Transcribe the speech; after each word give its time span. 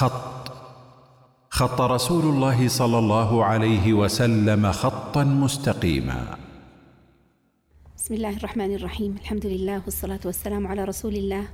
خط. 0.00 0.52
خط 1.50 1.80
رسول 1.80 2.24
الله 2.24 2.68
صلى 2.68 2.98
الله 2.98 3.44
عليه 3.44 3.92
وسلم 3.92 4.72
خطا 4.72 5.24
مستقيما. 5.24 6.38
بسم 7.96 8.14
الله 8.14 8.36
الرحمن 8.36 8.74
الرحيم. 8.74 9.16
الحمد 9.20 9.46
لله 9.46 9.82
والصلاة 9.84 10.20
والسلام 10.24 10.66
على 10.66 10.84
رسول 10.84 11.14
الله 11.14 11.44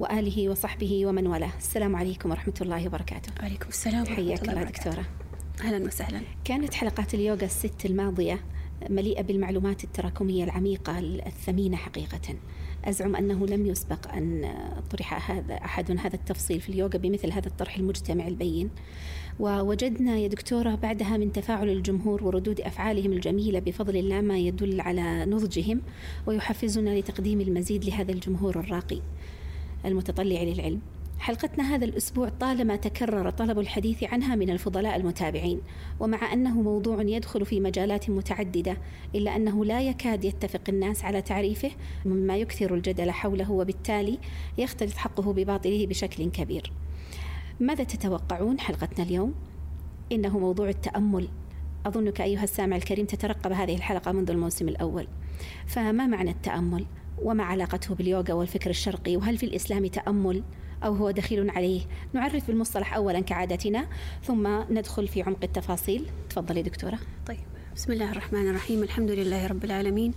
وآله 0.00 0.48
وصحبه 0.48 1.06
ومن 1.06 1.26
والاه. 1.26 1.50
السلام 1.58 1.96
عليكم 1.96 2.30
ورحمة 2.30 2.54
الله 2.60 2.86
وبركاته. 2.86 3.32
وعليكم 3.40 3.68
السلام 3.68 4.06
حياك 4.06 4.48
الله 4.48 4.62
دكتورة. 4.62 5.04
أهلا 5.60 5.86
وسهلا. 5.86 6.20
كانت 6.44 6.74
حلقات 6.74 7.14
اليوغا 7.14 7.44
الست 7.44 7.86
الماضية 7.86 8.40
مليئة 8.90 9.22
بالمعلومات 9.22 9.84
التراكمية 9.84 10.44
العميقة 10.44 10.98
الثمينة 10.98 11.76
حقيقة. 11.76 12.34
أزعم 12.86 13.16
أنه 13.16 13.46
لم 13.46 13.66
يسبق 13.66 14.12
أن 14.12 14.54
طرح 14.90 15.30
هذا 15.30 15.54
أحد 15.54 15.90
هذا 15.90 16.14
التفصيل 16.14 16.60
في 16.60 16.68
اليوغا 16.68 16.98
بمثل 16.98 17.32
هذا 17.32 17.46
الطرح 17.46 17.76
المجتمع 17.76 18.28
البين. 18.28 18.70
ووجدنا 19.40 20.18
يا 20.18 20.28
دكتورة 20.28 20.74
بعدها 20.74 21.16
من 21.16 21.32
تفاعل 21.32 21.68
الجمهور 21.68 22.24
وردود 22.24 22.60
أفعالهم 22.60 23.12
الجميلة 23.12 23.58
بفضل 23.58 23.96
الله 23.96 24.20
ما 24.20 24.38
يدل 24.38 24.80
على 24.80 25.24
نضجهم 25.24 25.80
ويحفزنا 26.26 26.98
لتقديم 26.98 27.40
المزيد 27.40 27.84
لهذا 27.84 28.12
الجمهور 28.12 28.60
الراقي 28.60 29.00
المتطلع 29.84 30.42
للعلم. 30.42 30.80
حلقتنا 31.18 31.74
هذا 31.74 31.84
الأسبوع 31.84 32.28
طالما 32.28 32.76
تكرر 32.76 33.30
طلب 33.30 33.58
الحديث 33.58 34.04
عنها 34.04 34.34
من 34.34 34.50
الفضلاء 34.50 34.96
المتابعين 34.96 35.60
ومع 36.00 36.32
أنه 36.32 36.62
موضوع 36.62 37.02
يدخل 37.02 37.46
في 37.46 37.60
مجالات 37.60 38.10
متعددة 38.10 38.76
إلا 39.14 39.36
أنه 39.36 39.64
لا 39.64 39.82
يكاد 39.82 40.24
يتفق 40.24 40.60
الناس 40.68 41.04
على 41.04 41.22
تعريفه 41.22 41.70
مما 42.04 42.36
يكثر 42.36 42.74
الجدل 42.74 43.10
حوله 43.10 43.52
وبالتالي 43.52 44.18
يختلط 44.58 44.94
حقه 44.94 45.32
بباطله 45.32 45.86
بشكل 45.86 46.30
كبير. 46.30 46.72
ماذا 47.60 47.84
تتوقعون 47.84 48.60
حلقتنا 48.60 49.04
اليوم؟ 49.04 49.34
إنه 50.12 50.38
موضوع 50.38 50.68
التأمل. 50.68 51.28
أظنك 51.86 52.20
أيها 52.20 52.44
السامع 52.44 52.76
الكريم 52.76 53.06
تترقب 53.06 53.52
هذه 53.52 53.74
الحلقة 53.74 54.12
منذ 54.12 54.30
الموسم 54.30 54.68
الأول. 54.68 55.08
فما 55.66 56.06
معنى 56.06 56.30
التأمل؟ 56.30 56.86
وما 57.22 57.44
علاقته 57.44 57.94
باليوغا 57.94 58.32
والفكر 58.32 58.70
الشرقي؟ 58.70 59.16
وهل 59.16 59.38
في 59.38 59.46
الإسلام 59.46 59.86
تأمل؟ 59.86 60.42
أو 60.84 60.94
هو 60.94 61.10
دخيل 61.10 61.50
عليه. 61.50 61.80
نعرف 62.12 62.46
بالمصطلح 62.46 62.94
أولا 62.94 63.20
كعادتنا 63.20 63.86
ثم 64.24 64.62
ندخل 64.70 65.08
في 65.08 65.22
عمق 65.22 65.38
التفاصيل. 65.42 66.06
تفضلي 66.30 66.62
دكتورة. 66.62 66.98
طيب 67.26 67.40
بسم 67.76 67.92
الله 67.92 68.12
الرحمن 68.12 68.48
الرحيم. 68.50 68.82
الحمد 68.82 69.10
لله 69.10 69.46
رب 69.46 69.64
العالمين 69.64 70.14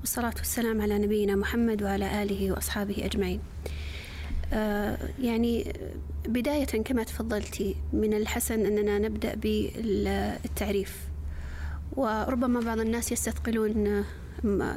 والصلاة 0.00 0.34
والسلام 0.38 0.82
على 0.82 0.98
نبينا 0.98 1.34
محمد 1.36 1.82
وعلى 1.82 2.22
آله 2.22 2.52
وأصحابه 2.52 3.04
أجمعين. 3.04 3.40
آه 4.52 4.98
يعني 5.20 5.72
بداية 6.28 6.64
كما 6.64 7.02
تفضلتي 7.02 7.76
من 7.92 8.14
الحسن 8.14 8.66
أننا 8.66 8.98
نبدأ 8.98 9.34
بالتعريف. 9.34 10.96
وربما 11.96 12.60
بعض 12.60 12.78
الناس 12.78 13.12
يستثقلون 13.12 14.04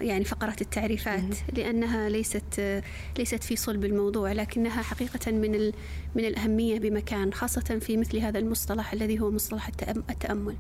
يعني 0.02 0.24
فقرة 0.24 0.56
التعريفات 0.62 1.36
لأنها 1.54 2.10
ليست 2.10 2.82
ليست 3.18 3.44
في 3.44 3.56
صلب 3.56 3.86
الموضوع 3.86 4.32
لكنها 4.32 4.82
حقيقة 4.82 5.32
من 5.32 5.72
من 6.16 6.26
الأهمية 6.26 6.80
بمكان 6.80 7.34
خاصة 7.34 7.80
في 7.80 7.98
مثل 7.98 8.18
هذا 8.18 8.40
المصطلح 8.40 8.94
الذي 8.94 9.20
هو 9.20 9.32
مصطلح 9.32 9.68
التأمل. 10.10 10.56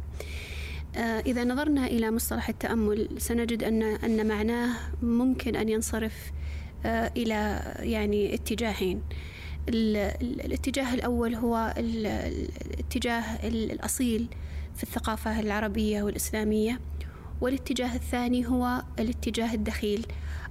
إذا 1.25 1.43
نظرنا 1.43 1.87
إلى 1.87 2.11
مصطلح 2.11 2.49
التأمل 2.49 3.09
سنجد 3.17 3.63
أن 3.63 3.83
أن 3.83 4.27
معناه 4.27 4.75
ممكن 5.01 5.55
أن 5.55 5.69
ينصرف 5.69 6.31
إلى 6.85 7.61
يعني 7.79 8.33
اتجاهين. 8.33 9.01
الاتجاه 9.69 10.93
الأول 10.93 11.35
هو 11.35 11.73
الاتجاه 11.77 13.47
الأصيل 13.47 14.27
في 14.75 14.83
الثقافة 14.83 15.39
العربية 15.39 16.03
والإسلامية 16.03 16.79
والاتجاه 17.41 17.95
الثاني 17.95 18.47
هو 18.47 18.83
الاتجاه 18.99 19.53
الدخيل 19.53 20.05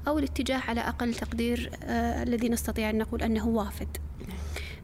أو 0.09 0.19
الاتجاه 0.19 0.59
على 0.59 0.81
أقل 0.81 1.15
تقدير 1.15 1.71
آه 1.83 2.22
الذي 2.22 2.49
نستطيع 2.49 2.91
أن 2.91 2.99
نقول 2.99 3.22
أنه 3.22 3.49
وافد. 3.49 3.89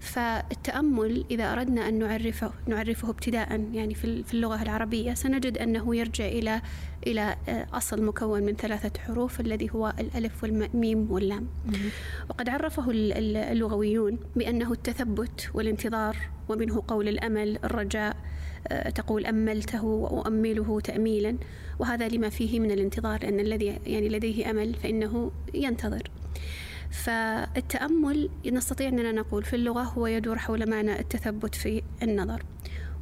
فالتأمل 0.01 1.25
إذا 1.31 1.53
أردنا 1.53 1.89
أن 1.89 1.99
نعرفه 1.99 2.53
نعرفه 2.67 3.11
ابتداء 3.11 3.69
يعني 3.73 3.95
في 3.95 4.35
اللغة 4.35 4.63
العربية 4.63 5.15
سنجد 5.15 5.59
أنه 5.59 5.97
يرجع 5.97 6.27
إلى 6.27 6.63
إلى 7.07 7.37
أصل 7.73 8.03
مكون 8.03 8.43
من 8.43 8.57
ثلاثة 8.57 9.01
حروف 9.01 9.41
الذي 9.41 9.71
هو 9.75 9.95
الألف 9.99 10.43
والميم 10.43 11.11
واللام. 11.11 11.47
وقد 12.31 12.49
عرفه 12.49 12.85
اللغويون 12.91 14.19
بأنه 14.37 14.73
التثبت 14.73 15.51
والانتظار 15.55 16.17
ومنه 16.49 16.83
قول 16.89 17.09
الأمل 17.09 17.59
الرجاء 17.65 18.17
تقول 18.95 19.27
أملته 19.27 19.85
وأؤمله 19.85 20.81
تأميلا. 20.81 21.37
وهذا 21.81 22.09
لما 22.09 22.29
فيه 22.29 22.61
من 22.61 22.71
الانتظار 22.71 23.23
لأن 23.23 23.41
الذي 23.41 23.79
يعني 23.87 24.09
لديه 24.09 24.51
أمل 24.51 24.75
فإنه 24.75 25.33
ينتظر. 25.55 26.03
فالتأمل 26.91 28.31
نستطيع 28.47 28.89
أننا 28.89 29.13
نقول 29.13 29.45
في 29.45 29.57
اللغة 29.57 29.83
هو 29.83 30.07
يدور 30.07 30.39
حول 30.39 30.71
معنى 30.71 31.01
التثبت 31.01 31.55
في 31.55 31.83
النظر. 32.03 32.43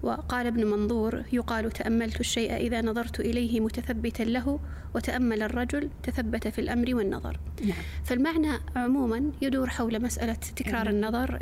وقال 0.02 0.46
ابن 0.46 0.64
منظور 0.64 1.22
يقال 1.32 1.70
تأملت 1.70 2.20
الشيء 2.20 2.56
إذا 2.56 2.82
نظرت 2.82 3.20
إليه 3.20 3.60
متثبتا 3.60 4.22
له 4.22 4.60
وتأمل 4.94 5.42
الرجل 5.42 5.90
تثبت 6.02 6.48
في 6.48 6.60
الأمر 6.60 6.94
والنظر. 6.94 7.40
نعم. 7.64 7.78
فالمعنى 8.04 8.48
عموما 8.76 9.30
يدور 9.42 9.68
حول 9.70 10.02
مسألة 10.02 10.32
تكرار 10.32 10.76
إعمال. 10.76 10.94
النظر 10.94 11.38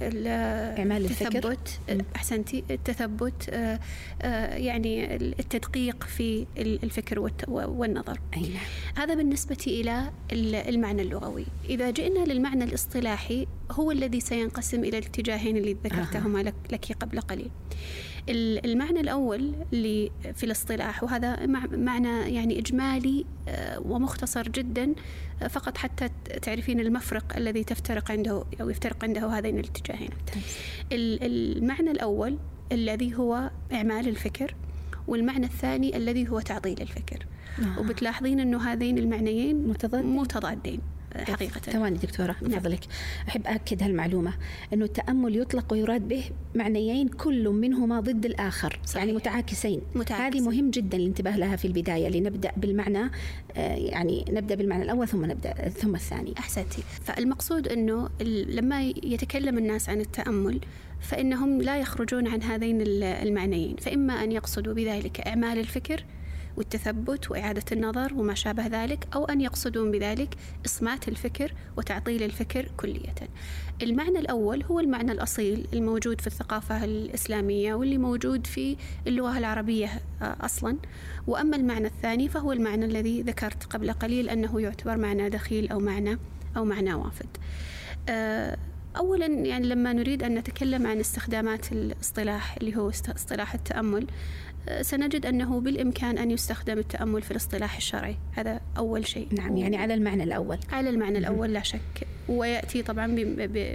إعمال 0.78 1.04
الفكر. 1.04 1.26
التثبت 1.26 1.80
أحسنتي 2.16 2.64
التثبت 2.70 3.48
آه، 3.50 3.80
آه، 4.22 4.56
يعني 4.56 5.16
التدقيق 5.16 6.04
في 6.04 6.46
الفكر 6.58 7.30
والنظر. 7.48 8.20
أي 8.36 8.40
نعم. 8.40 8.50
هذا 8.96 9.14
بالنسبة 9.14 9.64
إلى 9.66 10.10
المعنى 10.68 11.02
اللغوي. 11.02 11.46
إذا 11.68 11.90
جئنا 11.90 12.24
للمعنى 12.24 12.64
الاصطلاحي 12.64 13.46
هو 13.70 13.90
الذي 13.90 14.20
سينقسم 14.20 14.84
إلى 14.84 14.98
الاتجاهين 14.98 15.56
اللي 15.56 15.76
ذكرتهما 15.84 16.38
لك, 16.38 16.54
لك 16.72 16.92
قبل 16.92 17.20
قليل. 17.20 17.50
المعنى 18.28 19.00
الأول 19.00 19.52
اللي 19.72 20.10
في 20.34 20.44
الاصطلاح 20.44 21.02
وهذا 21.04 21.46
مع- 21.46 21.66
معنى 21.72 22.34
يعني 22.34 22.58
إجمالي 22.58 23.24
آه، 23.48 23.80
ومختصر 23.80 24.48
جدا 24.48 24.94
آه، 25.42 25.46
فقط 25.46 25.78
حتى 25.78 26.08
تعرفين 26.42 26.80
المفرق 26.80 27.36
الذي 27.36 27.64
تفترق 27.64 28.10
عنده 28.10 28.44
أو 28.60 28.70
يفترق 28.70 29.04
عنده 29.04 29.26
هذين 29.28 29.58
الاتجاهين 29.58 30.10
ال- 30.92 31.22
المعنى 31.58 31.90
الأول 31.90 32.38
الذي 32.72 33.14
هو 33.14 33.50
إعمال 33.72 34.08
الفكر 34.08 34.54
والمعنى 35.08 35.46
الثاني 35.46 35.96
الذي 35.96 36.28
هو 36.28 36.40
تعطيل 36.40 36.80
الفكر 36.82 37.26
آه. 37.58 37.80
وبتلاحظين 37.80 38.40
أنه 38.40 38.72
هذين 38.72 38.98
المعنيين 38.98 39.68
متضادين. 39.68 40.16
متضادين 40.16 40.80
حقيقة 41.24 41.60
ثواني 41.60 41.98
دكتورة 41.98 42.36
من 42.42 42.50
نعم. 42.50 42.60
فضلك 42.60 42.84
أحب 43.28 43.46
أكد 43.46 43.82
هالمعلومة 43.82 44.32
أنه 44.72 44.84
التأمل 44.84 45.36
يطلق 45.36 45.72
ويراد 45.72 46.08
به 46.08 46.24
معنيين 46.54 47.08
كل 47.08 47.48
منهما 47.48 48.00
ضد 48.00 48.26
الآخر 48.26 48.78
صحيح. 48.84 48.96
يعني 48.96 49.12
متعاكسين 49.12 49.80
متعاكسين. 49.94 50.42
هذه 50.42 50.48
مهم 50.48 50.70
جدا 50.70 50.96
الانتباه 50.96 51.36
لها 51.36 51.56
في 51.56 51.64
البداية 51.64 52.08
لنبدأ 52.08 52.52
بالمعنى 52.56 53.10
آه، 53.56 53.74
يعني 53.76 54.24
نبدأ 54.28 54.54
بالمعنى 54.54 54.82
الأول 54.82 55.08
ثم 55.08 55.24
نبدأ 55.24 55.52
ثم 55.68 55.94
الثاني 55.94 56.34
أحسنتي 56.38 56.82
فالمقصود 57.04 57.68
ال- 58.20 58.56
لما 58.56 58.82
يتكلم 58.82 59.58
الناس 59.58 59.88
عن 59.88 60.00
التأمل 60.00 60.60
فإنهم 61.00 61.62
لا 61.62 61.78
يخرجون 61.78 62.26
عن 62.28 62.42
هذين 62.42 62.80
ال- 62.80 63.02
المعنيين 63.02 63.76
فإما 63.76 64.24
أن 64.24 64.32
يقصدوا 64.32 64.74
بذلك 64.74 65.20
إعمال 65.20 65.58
الفكر 65.58 66.04
والتثبت 66.56 67.30
وإعادة 67.30 67.64
النظر 67.72 68.14
وما 68.14 68.34
شابه 68.34 68.66
ذلك 68.66 69.08
أو 69.14 69.24
أن 69.24 69.40
يقصدون 69.40 69.90
بذلك 69.90 70.34
إصمات 70.66 71.08
الفكر 71.08 71.52
وتعطيل 71.76 72.22
الفكر 72.22 72.68
كلية. 72.76 73.14
المعنى 73.82 74.18
الأول 74.18 74.62
هو 74.62 74.80
المعنى 74.80 75.12
الأصيل 75.12 75.66
الموجود 75.72 76.20
في 76.20 76.26
الثقافة 76.26 76.84
الإسلامية 76.84 77.74
واللي 77.74 77.98
موجود 77.98 78.46
في 78.46 78.76
اللغة 79.06 79.38
العربية 79.38 79.90
آه، 80.22 80.36
أصلا. 80.40 80.76
وأما 81.26 81.56
المعنى 81.56 81.86
الثاني 81.86 82.28
فهو 82.28 82.52
المعنى 82.52 82.84
الذي 82.84 83.22
ذكرت 83.22 83.64
قبل 83.64 83.92
قليل 83.92 84.28
أنه 84.28 84.60
يعتبر 84.60 84.96
معنى 84.96 85.28
دخيل 85.28 85.68
أو 85.68 85.78
معنى 85.78 86.18
أو 86.56 86.64
معنى 86.64 86.94
وافد. 86.94 87.28
آه، 88.08 88.56
أولا 88.96 89.26
يعني 89.26 89.66
لما 89.66 89.92
نريد 89.92 90.22
أن 90.22 90.34
نتكلم 90.34 90.86
عن 90.86 91.00
استخدامات 91.00 91.72
الاصطلاح 91.72 92.56
اللي 92.56 92.76
هو 92.76 92.88
اصطلاح 92.88 93.54
التأمل 93.54 94.06
سنجد 94.82 95.26
أنه 95.26 95.60
بالإمكان 95.60 96.18
أن 96.18 96.30
يستخدم 96.30 96.78
التأمل 96.78 97.22
في 97.22 97.30
الاصطلاح 97.30 97.76
الشرعي 97.76 98.16
هذا 98.32 98.60
أول 98.78 99.06
شيء 99.06 99.28
نعم 99.32 99.56
يعني 99.56 99.76
على 99.76 99.94
المعنى 99.94 100.22
الأول 100.22 100.58
على 100.72 100.90
المعنى 100.90 101.18
الأول 101.18 101.52
لا 101.52 101.62
شك 101.62 102.06
ويأتي 102.28 102.82
طبعا 102.82 103.06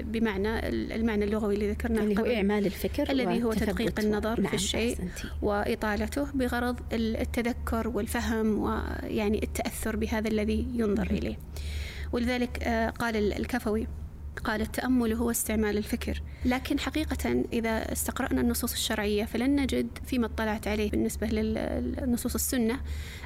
بمعنى 0.01 0.69
المعنى 0.69 1.25
اللغوي 1.25 1.53
اللي 1.55 1.71
ذكرناه 1.71 2.03
اللي 2.03 2.19
هو. 2.19 2.25
إعمال 2.25 2.65
الفكر 2.65 3.11
الذي 3.11 3.43
هو. 3.43 3.53
تدقيق 3.53 3.99
النظر 3.99 4.39
نعم 4.41 4.49
في 4.49 4.53
الشيء 4.55 4.93
أحسنتي. 4.93 5.27
وإطالته 5.41 6.27
بغرض 6.33 6.79
التذكر 6.93 7.87
والفهم 7.87 8.59
ويعني 8.59 9.43
التأثر 9.43 9.95
بهذا 9.95 10.27
الذي 10.27 10.67
ينظر 10.73 11.07
إليه 11.11 11.35
ولذلك 12.11 12.63
آه، 12.63 12.89
قال 12.89 13.15
ال- 13.15 13.33
الكفوي 13.33 13.87
قال 14.43 14.61
التأمل 14.61 15.13
هو 15.13 15.31
استعمال 15.31 15.77
الفكر. 15.77 16.21
لكن 16.45 16.79
حقيقة 16.79 17.45
إذا 17.53 17.91
استقرأنا 17.91 18.41
النصوص 18.41 18.73
الشرعية 18.73 19.25
فلن 19.25 19.61
نجد 19.61 19.87
فيما 20.05 20.25
اطلعت 20.25 20.67
عليه 20.67 20.91
بالنسبة 20.91 21.27
للنصوص 21.27 22.35
السنة. 22.35 22.79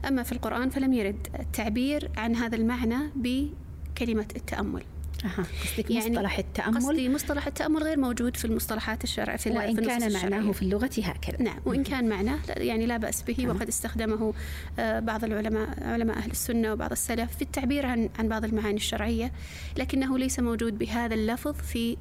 أما 0.07 0.23
في 0.23 0.31
القرآن 0.31 0.69
فلم 0.69 0.93
يرد 0.93 1.27
التعبير 1.39 2.11
عن 2.17 2.35
هذا 2.35 2.55
المعنى 2.55 2.97
بكلمة 3.15 4.27
التأمل. 4.35 4.83
أها. 5.25 5.45
قصدك 5.63 5.91
يعني 5.91 6.09
مصطلح 6.09 6.37
التأمل؟ 6.37 6.77
قصدي 6.77 7.09
مصطلح 7.09 7.47
التأمل 7.47 7.83
غير 7.83 7.99
موجود 7.99 8.37
في 8.37 8.45
المصطلحات 8.45 9.03
الشرعية 9.03 9.37
في 9.37 9.49
وإن 9.49 9.75
في 9.75 9.81
كان 9.81 10.13
معناه 10.13 10.51
في 10.51 10.61
اللغة 10.61 10.89
هكذا. 11.03 11.41
نعم 11.41 11.59
وإن 11.65 11.83
كان 11.83 12.09
معناه 12.09 12.39
يعني 12.57 12.85
لا 12.85 12.97
بأس 12.97 13.21
به 13.21 13.47
وقد 13.47 13.67
استخدمه 13.67 14.33
آه، 14.79 14.99
بعض 14.99 15.23
العلماء 15.23 15.83
علماء 15.83 16.17
أهل 16.17 16.31
السنة 16.31 16.73
وبعض 16.73 16.91
السلف 16.91 17.35
في 17.35 17.41
التعبير 17.41 17.85
عن 17.85 18.09
عن 18.19 18.27
بعض 18.27 18.45
المعاني 18.45 18.75
الشرعية 18.75 19.31
لكنه 19.77 20.17
ليس 20.17 20.39
موجود 20.39 20.77
بهذا 20.77 21.13
اللفظ 21.13 21.53
في 21.53 21.97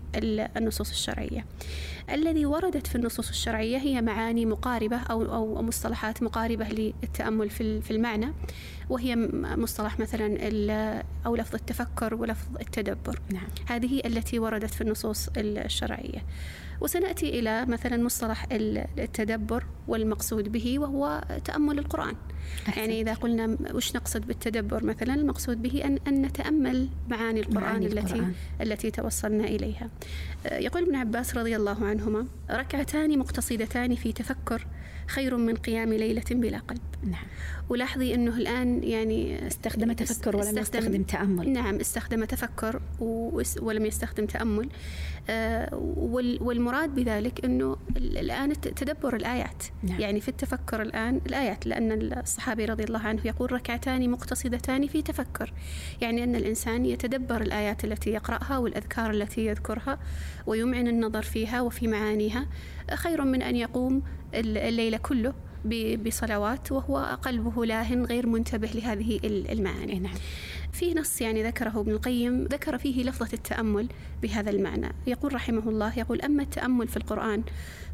النصوص 0.57 0.91
الشرعية. 0.91 1.45
الذي 2.11 2.47
وردت 2.47 2.87
في 2.87 2.95
النصوص 2.95 3.29
الشرعية 3.29 3.79
هي 3.79 4.03
معاني 4.03 4.47
مقاربة 4.47 4.97
أو 4.97 5.35
أو 5.35 5.63
مصطلحات 5.63 6.23
مقاربة 6.23 6.69
للتأمل 6.69 7.51
في 7.51 7.81
في 7.81 7.91
المعنى 7.91 8.33
وهي 8.91 9.17
مصطلح 9.57 9.99
مثلا 9.99 11.03
أو 11.27 11.37
لفظ 11.37 11.55
التفكر 11.55 12.15
ولفظ 12.15 12.47
التدبر. 12.61 13.14
نعم. 13.33 13.47
هذه 13.67 14.01
التي 14.07 14.39
وردت 14.39 14.75
في 14.75 14.81
النصوص 14.81 15.29
الشرعية 15.37 16.25
وسنأتي 16.81 17.39
إلى 17.39 17.67
مثلا 17.67 17.97
مصطلح 17.97 18.47
التدبر 18.53 19.65
والمقصود 19.89 20.53
به 20.53 20.79
وهو 20.79 21.25
تأمل 21.45 21.79
القرآن 21.79 22.15
أحسنت. 22.69 22.77
يعني 22.77 23.01
إذا 23.01 23.15
قلنا 23.15 23.57
وش 23.75 23.97
نقصد 23.97 24.27
بالتدبر 24.27 24.85
مثلا 24.85 25.15
المقصود 25.15 25.63
به 25.63 25.85
أن, 25.85 25.99
أن 26.09 26.23
نتأمل 26.23 26.89
معاني 27.09 27.41
القرآن 27.41 27.63
معاني 27.63 27.87
التي 27.87 28.15
القرآن. 28.15 28.35
التي 28.61 28.91
توصلنا 28.91 29.45
إليها 29.45 29.91
يقول 30.53 30.83
ابن 30.83 30.95
عباس 30.95 31.37
رضي 31.37 31.57
الله 31.57 31.85
عنهما 31.85 32.27
ركعتان 32.51 33.19
مقتصدتان 33.19 33.95
في 33.95 34.13
تفكر 34.13 34.67
خير 35.07 35.37
من 35.37 35.57
قيام 35.57 35.93
ليلة 35.93 36.25
بلا 36.31 36.59
قلب. 36.59 36.81
نعم. 37.03 37.27
ولاحظي 37.69 38.15
أنه 38.15 38.37
الآن 38.37 38.83
يعني 38.83 39.47
استخدم 39.47 39.93
تفكر 39.93 40.37
ولم 40.37 40.59
يستخدم 40.59 41.03
تأمل. 41.03 41.53
نعم 41.53 41.81
استخدم 41.81 42.25
تفكر 42.25 42.81
ولم 43.61 43.87
يستخدم 43.87 44.27
تأمل. 44.27 44.69
آه، 45.31 45.69
والمراد 46.41 46.95
بذلك 46.95 47.45
أنه 47.45 47.77
الآن 47.97 48.53
تدبر 48.61 49.17
الآيات. 49.17 49.63
نعم. 49.83 50.01
يعني 50.01 50.21
في 50.21 50.29
التفكر 50.29 50.83
الآن 50.83 51.21
الآيات 51.27 51.67
لأن 51.67 52.13
الصحابي 52.13 52.65
رضي 52.65 52.85
الله 52.85 52.99
عنه 52.99 53.21
يقول 53.25 53.53
ركعتان 53.53 54.11
مقتصدتان 54.11 54.87
في 54.87 55.03
تفكر. 55.03 55.53
يعني 56.01 56.25
أن 56.25 56.37
الإنسان 56.37 56.87
يتدبر 56.87 57.43
الآيات 57.43 57.85
التي 57.85 58.11
يقرأها 58.11 58.59
والأذكار 58.59 59.11
التي 59.11 59.47
يذكرها 59.47 59.99
ويمعن 60.47 60.89
النظر 60.89 61.23
فيها 61.23 61.61
وفي 61.61 61.89
معانيها. 61.89 62.47
خير 62.95 63.25
من 63.25 63.43
أن 63.43 63.57
يقوم 63.57 64.03
الليل 64.41 64.97
كله 64.97 65.35
بصلوات 66.07 66.73
وهو 66.73 67.19
قلبه 67.23 67.65
لاهن 67.65 68.05
غير 68.05 68.27
منتبه 68.27 68.69
لهذه 68.69 69.21
المعاني. 69.25 69.99
نعم. 69.99 70.15
في 70.73 70.95
نص 70.95 71.21
يعني 71.21 71.43
ذكره 71.43 71.81
ابن 71.81 71.91
القيم 71.91 72.45
ذكر 72.45 72.79
فيه 72.79 73.05
لفظة 73.05 73.29
التأمل 73.33 73.89
بهذا 74.23 74.51
المعنى. 74.51 74.93
يقول 75.07 75.35
رحمه 75.35 75.69
الله 75.69 75.99
يقول 75.99 76.21
أما 76.21 76.43
التأمل 76.43 76.89
في 76.89 76.97
القرآن 76.97 77.43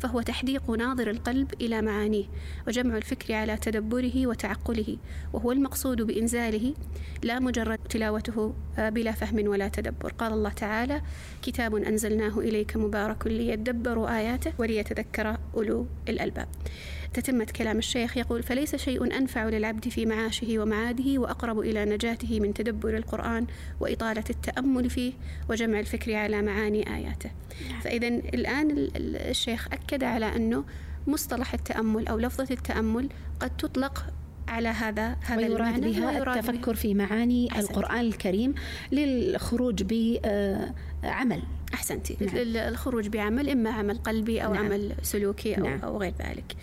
فهو 0.01 0.21
تحديق 0.21 0.71
ناظر 0.71 1.11
القلب 1.11 1.55
إلى 1.61 1.83
معانيه 1.83 2.25
وجمع 2.69 2.97
الفكر 2.97 3.35
على 3.35 3.57
تدبره 3.57 4.27
وتعقله 4.27 4.97
وهو 5.33 5.53
المقصود 5.53 6.03
بإنزاله 6.03 6.75
لا 7.23 7.39
مجرد 7.39 7.79
تلاوته 7.79 8.55
آه، 8.79 8.89
بلا 8.89 9.13
فهم 9.13 9.49
ولا 9.49 9.69
تدبر. 9.69 10.13
قال 10.13 10.33
الله 10.33 10.51
تعالى 10.51 11.03
كتاب 11.43 11.75
أنزلناه 11.75 12.39
إليك 12.39 12.77
مبارك 12.77 13.27
ليدبروا 13.27 14.19
آياته 14.19 14.53
وليتذكر 14.59 15.37
أولو 15.55 15.87
الألباب 16.09 16.49
تتمة 17.15 17.45
كلام 17.45 17.79
الشيخ 17.79 18.17
يقول 18.17 18.43
فليس 18.43 18.77
شيء 18.77 19.17
أنفع 19.19 19.49
للعبد 19.49 19.89
في 19.89 20.07
معاشه 20.07 20.59
ومعاده 20.59 21.19
وأقرب 21.21 21.61
إلى 21.61 21.85
نجاته 21.85 22.41
من 22.41 22.55
تدبر 22.55 22.97
القرآن 22.97 23.47
وإطالة 23.81 24.25
التأمل 24.31 24.91
فيه 24.91 25.13
وجمع 25.49 25.81
الفكر 25.81 26.15
على 26.15 26.43
معاني 26.43 26.97
آياته 26.97 27.31
نعم. 27.71 27.81
فإذا 27.81 28.09
الآن 28.09 28.89
الشيخ 28.97 29.69
أكد 29.73 30.05
على 30.05 30.37
أنه 30.37 30.65
مصطلح 31.07 31.55
التأمل 31.55 32.09
أو 32.09 32.19
لفظة 32.19 32.47
التأمل 32.51 33.09
قد 33.41 33.57
تطلق 33.57 34.05
على 34.49 34.69
هذا 34.69 35.17
هذا 35.21 35.49
ويراد 35.49 35.81
بها 35.81 36.37
التفكر 36.37 36.75
في 36.75 36.95
معاني 36.95 37.53
أحسنت. 37.53 37.71
القرآن 37.71 38.01
الكريم 38.01 38.55
للخروج 38.93 39.83
بعمل 39.83 41.43
أحسنتي 41.75 42.17
نعم. 42.21 42.37
الخروج 42.37 43.09
بعمل 43.09 43.51
إما 43.51 43.71
عمل 43.71 43.99
قلبي 43.99 44.45
أو 44.45 44.55
نعم. 44.55 44.65
عمل 44.65 44.95
سلوكي 45.03 45.59
أو, 45.59 45.63
نعم. 45.63 45.81
أو 45.81 45.99
غير 45.99 46.13
ذلك 46.19 46.57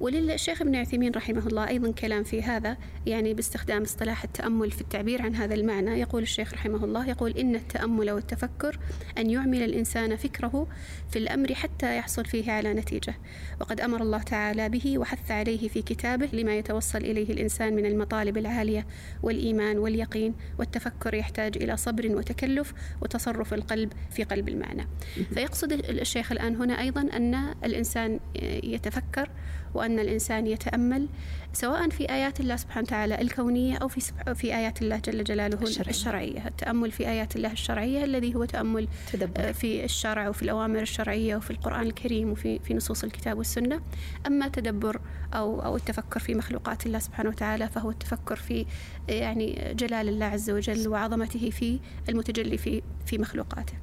وللشيخ 0.00 0.62
ابن 0.62 0.76
عثيمين 0.76 1.12
رحمه 1.12 1.46
الله 1.46 1.68
أيضا 1.68 1.90
كلام 1.90 2.24
في 2.24 2.42
هذا 2.42 2.76
يعني 3.06 3.34
باستخدام 3.34 3.82
اصطلاح 3.82 4.24
التأمل 4.24 4.70
في 4.70 4.80
التعبير 4.80 5.22
عن 5.22 5.34
هذا 5.34 5.54
المعنى. 5.54 6.00
يقول 6.00 6.22
الشيخ 6.22 6.52
رحمه 6.52 6.84
الله 6.84 7.08
يقول 7.08 7.30
إن 7.30 7.54
التأمل 7.54 8.10
والتفكر 8.10 8.78
أن 9.18 9.30
يعمل 9.30 9.62
الإنسان 9.62 10.16
فكره 10.16 10.66
في 11.10 11.18
الأمر 11.18 11.54
حتى 11.54 11.96
يحصل 11.96 12.24
فيه 12.24 12.52
على 12.52 12.74
نتيجة. 12.74 13.14
وقد 13.60 13.80
أمر 13.80 14.02
الله 14.02 14.22
تعالى 14.22 14.68
به 14.68 14.98
وحث 14.98 15.30
عليه 15.30 15.68
في 15.68 15.82
كتابه 15.82 16.28
لما 16.32 16.58
يتوصل 16.58 16.98
إليه 16.98 17.32
الإنسان 17.32 17.76
من 17.76 17.86
المطالب 17.86 18.38
العالية 18.38 18.86
والإيمان 19.22 19.78
واليقين 19.78 20.34
والتفكر 20.58 21.14
يحتاج 21.14 21.62
إلى 21.62 21.76
صبر 21.76 22.16
وتكلف 22.16 22.72
وتصرف 23.02 23.54
القلب 23.54 23.92
في 24.10 24.24
قلب 24.24 24.48
المعنى. 24.48 24.86
فيقصد 25.34 25.72
الشيخ 25.72 26.32
الآن 26.32 26.56
هنا 26.56 26.80
أيضا 26.80 27.00
أن 27.00 27.54
الإنسان 27.64 28.20
يتفكر 28.62 29.30
وأن 29.74 29.98
الإنسان 29.98 30.46
يتأمل 30.46 31.08
سواء 31.52 31.88
في 31.88 32.10
آيات 32.10 32.40
الله 32.40 32.56
سبحانه 32.56 32.86
وتعالى 32.86 33.20
الكونية 33.20 33.76
أو 33.76 33.88
في 33.88 34.00
في 34.34 34.56
آيات 34.56 34.82
الله 34.82 34.96
جل 34.96 35.24
جلاله 35.24 35.62
الشرعية. 35.62 35.90
الشرعية 35.90 36.46
التأمل 36.48 36.90
في 36.90 37.08
آيات 37.08 37.36
الله 37.36 37.52
الشرعية 37.52 38.04
الذي 38.04 38.34
هو 38.34 38.44
تأمل 38.44 38.88
تدبر. 39.12 39.32
آه، 39.36 39.52
في 39.52 39.84
الشرع 39.84 40.28
وفي 40.28 40.42
الأوامر 40.42 40.80
الشرعية 40.82 41.36
وفي 41.36 41.50
القرآن 41.50 41.86
الكريم 41.86 42.30
وفي 42.30 42.58
في 42.58 42.74
نصوص 42.74 43.04
الكتاب 43.04 43.38
والسنة 43.38 43.80
أما 44.26 44.48
تدبر 44.48 45.00
أو 45.34 45.60
أو 45.60 45.76
التفكر 45.76 46.20
في 46.20 46.34
مخلوقات 46.34 46.86
الله 46.86 46.98
سبحانه 46.98 47.28
وتعالى 47.28 47.68
فهو 47.68 47.90
التفكر 47.90 48.36
في 48.36 48.66
يعني 49.08 49.74
جلال 49.74 50.08
الله 50.08 50.26
عز 50.26 50.50
وجل 50.50 50.88
وعظمته 50.88 51.50
في 51.50 51.80
المتجلي 52.08 52.58
في 52.58 52.82
في 53.06 53.18
مخلوقاته. 53.18 53.74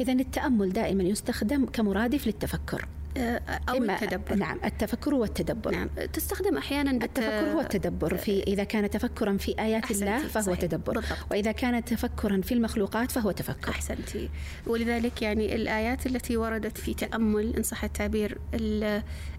إذا 0.00 0.12
التأمل 0.12 0.72
دائما 0.72 1.02
يستخدم 1.02 1.66
كمرادف 1.66 2.26
للتفكر. 2.26 2.88
أو 3.68 3.74
التدبر. 3.74 4.34
نعم 4.34 4.58
التفكر 4.64 5.14
والتدبر. 5.14 5.70
نعم. 5.70 5.88
تستخدم 6.12 6.56
أحيانا 6.56 6.90
التفكر 6.90 7.52
هو 7.52 7.60
التدبر 7.60 8.16
في 8.16 8.42
إذا 8.42 8.64
كان 8.64 8.90
تفكرا 8.90 9.36
في 9.36 9.54
آيات 9.58 9.90
الله 9.90 10.28
فهو 10.28 10.42
صحيح. 10.42 10.60
تدبر. 10.60 10.92
بالضبط. 10.92 11.18
وإذا 11.30 11.52
كان 11.52 11.84
تفكرا 11.84 12.40
في 12.40 12.54
المخلوقات 12.54 13.12
فهو 13.12 13.30
تفكر. 13.30 13.70
أحسنتي. 13.70 14.30
ولذلك 14.66 15.22
يعني 15.22 15.54
الآيات 15.54 16.06
التي 16.06 16.36
وردت 16.36 16.78
في 16.78 16.94
تأمل 16.94 17.56
إن 17.56 17.62
صح 17.62 17.84
التعبير 17.84 18.38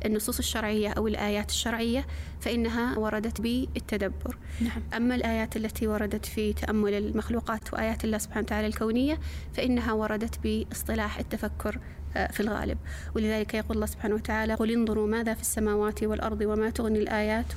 النصوص 0.05 0.37
الشرعية 0.37 0.89
أو 0.89 1.07
الآيات 1.07 1.49
الشرعية 1.49 2.07
فإنها 2.39 2.97
وردت 2.99 3.41
بالتدبر. 3.41 4.37
نعم. 4.61 4.83
أما 4.95 5.15
الآيات 5.15 5.57
التي 5.57 5.87
وردت 5.87 6.25
في 6.25 6.53
تأمل 6.53 6.93
المخلوقات 6.93 7.73
وآيات 7.73 8.03
الله 8.03 8.17
سبحانه 8.17 8.41
وتعالى 8.41 8.67
الكونية 8.67 9.19
فإنها 9.53 9.93
وردت 9.93 10.39
باصطلاح 10.43 11.19
التفكر 11.19 11.79
في 12.13 12.39
الغالب. 12.39 12.77
ولذلك 13.15 13.53
يقول 13.53 13.75
الله 13.75 13.85
سبحانه 13.85 14.15
وتعالى 14.15 14.53
قل 14.53 14.71
انظروا 14.71 15.07
ماذا 15.07 15.33
في 15.33 15.41
السماوات 15.41 16.03
والأرض 16.03 16.41
وما 16.41 16.69
تغني 16.69 16.99
الآيات 16.99 17.53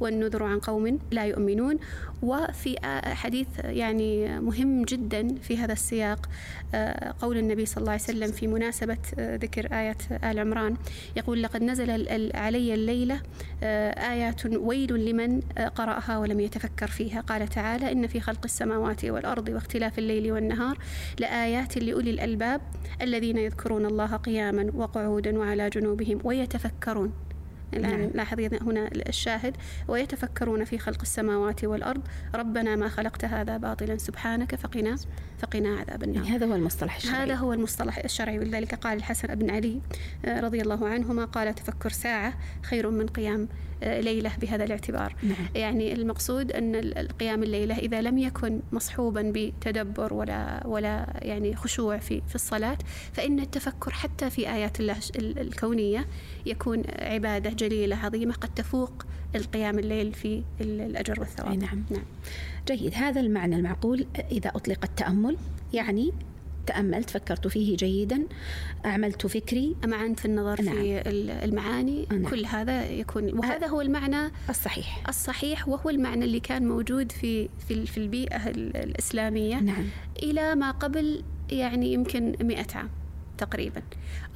والنذر 0.00 0.42
عن 0.42 0.58
قوم 0.58 0.98
لا 1.10 1.24
يؤمنون. 1.24 1.78
وفي 2.22 2.76
آه، 2.84 3.14
حديث 3.14 3.46
يعني 3.64 4.40
مهم 4.40 4.84
جدا 4.84 5.34
في 5.42 5.58
هذا 5.58 5.72
السياق 5.72 6.28
آه، 6.74 7.14
قول 7.20 7.36
النبي 7.36 7.66
صلى 7.66 7.80
الله 7.80 7.92
عليه 7.92 8.02
وسلم 8.02 8.32
في 8.32 8.46
مناسبة 8.46 8.98
ذكر 9.18 9.68
آية 9.72 9.96
آل 10.24 10.38
عمران. 10.38 10.76
يقول 11.16 11.42
لقد 11.42 11.62
نزل 11.62 11.90
علي 12.34 12.74
الليلة 12.74 13.20
آيات 13.62 14.46
ويل 14.46 14.92
لمن 14.92 15.40
قرأها 15.74 16.18
ولم 16.18 16.40
يتفكر 16.40 16.86
فيها. 16.86 17.20
قال 17.20 17.48
تعالى 17.48 17.92
إن 17.92 18.06
في 18.06 18.20
خلق 18.20 18.40
السماوات 18.44 19.04
والأرض 19.04 19.48
واختلاف 19.48 19.98
الليل 19.98 20.32
والنهار 20.32 20.78
لآيات 21.18 21.78
لأولي 21.78 22.10
الألباب 22.10 22.60
الذين 23.02 23.38
يذكرون 23.38 23.86
الله 23.92 24.16
قياما 24.16 24.72
وقعودا 24.74 25.38
وعلى 25.38 25.70
جنوبهم 25.70 26.18
ويتفكرون. 26.24 27.12
الآن 27.74 28.00
نعم. 28.00 28.10
لاحظ 28.14 28.40
هنا 28.40 28.90
الشاهد. 29.08 29.56
ويتفكرون 29.88 30.64
في 30.64 30.78
خلق 30.78 31.00
السماوات 31.02 31.64
والأرض. 31.64 32.02
ربنا 32.34 32.76
ما 32.76 32.88
خلقت 32.88 33.24
هذا 33.24 33.56
باطلا 33.56 33.96
سبحانك 33.96 34.54
فقنا 34.54 34.96
فقنا 35.38 35.76
عذاب 35.76 36.02
النار. 36.02 36.24
هذا 36.24 36.46
هو 36.46 36.54
المصطلح 36.54 36.96
الشرعي. 36.96 37.24
هذا 37.24 37.34
هو 37.34 37.52
المصطلح 37.52 37.98
الشرعي. 37.98 38.38
ولذلك 38.38 38.74
قال 38.74 38.98
الحسن 38.98 39.34
بن 39.34 39.50
علي 39.50 39.80
رضي 40.24 40.60
الله 40.60 40.88
عنهما 40.88 41.24
قال 41.24 41.54
تفكر 41.54 41.90
ساعة 41.90 42.34
خير 42.62 42.90
من 42.90 43.06
قيام 43.06 43.48
ليلة 43.82 44.30
بهذا 44.40 44.64
الاعتبار 44.64 45.16
نعم. 45.22 45.46
يعني 45.54 45.92
المقصود 45.92 46.52
أن 46.52 46.74
القيام 46.74 47.42
الليلة 47.42 47.78
إذا 47.78 48.02
لم 48.02 48.18
يكن 48.18 48.60
مصحوبا 48.72 49.32
بتدبر 49.34 50.14
ولا 50.14 50.66
ولا 50.66 51.06
يعني 51.22 51.56
خشوع 51.56 51.98
في 51.98 52.22
في 52.28 52.34
الصلاة 52.34 52.78
فإن 53.12 53.40
التفكر 53.40 53.90
حتى 53.90 54.30
في 54.30 54.52
آيات 54.52 54.80
الله 54.80 54.96
الكونية 55.16 56.06
يكون 56.46 56.82
عبادة 56.98 57.50
جليلة 57.50 57.96
عظيمة 57.96 58.34
قد 58.34 58.54
تفوق 58.54 59.06
القيام 59.34 59.78
الليل 59.78 60.12
في 60.12 60.42
الأجر 60.60 61.20
والثواب 61.20 61.58
نعم. 61.58 61.84
نعم 61.90 62.02
جيد 62.68 62.94
هذا 62.94 63.20
المعنى 63.20 63.56
المعقول 63.56 64.06
إذا 64.32 64.50
أطلق 64.50 64.84
التأمل 64.84 65.36
يعني 65.72 66.12
تأملت 66.66 67.10
فكرت 67.10 67.48
فيه 67.48 67.76
جيدا 67.76 68.26
أعملت 68.86 69.26
فكري 69.26 69.76
أمعنت 69.84 70.20
في 70.20 70.24
النظر 70.24 70.62
نعم. 70.62 70.74
في 70.74 71.02
المعاني 71.44 72.06
نعم. 72.10 72.28
كل 72.28 72.46
هذا 72.46 72.86
يكون 72.90 73.38
وهذا 73.38 73.66
هو 73.66 73.80
المعنى 73.80 74.32
الصحيح 74.50 75.08
الصحيح 75.08 75.68
وهو 75.68 75.90
المعنى 75.90 76.24
اللي 76.24 76.40
كان 76.40 76.68
موجود 76.68 77.12
في 77.12 77.48
في, 77.68 77.86
في 77.86 77.98
البيئة 77.98 78.48
الإسلامية 78.50 79.60
نعم. 79.60 79.84
إلى 80.22 80.54
ما 80.54 80.70
قبل 80.70 81.24
يعني 81.50 81.92
يمكن 81.92 82.36
مئة 82.40 82.66
عام 82.74 82.88
تقريبا 83.38 83.82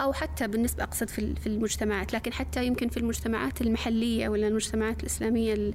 أو 0.00 0.12
حتى 0.12 0.48
بالنسبة 0.48 0.82
أقصد 0.82 1.08
في 1.08 1.46
المجتمعات 1.46 2.12
لكن 2.12 2.32
حتى 2.32 2.66
يمكن 2.66 2.88
في 2.88 2.96
المجتمعات 2.96 3.60
المحلية 3.60 4.28
ولا 4.28 4.48
المجتمعات 4.48 5.00
الإسلامية 5.00 5.72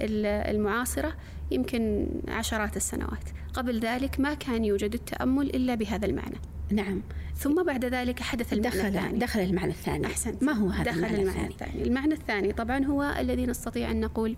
المعاصرة 0.00 1.14
يمكن 1.54 2.06
عشرات 2.28 2.76
السنوات. 2.76 3.24
قبل 3.54 3.80
ذلك 3.80 4.20
ما 4.20 4.34
كان 4.34 4.64
يوجد 4.64 4.94
التأمل 4.94 5.46
إلا 5.46 5.74
بهذا 5.74 6.06
المعنى. 6.06 6.36
نعم. 6.70 7.02
ثم 7.36 7.62
بعد 7.62 7.84
ذلك 7.84 8.20
حدث 8.20 8.52
المعنى 8.52 8.76
دخل 8.76 8.86
الثاني. 8.86 9.18
دخل 9.18 9.40
المعنى 9.40 9.70
الثاني. 9.70 10.06
أحسنت. 10.06 10.42
ما 10.42 10.52
هو 10.52 10.68
هذا 10.68 10.90
دخل 10.90 10.98
المعنى, 10.98 11.22
المعنى 11.22 11.48
الثاني. 11.48 11.70
الثاني. 11.70 11.82
المعنى 11.82 12.14
الثاني 12.14 12.52
طبعا 12.52 12.84
هو 12.84 13.14
الذي 13.18 13.46
نستطيع 13.46 13.90
أن 13.90 14.00
نقول 14.00 14.36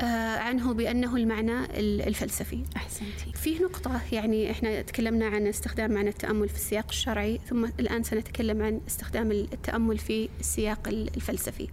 آه 0.00 0.38
عنه 0.38 0.74
بأنه 0.74 1.16
المعنى 1.16 1.64
الفلسفي. 1.78 2.62
أحسنتي 2.76 3.32
فيه 3.34 3.64
نقطة 3.64 4.00
يعني 4.12 4.50
إحنا 4.50 4.82
تكلمنا 4.82 5.26
عن 5.26 5.46
استخدام 5.46 5.92
معنى 5.92 6.08
التأمل 6.08 6.48
في 6.48 6.54
السياق 6.54 6.86
الشرعي 6.88 7.40
ثم 7.48 7.64
الآن 7.64 8.02
سنتكلم 8.02 8.62
عن 8.62 8.80
استخدام 8.88 9.30
التأمل 9.30 9.98
في 9.98 10.28
السياق 10.40 10.88
الفلسفي. 10.88 11.68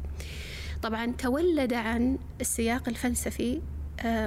طبعا 0.82 1.12
تولد 1.12 1.74
عن 1.74 2.18
السياق 2.42 2.90
الفلسفي 2.90 3.62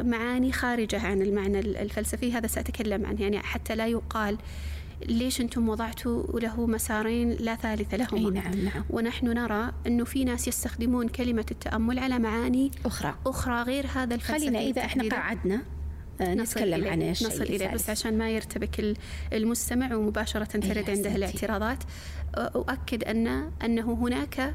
معاني 0.03 0.53
خارجة 0.53 1.07
عن 1.07 1.23
المعنى 1.23 1.59
الفلسفي. 1.61 2.33
هذا 2.33 2.47
سأتكلم 2.47 3.07
عنه. 3.07 3.23
يعني 3.23 3.39
حتى 3.39 3.75
لا 3.75 3.87
يقال 3.87 4.39
ليش 5.07 5.41
أنتم 5.41 5.69
وضعتوا 5.69 6.41
له 6.41 6.67
مسارين 6.67 7.31
لا 7.31 7.57
ثالث 7.57 7.95
لهما. 7.95 8.19
أي 8.19 8.31
نعم 8.31 8.55
نعم. 8.65 8.85
ونحن 8.91 9.27
نرى 9.27 9.73
أنه 9.87 10.05
في 10.05 10.25
ناس 10.25 10.49
يستخدمون 10.49 11.09
كلمة 11.09 11.47
التأمل 11.51 11.99
على 11.99 12.19
معاني 12.19 12.71
أخرى. 12.87 13.15
أخرى 13.27 13.63
غير 13.63 13.87
هذا 13.95 14.15
الفلسفي 14.15 14.39
خلينا 14.39 14.59
إذا 14.59 14.85
إحنا 14.85 15.09
قعدنا 15.09 15.63
آه، 16.21 16.35
نتكلم 16.35 16.89
عن 16.89 17.03
الشيء 17.03 17.29
نصل 17.29 17.43
إليه. 17.43 17.69
بس 17.69 17.91
عشان 17.91 18.19
ما 18.19 18.31
يرتبك 18.31 18.97
المستمع 19.33 19.95
ومباشرة 19.95 20.45
ترد 20.45 20.91
عنده 20.91 21.17
الاعتراضات 21.17 21.79
أؤكد 22.35 23.05
أن 23.05 23.51
أنه 23.65 23.93
هناك 23.93 24.55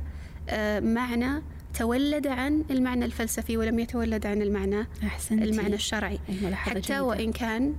آه، 0.49 0.79
معنى 0.79 1.41
تولد 1.77 2.27
عن 2.27 2.63
المعنى 2.69 3.05
الفلسفي 3.05 3.57
ولم 3.57 3.79
يتولد 3.79 4.25
عن 4.25 4.41
المعنى 4.41 4.87
أحسنتي. 5.03 5.43
المعنى 5.43 5.75
الشرعي 5.75 6.19
حتى 6.51 6.79
جيدة. 6.79 7.03
وإن 7.03 7.31
كان 7.31 7.73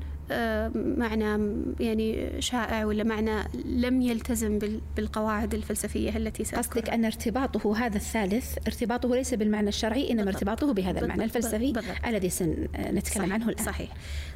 معنى 0.75 1.53
يعني 1.81 2.31
شائع 2.41 2.85
ولا 2.85 3.05
معنى 3.05 3.45
لم 3.65 4.03
يلتزم 4.03 4.59
بالقواعد 4.97 5.55
الفلسفية 5.55 6.17
التي 6.17 6.43
قصدك 6.57 6.91
أن 6.91 7.05
ارتباطه 7.05 7.77
هذا 7.77 7.97
الثالث 7.97 8.59
ارتباطه 8.67 9.17
ليس 9.17 9.35
بالمعنى 9.35 9.69
الشرعي 9.69 10.11
إنما 10.11 10.25
بالضبط. 10.25 10.37
ارتباطه 10.37 10.73
بهذا 10.73 11.01
المعنى 11.01 11.25
الفلسفي 11.25 11.73
بالضبط. 11.73 12.07
الذي 12.07 12.31
سنتكلم 12.31 13.01
صحيح. 13.01 13.33
عنه 13.33 13.49
الآن. 13.49 13.65
صحيح. 13.65 13.89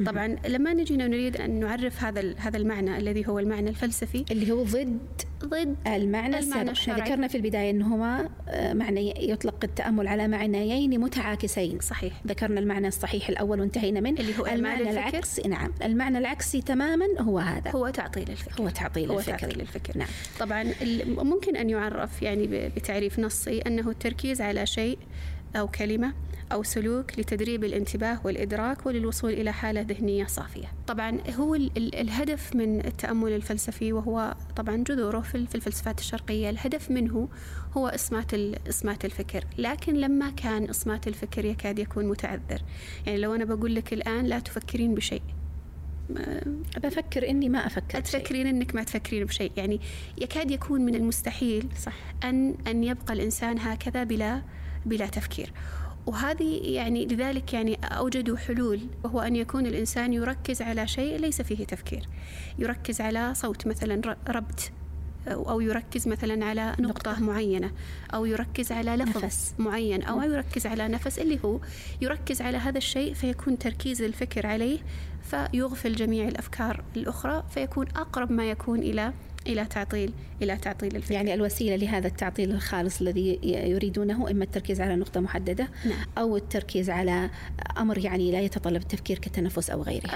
طبعا 0.07 0.37
لما 0.49 0.75
نجي 0.75 0.97
نريد 0.97 1.37
أن 1.37 1.61
نعرف 1.61 2.05
هذا 2.05 2.35
هذا 2.39 2.57
المعنى 2.57 2.99
الذي 2.99 3.29
هو 3.29 3.39
المعنى 3.39 3.71
الفلسفي؟ 3.71 4.25
اللي 4.31 4.53
هو 4.53 4.63
ضد 4.63 4.99
ضد 5.45 5.77
المعنى, 5.87 6.39
المعنى 6.39 6.71
الشرعي. 6.71 7.01
ذكرنا 7.01 7.29
في 7.29 7.35
البداية 7.35 7.71
أنهما 7.71 8.29
آه، 8.49 8.73
معنى 8.73 9.31
يطلق 9.31 9.65
التأمل 9.65 10.09
على 10.09 10.29
معنيين 10.29 11.01
متعاكسين. 11.01 11.81
صحيح. 11.81 12.23
ذكرنا 12.27 12.61
المعنى 12.61 12.89
الصحيح 12.89 13.29
الأول 13.29 13.61
وانتهينا 13.61 14.01
منه. 14.01 14.21
اللي 14.21 14.39
هو 14.39 14.47
المعنى 14.47 14.91
العكس 14.91 15.47
نعم. 15.47 15.73
المعنى 15.87 16.19
العكسي 16.19 16.61
تماما 16.61 17.07
هو 17.21 17.39
هذا. 17.39 17.71
هو 17.71 17.89
تعطيل 17.89 18.31
الفكر. 18.31 18.63
هو 18.63 18.69
تعطيل 18.69 19.11
هو 19.11 19.19
الفكر. 19.19 19.39
تعطيل 19.39 19.61
الفكر. 19.61 19.99
نعم. 19.99 20.09
طبعا 20.41 20.65
ممكن 21.07 21.57
أن 21.57 21.71
يعرف 21.71 22.23
يعني 22.23 22.69
بتعريف 22.69 23.19
نصي 23.19 23.59
أنه 23.61 23.91
التركيز 23.91 24.41
على 24.41 24.67
شيء 24.67 24.99
أو 25.57 25.69
كلمة 25.69 26.13
أو 26.53 26.63
سلوك 26.63 27.19
لتدريب 27.19 27.65
الانتباه 27.65 28.21
والإدراك 28.25 28.87
وللوصول 28.87 29.33
إلى 29.33 29.53
حالة 29.53 29.81
ذهنية 29.81 30.27
صافية. 30.27 30.73
طبعا 30.87 31.19
هو 31.37 31.55
الهدف 31.77 32.57
من 32.57 32.87
التأمل 32.87 33.33
الفلسفي 33.33 33.93
وهو 33.93 34.35
طبعا 34.57 34.77
جذوره 34.77 35.21
في 35.21 35.35
الفلسفات 35.35 36.01
الشرقية. 36.01 36.51
الهدف 36.51 36.91
منه 36.91 37.29
هو 37.77 37.89
إصمات 37.89 38.35
إصمات 38.69 39.05
الفكر. 39.05 39.45
لكن 39.59 39.95
لما 39.95 40.31
كان 40.31 40.65
إصمات 40.65 41.09
الفكر 41.09 41.45
يكاد 41.45 41.79
يكون 41.79 42.05
متعذر. 42.05 42.63
يعني 43.07 43.19
لو 43.19 43.35
أنا 43.35 43.45
بقول 43.45 43.75
لك 43.75 43.93
الآن 43.93 44.27
لا 44.27 44.39
تفكرين 44.39 44.95
بشيء. 44.95 45.23
بفكر 46.83 47.31
إني 47.31 47.49
ما 47.49 47.67
أفكر 47.67 48.01
تفكرين 48.01 48.47
إنك 48.47 48.75
ما 48.75 48.83
تفكرين 48.83 49.25
بشيء. 49.25 49.53
يعني 49.57 49.81
يكاد 50.19 50.51
يكون 50.51 50.81
من 50.81 50.95
المستحيل 50.95 51.69
صح. 51.79 51.95
أن 52.25 52.55
أن 52.67 52.85
يبقى 52.85 53.15
الإنسان 53.15 53.59
هكذا 53.59 54.05
بلا 54.05 54.43
بلا 54.87 55.07
تفكير. 55.07 55.53
وهذه 56.07 56.61
يعني 56.75 57.07
لذلك 57.07 57.53
يعني 57.53 57.75
أوجدوا 57.75 58.37
حلول 58.37 58.81
وهو 59.05 59.21
أن 59.21 59.37
يكون 59.37 59.67
الإنسان 59.67 60.13
يركز 60.13 60.63
على 60.63 60.87
شيء 60.87 61.19
ليس 61.19 61.43
فيه 61.43 61.65
تفكير. 61.65 62.09
يركز 62.59 63.01
على 63.01 63.35
صوت 63.35 63.67
مثلا 63.67 64.17
ربط. 64.29 64.73
أو 65.29 65.61
يركز 65.61 66.09
مثلا 66.09 66.45
على 66.45 66.77
نقطة, 66.79 67.11
نقطة 67.11 67.21
معينة 67.21 67.71
أو 68.15 68.25
يركز 68.25 68.73
على 68.73 68.97
لفظ 68.97 69.25
نفس. 69.25 69.55
معين 69.59 70.03
أو 70.03 70.23
يركز 70.23 70.67
على 70.67 70.89
نفس 70.89 71.19
اللي 71.19 71.39
هو 71.45 71.59
يركز 72.01 72.43
على 72.43 72.59
هذا 72.59 72.79
الشيء 72.79 73.15
فيكون 73.15 73.59
تركيز 73.59 74.03
الفكر 74.03 74.47
عليه 74.47 74.79
فيغفل 75.23 75.95
جميع 75.95 76.29
الأفكار 76.29 76.85
الأخرى 76.97 77.45
فيكون 77.55 77.87
أقرب 77.97 78.33
ما 78.33 78.51
يكون 78.51 78.79
إلى 78.79 79.13
إلى 79.47 79.65
تعطيل 79.65 80.13
إلى 80.43 80.57
تعطيل 80.57 80.97
الفكر. 80.97 81.15
يعني 81.15 81.35
الوسيلة 81.35 81.77
لهذا 81.77 82.07
التعطيل 82.09 82.51
الخالص 82.51 83.01
الذي 83.01 83.39
يريدونه 83.43 84.31
إما 84.31 84.45
التركيز 84.45 84.81
على 84.81 84.97
نقطة 84.97 85.21
محددة 85.21 85.69
نعم. 85.85 86.05
أو 86.19 86.37
التركيز 86.37 86.91
على 86.91 87.31
أمر 87.79 87.99
يعني 87.99 88.33
لا 88.33 88.41
يتطلب 88.41 88.83
التفكير 88.83 89.19
كالتنفس 89.19 89.71
أو 89.71 89.83
غيره 89.83 90.09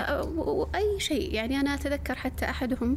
أي 0.75 1.01
شيء. 1.01 1.35
يعني 1.35 1.61
أنا 1.61 1.75
أتذكر 1.75 2.15
حتى 2.15 2.45
أحدهم 2.45 2.93
آه، 2.93 2.97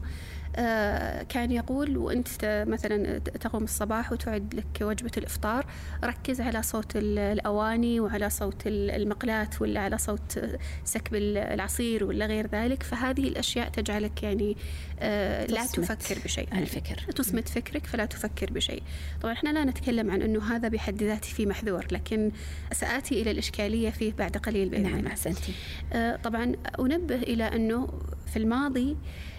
كان 1.29 1.51
يقول 1.51 1.97
وأنت 1.97 2.65
مثلا 2.67 3.17
تقوم 3.19 3.63
الصباح 3.63 4.11
وتعد 4.11 4.53
لك 4.53 4.81
وجبة 4.81 5.11
الإفطار 5.17 5.65
ركز 6.03 6.41
على 6.41 6.61
صوت 6.61 6.95
الأواني 6.95 7.99
وعلى 7.99 8.29
صوت 8.29 8.61
المقلاة 8.65 9.49
ولا 9.61 9.79
على 9.79 9.97
صوت 9.97 10.39
سكب 10.83 11.15
العصير 11.15 12.03
ولا 12.03 12.25
غير 12.25 12.47
ذلك 12.47 12.83
فهذه 12.83 13.27
الأشياء 13.27 13.69
تجعلك 13.69 14.23
يعني 14.23 14.57
آه، 14.99 15.45
لا 15.45 15.65
تفكر 15.65 16.19
بشيء. 16.25 16.47
الفكر. 16.53 17.11
تصمت 17.15 17.49
فكرك 17.49 17.85
فلا 17.85 18.05
تفكر 18.05 18.53
بشيء. 18.53 18.83
طبعا 19.21 19.33
إحنا 19.33 19.49
لا 19.49 19.63
نتكلم 19.63 20.11
عن 20.11 20.21
أنه 20.21 20.55
هذا 20.55 20.67
بحد 20.67 21.03
ذاته 21.03 21.29
في 21.29 21.45
محذور 21.45 21.85
لكن 21.91 22.31
سآتي 22.71 23.21
إلى 23.21 23.31
الإشكالية 23.31 23.89
فيه 23.89 24.13
بعد 24.13 24.37
قليل 24.37 24.69
بإذن 24.69 24.83
نعم 24.83 25.07
أحسنتي. 25.07 25.53
آه، 25.93 26.15
طبعا 26.15 26.55
أنبه 26.79 27.15
إلى 27.15 27.43
أنه 27.43 27.87
في 28.27 28.37
الماضي 28.37 28.91
آه، 28.91 29.38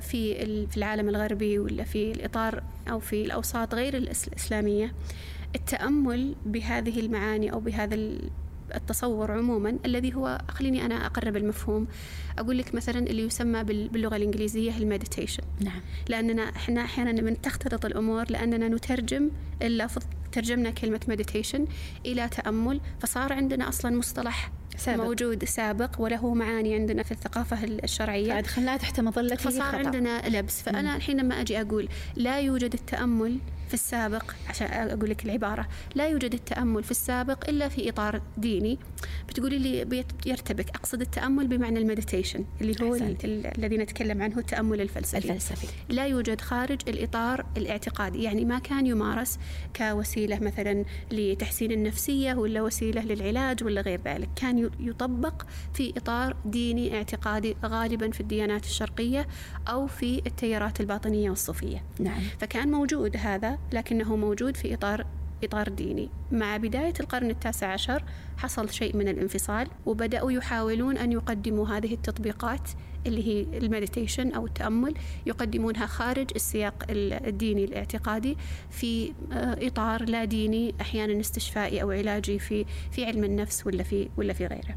في 0.00 0.34
في 0.66 0.76
العالم 0.76 1.08
الغربي 1.08 1.58
ولا 1.58 1.84
في 1.84 2.12
الإطار 2.12 2.62
أو 2.90 2.98
في 3.00 3.24
الأوساط 3.24 3.74
غير 3.74 3.96
الإسلامية. 3.96 4.92
التأمل 5.56 6.34
بهذه 6.46 7.00
المعاني 7.00 7.52
أو 7.52 7.60
بهذا 7.60 7.98
التصور 8.74 9.32
عموما 9.32 9.78
الذي 9.84 10.14
هو 10.14 10.38
خليني 10.48 10.86
أنا 10.86 11.06
أقرب 11.06 11.36
المفهوم. 11.36 11.86
أقول 12.38 12.58
لك 12.58 12.74
مثلا 12.74 12.98
اللي 12.98 13.22
يسمى 13.22 13.64
باللغة 13.64 14.16
الإنجليزية 14.16 14.78
ال 14.78 14.84
meditation 14.84 15.42
نعم. 15.60 15.80
لأننا 16.08 16.42
إحنا 16.42 16.80
أحيانا 16.84 17.22
من 17.22 17.40
تختلط 17.40 17.84
الأمور 17.84 18.30
لأننا 18.30 18.68
نترجم 18.68 19.30
اللفظ 19.62 20.02
ترجمنا 20.32 20.70
كلمة 20.70 21.00
meditation 21.08 21.66
إلى 22.06 22.28
تأمل 22.28 22.80
فصار 23.00 23.32
عندنا 23.32 23.68
أصلا 23.68 23.96
مصطلح 23.96 24.50
سابق. 24.78 25.04
موجود 25.04 25.44
سابق 25.44 25.90
وله 25.98 26.34
معاني 26.34 26.74
عندنا 26.74 27.02
في 27.02 27.12
الثقافة 27.12 27.64
الشرعية 27.64 28.32
فأدخلناه 28.32 28.76
تحت 28.76 29.00
مظلة 29.00 29.36
فصار 29.36 29.72
خطأ. 29.72 29.78
عندنا 29.78 30.28
لبس 30.28 30.62
فأنا 30.62 30.96
الحين 30.96 31.20
لما 31.20 31.40
أجي 31.40 31.60
أقول 31.60 31.88
لا 32.16 32.40
يوجد 32.40 32.74
التأمل 32.74 33.38
في 33.68 33.74
السابق 33.74 34.32
عشان 34.48 34.66
أقول 34.66 35.10
لك 35.10 35.24
العبارة 35.24 35.68
لا 35.94 36.08
يوجد 36.08 36.34
التأمل 36.34 36.84
في 36.84 36.90
السابق 36.90 37.48
إلا 37.48 37.68
في 37.68 37.88
إطار 37.88 38.22
ديني. 38.38 38.78
بتقولي 39.28 39.58
لي 39.58 40.04
يرتبك 40.26 40.68
أقصد 40.68 41.00
التأمل 41.00 41.46
بمعنى 41.46 41.78
المديتيشن 41.78 42.44
اللي 42.60 42.74
هو 42.82 42.94
الذي 43.58 43.76
نتكلم 43.76 44.22
عنه 44.22 44.38
التأمل 44.38 44.80
الفلسفي. 44.80 45.18
الفلسفي. 45.18 45.66
لا 45.88 46.06
يوجد 46.06 46.40
خارج 46.40 46.80
الإطار 46.88 47.46
الاعتقادي. 47.56 48.22
يعني 48.22 48.44
ما 48.44 48.58
كان 48.58 48.86
يمارس 48.86 49.38
كوسيلة 49.76 50.38
مثلا 50.40 50.84
لتحسين 51.12 51.72
النفسية 51.72 52.34
ولا 52.34 52.62
وسيلة 52.62 53.02
للعلاج 53.02 53.64
ولا 53.64 53.80
غير 53.80 54.00
ذلك. 54.04 54.28
كان 54.36 54.70
يطبق 54.80 55.42
في 55.74 55.92
إطار 55.96 56.36
ديني 56.44 56.96
اعتقادي 56.96 57.56
غالبا 57.64 58.10
في 58.10 58.20
الديانات 58.20 58.64
الشرقية 58.64 59.28
أو 59.68 59.86
في 59.86 60.22
التيارات 60.26 60.80
الباطنية 60.80 61.30
والصوفية. 61.30 61.84
نعم. 62.00 62.20
فكان 62.40 62.70
موجود 62.70 63.16
هذا 63.16 63.57
لكنه 63.72 64.16
موجود 64.16 64.56
في 64.56 64.74
إطار 64.74 65.06
إطار 65.44 65.68
ديني. 65.68 66.08
مع 66.32 66.56
بداية 66.56 66.94
القرن 67.00 67.30
التاسع 67.30 67.66
عشر 67.72 68.04
حصل 68.36 68.70
شيء 68.70 68.96
من 68.96 69.08
الانفصال 69.08 69.68
وبدأوا 69.86 70.32
يحاولون 70.32 70.98
أن 70.98 71.12
يقدموا 71.12 71.68
هذه 71.68 71.94
التطبيقات 71.94 72.70
اللي 73.06 73.26
هي 73.26 73.58
المديتيشن 73.58 74.32
أو 74.32 74.46
التأمل 74.46 74.94
يقدمونها 75.26 75.86
خارج 75.86 76.30
السياق 76.36 76.84
الديني 76.90 77.64
الاعتقادي 77.64 78.36
في 78.70 79.12
آه، 79.32 79.66
إطار 79.66 80.04
لا 80.04 80.24
ديني 80.24 80.74
أحيانا 80.80 81.20
استشفائي 81.20 81.82
أو 81.82 81.90
علاجي 81.90 82.38
في 82.38 82.64
في 82.90 83.04
علم 83.04 83.24
النفس 83.24 83.66
ولا 83.66 83.82
في 83.82 84.08
ولا 84.16 84.32
في 84.32 84.46
غيره. 84.46 84.76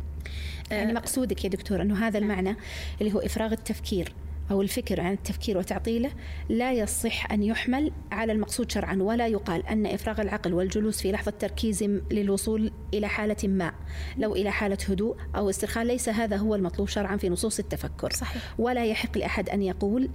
يعني 0.71 0.93
مقصودك 0.93 1.43
يا 1.43 1.49
دكتور 1.49 1.81
أنه 1.81 2.07
هذا 2.07 2.17
المعنى 2.17 2.55
اللي 3.01 3.13
هو 3.13 3.19
إفراغ 3.19 3.51
التفكير. 3.51 4.13
أو 4.51 4.61
الفكر 4.61 5.01
عن 5.01 5.13
التفكير 5.13 5.57
وتعطيله 5.57 6.11
لا 6.49 6.73
يصح 6.73 7.31
أن 7.31 7.43
يحمل 7.43 7.91
على 8.11 8.31
المقصود 8.31 8.71
شرعا 8.71 8.95
ولا 8.95 9.27
يقال 9.27 9.67
أن 9.67 9.85
إفراغ 9.85 10.21
العقل 10.21 10.53
والجلوس 10.53 11.01
في 11.01 11.11
لحظة 11.11 11.31
تركيز 11.31 11.83
للوصول 12.11 12.71
إلى 12.93 13.07
حالة 13.07 13.47
ما 13.47 13.73
لو 14.17 14.35
إلى 14.35 14.51
حالة 14.51 14.77
هدوء 14.89 15.17
أو 15.35 15.49
استرخاء 15.49 15.83
ليس 15.83 16.09
هذا 16.09 16.37
هو 16.37 16.55
المطلوب 16.55 16.87
شرعا 16.87 17.17
في 17.17 17.29
نصوص 17.29 17.59
التفكر 17.59 18.11
صحيح. 18.11 18.53
ولا 18.59 18.85
يحق 18.85 19.17
لأحد 19.17 19.49
أن 19.49 19.61
يقول 19.61 20.09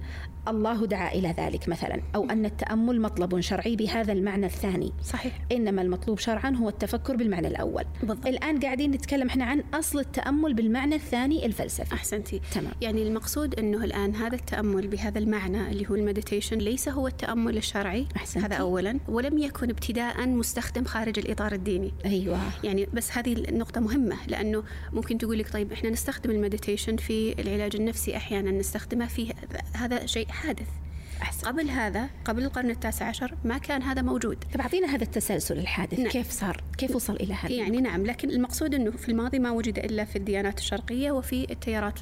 الله 0.47 0.85
دعا 0.85 1.11
إلى 1.11 1.35
ذلك 1.37 1.69
مثلا 1.69 2.01
أو 2.15 2.29
أن 2.29 2.45
التأمل 2.45 3.01
مطلب 3.01 3.39
شرعي 3.39 3.75
بهذا 3.75 4.13
المعنى 4.13 4.45
الثاني 4.45 4.93
صحيح 5.03 5.39
إنما 5.51 5.81
المطلوب 5.81 6.19
شرعا 6.19 6.49
هو 6.49 6.69
التفكر 6.69 7.15
بالمعنى 7.15 7.47
الأول 7.47 7.83
بالضبط. 7.99 8.27
الآن 8.27 8.59
قاعدين 8.59 8.91
نتكلم 8.91 9.27
إحنا 9.27 9.45
عن 9.45 9.63
أصل 9.73 9.99
التأمل 9.99 10.53
بالمعنى 10.53 10.95
الثاني 10.95 11.45
الفلسفي 11.45 11.93
أحسنتي 11.93 12.41
تمام. 12.53 12.71
يعني 12.81 13.03
المقصود 13.03 13.59
أنه 13.59 13.83
الآن 13.83 14.15
هذا 14.27 14.35
التأمل 14.35 14.87
بهذا 14.87 15.19
المعنى 15.19 15.71
اللي 15.71 15.89
هو 15.89 15.95
المديتيشن 15.95 16.57
ليس 16.57 16.89
هو 16.89 17.07
التأمل 17.07 17.57
الشرعي. 17.57 18.07
أحسنتي. 18.15 18.45
هذا 18.45 18.55
أولا. 18.55 18.99
ولم 19.07 19.37
يكن 19.37 19.69
ابتداء 19.69 20.27
مستخدم 20.27 20.83
خارج 20.83 21.19
الإطار 21.19 21.53
الديني. 21.53 21.93
أيوة. 22.05 22.39
يعني 22.63 22.87
بس 22.93 23.17
هذه 23.17 23.33
النقطة 23.33 23.81
مهمة 23.81 24.15
لأنه 24.27 24.63
ممكن 24.93 25.17
تقول 25.17 25.39
لك 25.39 25.53
طيب 25.53 25.71
إحنا 25.71 25.89
نستخدم 25.89 26.31
المديتيشن 26.31 26.97
في 26.97 27.41
العلاج 27.41 27.75
النفسي 27.75 28.17
أحيانا 28.17 28.51
نستخدمه 28.51 29.07
في 29.07 29.33
هذا 29.73 30.05
شيء 30.05 30.27
حادث. 30.27 30.67
أحسن. 31.21 31.47
قبل 31.47 31.69
هذا 31.69 32.09
قبل 32.25 32.43
القرن 32.43 32.69
التاسع 32.69 33.05
عشر 33.05 33.33
ما 33.45 33.57
كان 33.57 33.81
هذا 33.81 34.01
موجود. 34.01 34.43
طب 34.53 34.61
أعطينا 34.61 34.87
هذا 34.87 35.03
التسلسل 35.03 35.57
الحادث. 35.57 35.99
نعم. 35.99 36.09
كيف 36.09 36.31
صار؟ 36.31 36.63
كيف 36.77 36.95
وصل 36.95 37.15
إلى 37.15 37.33
هذا؟ 37.33 37.51
يعني 37.51 37.81
نعم 37.81 38.05
لكن 38.05 38.29
المقصود 38.29 38.75
أنه 38.75 38.91
في 38.91 39.09
الماضي 39.09 39.39
ما 39.39 39.51
وجد 39.51 39.79
إلا 39.79 40.05
في 40.05 40.15
الديانات 40.15 40.59
الشرقية 40.59 41.11
وفي 41.11 41.51
التيارات 41.51 41.99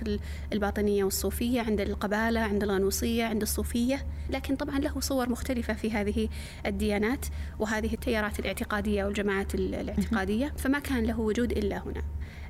الباطنية 0.54 1.04
والصوفية 1.04 1.62
عند 1.62 1.82
القبالة 1.82 2.40
عند 2.40 2.64
الغنوصية 2.64 3.26
عند 3.26 3.42
الصوفية. 3.42 4.06
لكن 4.30 4.56
طبعا 4.56 4.80
له 4.80 5.00
صور 5.00 5.30
مختلفة 5.30 5.74
في 5.74 5.92
هذه 5.92 6.30
الديانات 6.66 7.26
وهذه 7.60 7.94
التيارات 7.94 8.40
الاعتقادية 8.40 9.04
والجماعات 9.04 9.56
الاعتقادية. 9.56 10.54
فما 10.58 10.80
كان 10.80 11.04
له 11.04 11.20
وجود 11.20 11.52
إلا 11.52 11.78
هنا. 11.78 12.02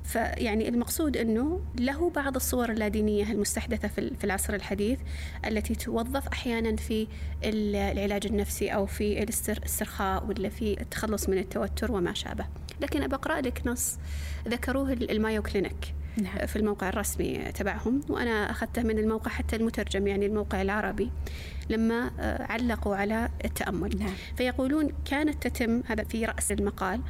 فيعني 0.06 0.68
المقصود 0.68 1.16
أنه 1.16 1.60
له 1.78 2.10
بعض 2.10 2.36
الصور 2.36 2.70
اللادينية 2.70 3.32
المستحدثة 3.32 3.88
في 3.88 4.24
العصر 4.24 4.54
الحديث 4.54 4.98
التي 5.46 5.74
توظف 5.74 6.28
أحيانا 6.28 6.76
في 6.76 7.06
العلاج 7.44 8.26
النفسي 8.26 8.68
أو 8.68 8.86
في 8.86 9.22
الاسترخاء 9.22 10.26
ولا 10.26 10.48
في 10.48 10.80
التخلص 10.80 11.28
من 11.28 11.38
التوتر 11.38 11.92
وما 11.92 12.14
شابه 12.14 12.46
لكن 12.80 13.02
أبى 13.02 13.14
أقرأ 13.14 13.40
لك 13.40 13.62
نص 13.66 13.98
ذكروه 14.48 14.92
المايو 14.92 15.42
كلينيك 15.42 15.94
نعم. 16.22 16.46
في 16.46 16.56
الموقع 16.56 16.88
الرسمي 16.88 17.52
تبعهم 17.54 18.00
وأنا 18.08 18.50
أخذته 18.50 18.82
من 18.82 18.98
الموقع 18.98 19.30
حتى 19.30 19.56
المترجم 19.56 20.06
يعني 20.06 20.26
الموقع 20.26 20.62
العربي 20.62 21.10
لما 21.70 22.10
آه، 22.20 22.52
علقوا 22.52 22.96
على 22.96 23.28
التأمل 23.44 23.98
نعم. 23.98 24.12
فيقولون 24.36 24.92
كانت 25.04 25.46
تتم 25.46 25.82
هذا 25.86 26.04
في 26.04 26.24
رأس 26.24 26.52
المقال 26.52 27.00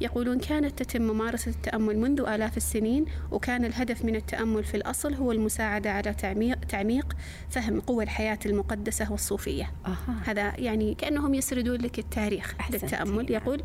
يقولون 0.00 0.38
كانت 0.38 0.82
تتم 0.82 1.02
ممارسة 1.02 1.50
التأمل 1.50 1.98
منذ 1.98 2.20
آلاف 2.20 2.56
السنين 2.56 3.04
وكان 3.30 3.64
الهدف 3.64 4.04
من 4.04 4.16
التأمل 4.16 4.64
في 4.64 4.76
الأصل 4.76 5.14
هو 5.14 5.32
المساعدة 5.32 5.90
على 5.90 6.14
تعميق, 6.14 6.58
تعميق 6.58 7.16
فهم 7.50 7.80
قوى 7.80 8.04
الحياة 8.04 8.38
المقدسة 8.46 9.12
والصوفية 9.12 9.72
أه. 9.86 9.96
هذا 10.24 10.60
يعني 10.60 10.94
كأنهم 10.94 11.34
يسردون 11.34 11.80
لك 11.80 11.98
التاريخ 11.98 12.54
للتأمل 12.70 13.16
نعم. 13.16 13.26
يقول 13.42 13.62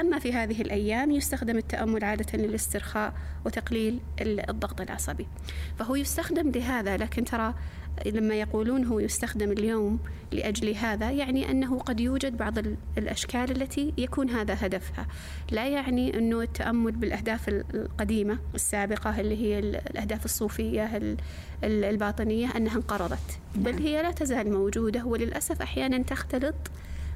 أما 0.00 0.18
في 0.18 0.32
هذه 0.32 0.62
الأيام 0.62 1.10
يستخدم 1.10 1.56
التأمل 1.56 2.04
عادة 2.04 2.38
للاسترخاء 2.38 3.14
وتقليل 3.44 4.00
الضغط 4.20 4.80
العصبي 4.80 5.26
فهو 5.78 5.96
يستخدم 5.96 6.50
لهذا 6.50 6.96
لكن 6.96 7.24
ترى 7.24 7.54
لما 8.06 8.34
يقولون 8.34 8.84
هو 8.84 9.00
يستخدم 9.00 9.52
اليوم 9.52 9.98
لأجل 10.32 10.74
هذا 10.74 11.10
يعني 11.10 11.50
أنه 11.50 11.78
قد 11.78 12.00
يوجد 12.00 12.36
بعض 12.36 12.58
الأشكال 12.98 13.62
التي 13.62 13.92
يكون 13.98 14.30
هذا 14.30 14.56
هدفها 14.60 15.06
لا 15.50 15.68
يعني 15.68 16.18
أنه 16.18 16.42
التأمل 16.42 16.92
بالأهداف 16.92 17.48
القديمة 17.48 18.38
السابقة 18.54 19.20
اللي 19.20 19.36
هي 19.36 19.58
الأهداف 19.58 20.24
الصوفية 20.24 21.16
الباطنية 21.64 22.56
أنها 22.56 22.76
انقرضت 22.76 23.38
بل 23.54 23.72
نعم. 23.72 23.82
هي 23.82 24.02
لا 24.02 24.10
تزال 24.10 24.52
موجودة 24.52 25.04
وللأسف 25.04 25.62
أحيانا 25.62 26.02
تختلط 26.02 26.54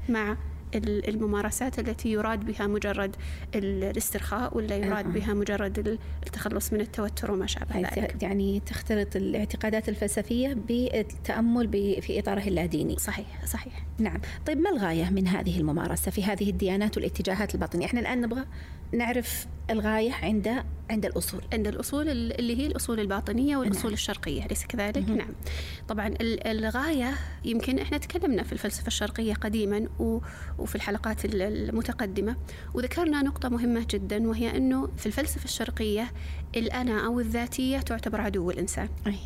مع 0.09 0.37
الممارسات 0.75 1.79
التي 1.79 2.13
يراد 2.13 2.45
بها 2.45 2.67
مجرد 2.67 3.17
الاسترخاء 3.55 4.57
ولا 4.57 4.77
يراد 4.77 5.07
آه. 5.07 5.11
بها 5.11 5.35
مجرد 5.35 5.99
التخلص 6.27 6.73
من 6.73 6.81
التوتر 6.81 7.33
وما 7.33 7.47
شابه 7.47 7.81
ذلك. 7.81 8.23
يعني 8.23 8.61
تختلط 8.61 9.17
الاعتقادات 9.17 9.89
الفلسفية 9.89 10.53
بالتأمل 10.53 11.69
في 12.03 12.19
إطاره 12.19 12.49
اللاديني. 12.49 12.97
صحيح 12.99 13.47
صحيح. 13.47 13.87
نعم. 13.99 14.21
طيب 14.47 14.59
ما 14.59 14.71
الغاية 14.71 15.11
من 15.11 15.29
هذه 15.29 15.61
الممارسة 15.61 16.11
في 16.11 16.25
هذه 16.25 16.51
الديانات 16.51 16.97
والاتجاهات 16.97 17.55
الباطنية؟ 17.55 17.87
إحنا 17.87 18.01
الآن 18.01 18.21
نبغى 18.21 18.45
نعرف 18.93 19.47
الغاية 19.71 20.13
عند 20.13 20.65
عند 20.91 21.07
الأصول 21.07 21.41
عند 21.53 21.67
الأصول 21.69 22.09
اللي 22.09 22.59
هي 22.59 22.67
الأصول 22.67 23.01
الباطنية 23.01 23.57
والأصول 23.57 23.85
نعم. 23.85 23.93
الشرقية 23.93 24.47
أليس 24.47 24.67
كذلك؟ 24.67 25.09
مم. 25.09 25.17
نعم 25.17 25.33
طبعا 25.89 26.15
الغاية 26.21 27.15
يمكن 27.45 27.79
إحنا 27.79 27.99
تكلمنا 27.99 28.43
في 28.43 28.53
الفلسفة 28.53 28.87
الشرقية 28.87 29.35
قديما 29.35 29.89
وفي 30.59 30.75
الحلقات 30.75 31.25
المتقدمة 31.25 32.37
وذكرنا 32.75 33.23
نقطة 33.23 33.49
مهمة 33.49 33.87
جدا 33.91 34.29
وهي 34.29 34.57
أنه 34.57 34.89
في 34.97 35.07
الفلسفة 35.07 35.45
الشرقية 35.45 36.13
الأنا 36.57 37.07
أو 37.07 37.21
الذاتية 37.21 37.79
تعتبر 37.79 38.21
عدو 38.21 38.51
الإنسان 38.51 38.89
أي. 39.07 39.19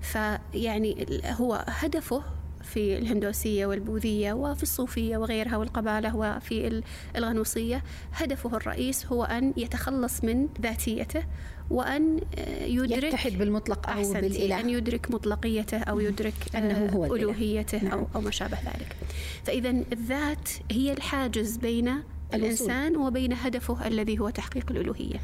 فيعني 0.00 1.06
هو 1.26 1.64
هدفه 1.68 2.22
في 2.64 2.98
الهندوسية 2.98 3.66
والبوذية 3.66 4.32
وفي 4.32 4.62
الصوفية 4.62 5.16
وغيرها 5.16 5.56
والقبالة 5.56 6.16
وفي 6.16 6.82
الغنوصية. 7.16 7.82
هدفه 8.12 8.56
الرئيس 8.56 9.06
هو 9.06 9.24
أن 9.24 9.52
يتخلص 9.56 10.24
من 10.24 10.48
ذاتيته 10.62 11.24
وأن 11.70 12.20
يدرك 12.60 13.04
يتحد 13.04 13.32
بالمطلق 13.32 13.90
أو 13.90 14.12
بالإله. 14.12 14.60
أن 14.60 14.70
يدرك 14.70 15.10
مطلقيته 15.10 15.78
أو 15.78 16.00
يدرك 16.00 16.34
أنه 16.56 16.86
هو 16.86 17.14
ألوهيته 17.14 17.84
نعم. 17.84 17.98
أو, 17.98 18.06
أو 18.14 18.20
ما 18.20 18.30
شابه 18.30 18.58
ذلك. 18.58 18.96
فإذا 19.44 19.70
الذات 19.70 20.48
هي 20.70 20.92
الحاجز 20.92 21.56
بين 21.56 22.02
الإنسان 22.34 22.96
وبين 22.96 23.32
هدفه 23.32 23.86
الذي 23.86 24.18
هو 24.18 24.30
تحقيق 24.30 24.70
الألوهية. 24.70 25.20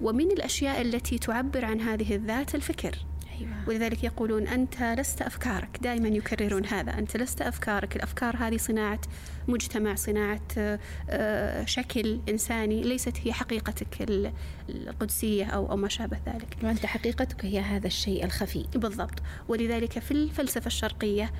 ومن 0.00 0.30
الأشياء 0.30 0.80
التي 0.80 1.18
تعبر 1.18 1.64
عن 1.64 1.80
هذه 1.80 2.14
الذات 2.14 2.54
الفكر. 2.54 2.96
أيوة. 3.40 3.68
ولذلك 3.68 4.04
يقولون 4.04 4.46
أنت 4.46 4.82
لست 4.82 5.22
أفكارك. 5.22 5.78
دائما 5.82 6.08
يكررون 6.08 6.66
هذا. 6.66 6.98
أنت 6.98 7.16
لست 7.16 7.42
أفكارك. 7.42 7.96
الأفكار 7.96 8.36
هذه 8.36 8.56
صناعة 8.56 9.00
مجتمع 9.48 9.94
صناعة 9.94 10.40
آه، 11.10 11.64
شكل 11.64 12.20
إنساني. 12.28 12.82
ليست 12.82 13.18
هي 13.24 13.32
حقيقتك 13.32 14.06
القدسية 14.68 15.44
أو 15.44 15.70
أو 15.70 15.76
ما 15.76 15.88
شابه 15.88 16.18
ذلك. 16.26 16.56
وأنت 16.62 16.86
حقيقتك 16.86 17.44
هي 17.44 17.60
هذا 17.60 17.86
الشيء 17.86 18.24
الخفي. 18.24 18.66
بالضبط. 18.74 19.22
ولذلك 19.48 19.98
في 19.98 20.10
الفلسفة 20.10 20.66
الشرقية 20.66 21.32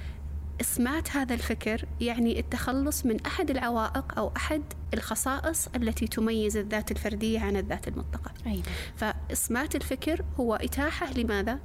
إسمات 0.60 1.16
هذا 1.16 1.34
الفكر 1.34 1.84
يعني 2.00 2.40
التخلص 2.40 3.06
من 3.06 3.20
أحد 3.26 3.50
العوائق 3.50 4.18
أو 4.18 4.32
أحد 4.36 4.62
الخصائص 4.94 5.68
التي 5.76 6.06
تميز 6.06 6.56
الذات 6.56 6.90
الفردية 6.90 7.40
عن 7.40 7.56
الذات 7.56 7.88
المطلقة. 7.88 8.32
أيوة. 8.46 8.62
فإسمات 8.96 9.76
الفكر 9.76 10.24
هو 10.40 10.54
إتاحة 10.54 11.12
لماذا؟ 11.12 11.58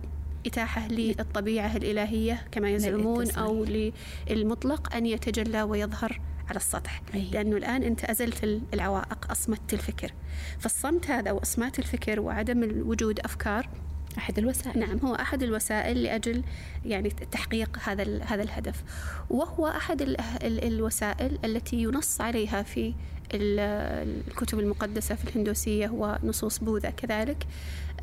إتاحة 0.46 0.88
للطبيعة 0.88 1.78
الإلهية 1.78 2.48
كما 2.52 2.70
يزعمون 2.70 3.32
أو 3.32 3.66
للمطلق 4.30 4.96
أن 4.96 5.06
يتجلى 5.06 5.64
ويظهر 5.64 6.20
على 6.50 6.58
السطح. 6.58 7.02
أي. 7.14 7.30
لأنه 7.32 7.58
الآن 7.58 7.84
أنت 7.84 8.04
أزلت 8.06 8.62
العوائق 8.74 9.32
أصمت 9.32 9.74
الفكر. 9.74 10.12
فالصمت 10.60 11.10
هذا 11.10 11.32
وإصمات 11.32 11.80
الفكر 11.80 12.20
وعدم 12.20 12.82
وجود 12.88 13.20
أفكار 13.20 13.70
أحد 14.18 14.38
الوسائل. 14.38 14.80
نعم 14.80 14.98
هو 14.98 15.16
أحد 15.16 15.44
الوسائل 15.44 16.04
لأجل 16.04 16.44
يعني 16.86 17.10
تحقيق 17.10 17.80
هذا 17.84 18.24
هذا 18.24 18.44
الهدف. 18.44 18.84
وهو 19.30 19.74
ال 19.90 20.22
ال 20.22 20.64
الوسائل 20.64 21.40
التي 21.46 21.76
ينص 21.76 22.22
عليها 22.22 22.64
في 22.64 22.94
الكتب 23.34 24.60
المقدسة 24.60 25.16
في 25.16 25.30
الهندوسية 25.30 25.90
ونصوص 25.90 26.58
بوذا. 26.58 26.90
كذلك 26.90 27.48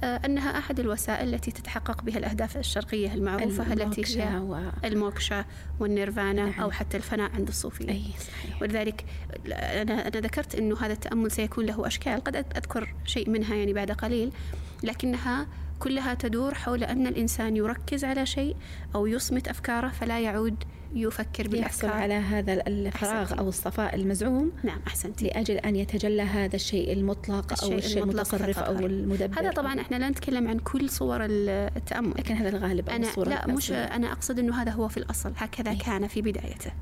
أنها 0.05 0.59
أحد 0.59 0.81
الوسائل 0.81 1.35
التي 1.35 1.51
تتحقق 1.51 2.03
بها 2.03 2.19
الأهداف 2.19 2.57
الشرقية 2.57 3.15
المعروفة 3.15 3.73
التي 3.73 4.23
هي 4.23 4.37
و... 4.37 4.59
الموكشا 4.85 5.45
والنيرفانا 5.81 6.45
نعم. 6.45 6.61
أو 6.61 6.71
حتى 6.71 6.97
الفناء 6.97 7.31
عند 7.33 7.49
الصوفية 7.49 7.89
أي 7.89 8.03
صحيح. 8.19 8.63
ولذلك 8.63 9.05
أنا 9.47 10.09
أنا 10.09 10.21
ذكرت 10.21 10.55
أنه 10.55 10.77
هذا 10.81 10.93
التأمل 10.93 11.31
سيكون 11.31 11.67
له 11.67 11.87
أشكال 11.87 12.25
قد 12.25 12.37
أذكر 12.37 12.95
شيء 13.05 13.31
منها 13.31 13.55
يعني 13.55 13.73
بعد 13.73 13.91
قليل 13.91 14.33
لكنها 14.83 15.47
كلها 15.79 16.15
تدور 16.15 16.55
حول 16.55 16.85
أن 16.85 17.07
الإنسان 17.07 17.57
يركز 17.57 18.05
على 18.05 18.27
شيء 18.27 18.57
أو 18.95 19.07
يصمت 19.07 19.49
أفكاره 19.49 19.89
فلا 19.89 20.21
يعود 20.21 20.65
يفكر 20.95 21.43
يحصل 21.45 21.51
بالأفكار. 21.51 21.91
على 21.91 22.15
هذا 22.15 22.53
الفراغ 22.67 23.23
أحسنتي. 23.23 23.41
أو 23.41 23.49
الصفاء 23.49 23.95
المزعوم. 23.95 24.53
نعم 24.63 24.81
أحسنت 24.87 25.23
لأجل 25.23 25.55
أن 25.57 25.77
يتجلى 25.77 26.23
هذا 26.23 26.57
الشيء 26.57 26.93
المطلق 26.93 27.63
أو 27.63 27.69
الشيء 27.69 27.79
الشيء 27.79 28.03
المطلق 28.03 28.35
المتصرف 28.35 28.59
أو. 28.59 28.79
المدبر. 28.87 29.41
هذا 29.41 29.51
طبعا 29.51 29.81
إحنا 29.81 29.97
لا 29.97 30.09
نتكلم 30.11 30.49
عن 30.49 30.59
كل 30.59 30.91
صور 30.91 31.19
التأمل. 31.23 32.11
لكن 32.19 32.35
هذا 32.35 32.49
الغالب 32.49 32.89
أو 32.89 32.97
أنا 32.97 33.09
الصورة 33.09 33.29
لا 33.29 33.47
مش. 33.47 33.73
أنا 33.73 34.13
أقصد 34.13 34.39
أنه 34.39 34.63
هذا 34.63 34.71
هو 34.71 34.89
في 34.89 34.97
الأصل. 34.97 35.33
هكذا 35.37 35.71
أي. 35.71 35.77
كان 35.77 36.07
في 36.07 36.23
بدايته. 36.23 36.73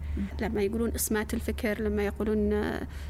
لما 0.40 0.62
يقولون 0.62 0.90
إصمات 0.90 1.35
الفكر 1.35 1.81
لما 1.83 2.07
يقولون 2.07 2.53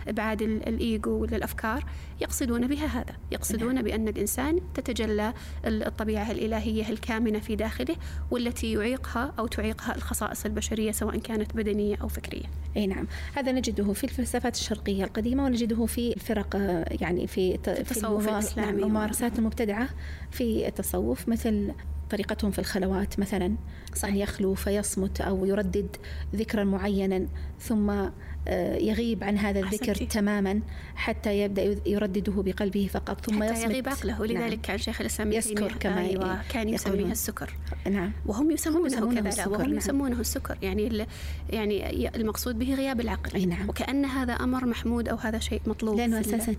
إبعاد 0.09 0.43
ال- 0.43 0.69
الإيجو 0.69 1.11
ولا 1.11 1.37
الأفكار 1.37 1.85
يقصدون 2.21 2.67
بها 2.67 2.87
هذا. 2.87 3.17
يقصدون 3.33 3.83
بأن 3.83 4.09
الإنسان 4.09 4.61
تتجلى 4.75 5.33
ال- 5.67 5.83
الطبيعة 5.87 6.31
الإلهية 6.31 6.89
الكامنة 6.91 7.39
في 7.39 7.57
داخله 7.57 7.97
والتي 8.31 8.73
يعيقها 8.73 9.33
أو 9.39 9.47
تعيقها 9.47 9.97
الخصائص 9.97 10.45
البشرية 10.47 10.90
سواء 10.93 11.17
كانت 11.19 11.57
بدنية 11.57 11.97
أو 12.03 12.09
فكرية. 12.09 12.45
أي 12.77 12.87
نعم. 12.87 13.07
هذا 13.35 13.53
نجده 13.53 13.93
في 13.93 14.05
الفلسفات 14.05 14.55
الشرقية 14.55 15.05
القديمة 15.05 15.45
ونجده 15.45 15.87
في 15.87 16.13
الفرق 16.17 16.57
يعني 17.01 17.27
في 17.27 17.55
التصوف 17.69 18.05
الممار- 18.27 18.33
الإسلامي. 18.39 18.71
نعم، 18.73 18.79
الممارسات 18.83 19.39
المبتدعة 19.39 19.89
في 20.31 20.69
التصوف 20.69 21.29
مثل 21.29 21.73
طريقتهم 22.11 22.51
في 22.51 22.59
الخلوات 22.59 23.19
مثلا. 23.21 23.57
أن 24.05 24.17
يخلو 24.17 24.55
فيصمت 24.55 25.21
أو 25.21 25.45
يردد 25.45 25.97
ذكرا 26.35 26.65
معينا 26.65 27.27
ثم 27.61 28.11
آه، 28.49 28.77
يغيب 28.77 29.25
عن 29.25 29.39
هذا 29.39 29.61
الذكر 29.61 29.91
أحسنتي. 29.91 30.07
تماما 30.07 30.61
حتى 30.95 31.41
يبدأ 31.41 31.77
يردده 31.87 32.33
بقلبه 32.37 32.89
فقط 32.93 33.27
ثم 33.27 33.43
حتى 33.43 33.53
يصمت 33.53 33.71
يغيب 33.71 33.89
عقله 33.89 34.27
نعم. 34.27 34.55
كان 34.55 34.79
شيخ 34.79 35.01
الإسلام 35.01 35.33
يسكر 35.33 35.73
كما 35.73 36.01
أيوة 36.01 36.43
كان 36.49 36.69
يسميها. 36.69 37.13
السكر 37.13 37.55
نعم 37.91 38.13
وهم 38.27 38.51
يسمونه, 38.51 38.87
يسمونه 38.87 39.21
كذا 39.21 39.29
السكر، 39.29 39.51
وهم 39.51 39.63
نعم. 39.63 39.77
يسمونه 39.77 40.21
السكر 40.21 40.59
يعني 40.63 41.07
يعني 41.51 42.09
المقصود 42.17 42.59
به 42.59 42.75
غياب 42.75 43.01
العقل 43.01 43.35
أي 43.35 43.47
نعم. 43.47 43.69
وكأن 43.69 44.05
هذا 44.05 44.33
أمر 44.33 44.67
محمود 44.67 45.09
أو 45.09 45.17
هذا 45.17 45.39
شيء 45.39 45.61
مطلوب 45.67 45.97
لأنه 45.97 46.21
أساسا 46.21 46.53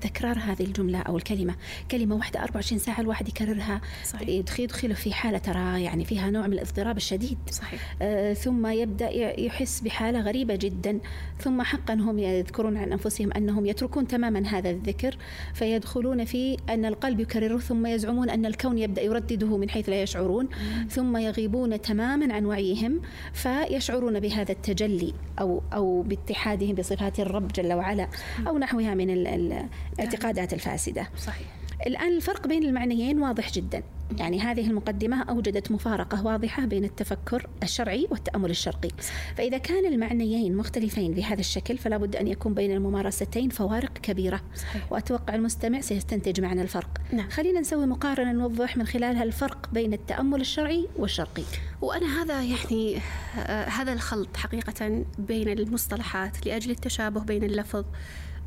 تكرار 0.00 0.38
هذه 0.38 0.62
الجملة 0.64 0.98
أو 0.98 1.16
الكلمة 1.16 1.54
كلمة 1.90 2.14
واحدة 2.14 2.40
24 2.40 2.78
ساعة 2.78 3.00
الواحد 3.00 3.28
يكررها 3.28 3.80
صحيح. 4.04 4.28
يدخل 4.28 4.62
يدخله 4.62 4.94
في 4.94 5.12
حالة 5.12 5.38
ترى 5.38 5.82
يعني 5.82 6.04
فيها 6.04 6.30
نوع 6.30 6.46
من 6.46 6.52
الاضطراب 6.78 6.96
الشديد. 6.96 7.38
صحيح. 7.50 7.94
آه، 8.02 8.32
ثم 8.32 8.66
يبدأ 8.66 9.10
يحس 9.40 9.80
بحالة 9.80 10.20
غريبة 10.20 10.54
جدا. 10.56 10.98
ثم 11.40 11.62
حقا 11.62 11.94
هم 11.94 12.18
يذكرون 12.18 12.76
عن 12.76 12.92
أنفسهم 12.92 13.32
أنهم 13.32 13.66
يتركون 13.66 14.06
تماما 14.06 14.46
هذا 14.46 14.70
الذكر 14.70 15.16
فيدخلون 15.54 16.24
في 16.24 16.56
أن 16.68 16.84
القلب 16.84 17.20
يكرره 17.20 17.58
ثم 17.58 17.86
يزعمون 17.86 18.30
أن 18.30 18.46
الكون 18.46 18.78
يبدأ 18.78 19.02
يردده 19.02 19.56
من 19.56 19.70
حيث 19.70 19.88
لا 19.88 20.02
يشعرون. 20.02 20.48
ثم 20.90 21.16
يغيبون 21.16 21.80
تماما 21.80 22.34
عن 22.34 22.44
وعيهم 22.44 23.00
فيشعرون 23.32 24.20
بهذا 24.20 24.52
التجلي 24.52 25.14
أو 25.40 25.62
أو 25.72 26.02
باتحادهم 26.02 26.74
بصفات 26.74 27.20
الرب 27.20 27.52
جل 27.52 27.72
وعلا 27.72 28.08
أو 28.46 28.58
نحوها 28.58 28.94
من 28.94 29.10
ال- 29.10 29.26
ال- 29.26 29.68
الاعتقادات 29.98 30.52
الفاسدة. 30.52 31.08
صحيح. 31.18 31.46
الآن 31.86 32.16
الفرق 32.16 32.46
بين 32.46 32.62
المعنيين 32.62 33.18
واضح 33.22 33.52
جدا. 33.52 33.82
يعني 34.18 34.40
هذه 34.40 34.66
المقدمة 34.66 35.22
أوجدت 35.22 35.70
مفارقة 35.70 36.26
واضحة 36.26 36.64
بين 36.64 36.84
التفكر 36.84 37.46
الشرعي 37.62 38.06
والتأمل 38.10 38.50
الشرقي. 38.50 38.88
فإذا 39.36 39.58
كان 39.58 39.86
المعنيين 39.86 40.56
مختلفين 40.56 41.14
بهذا 41.14 41.40
الشكل 41.40 41.78
فلا 41.78 41.96
بد 41.96 42.16
أن 42.16 42.28
يكون 42.28 42.54
بين 42.54 42.72
الممارستين 42.72 43.48
فوارق 43.48 43.92
كبيرة. 43.92 44.40
صحيح. 44.54 44.92
وأتوقع 44.92 45.34
المستمع 45.34 45.80
سيستنتج 45.80 46.40
معنا 46.40 46.62
الفرق. 46.62 46.88
نعم. 47.12 47.30
خلينا 47.30 47.60
نسوي 47.60 47.86
مقارنة 47.86 48.32
نوضح 48.32 48.76
من 48.76 48.86
خلالها 48.86 49.22
الفرق 49.22 49.68
بين 49.72 49.92
التأمل 49.92 50.40
الشرعي 50.40 50.88
والشرقي. 50.96 51.44
وأنا 51.82 52.22
هذا 52.22 52.42
يعني 52.42 52.96
آه، 53.38 53.64
هذا 53.64 53.92
الخلط 53.92 54.36
حقيقة 54.36 55.04
بين 55.18 55.48
المصطلحات 55.48 56.46
لأجل 56.46 56.70
التشابه 56.70 57.20
بين 57.20 57.44
اللفظ 57.44 57.84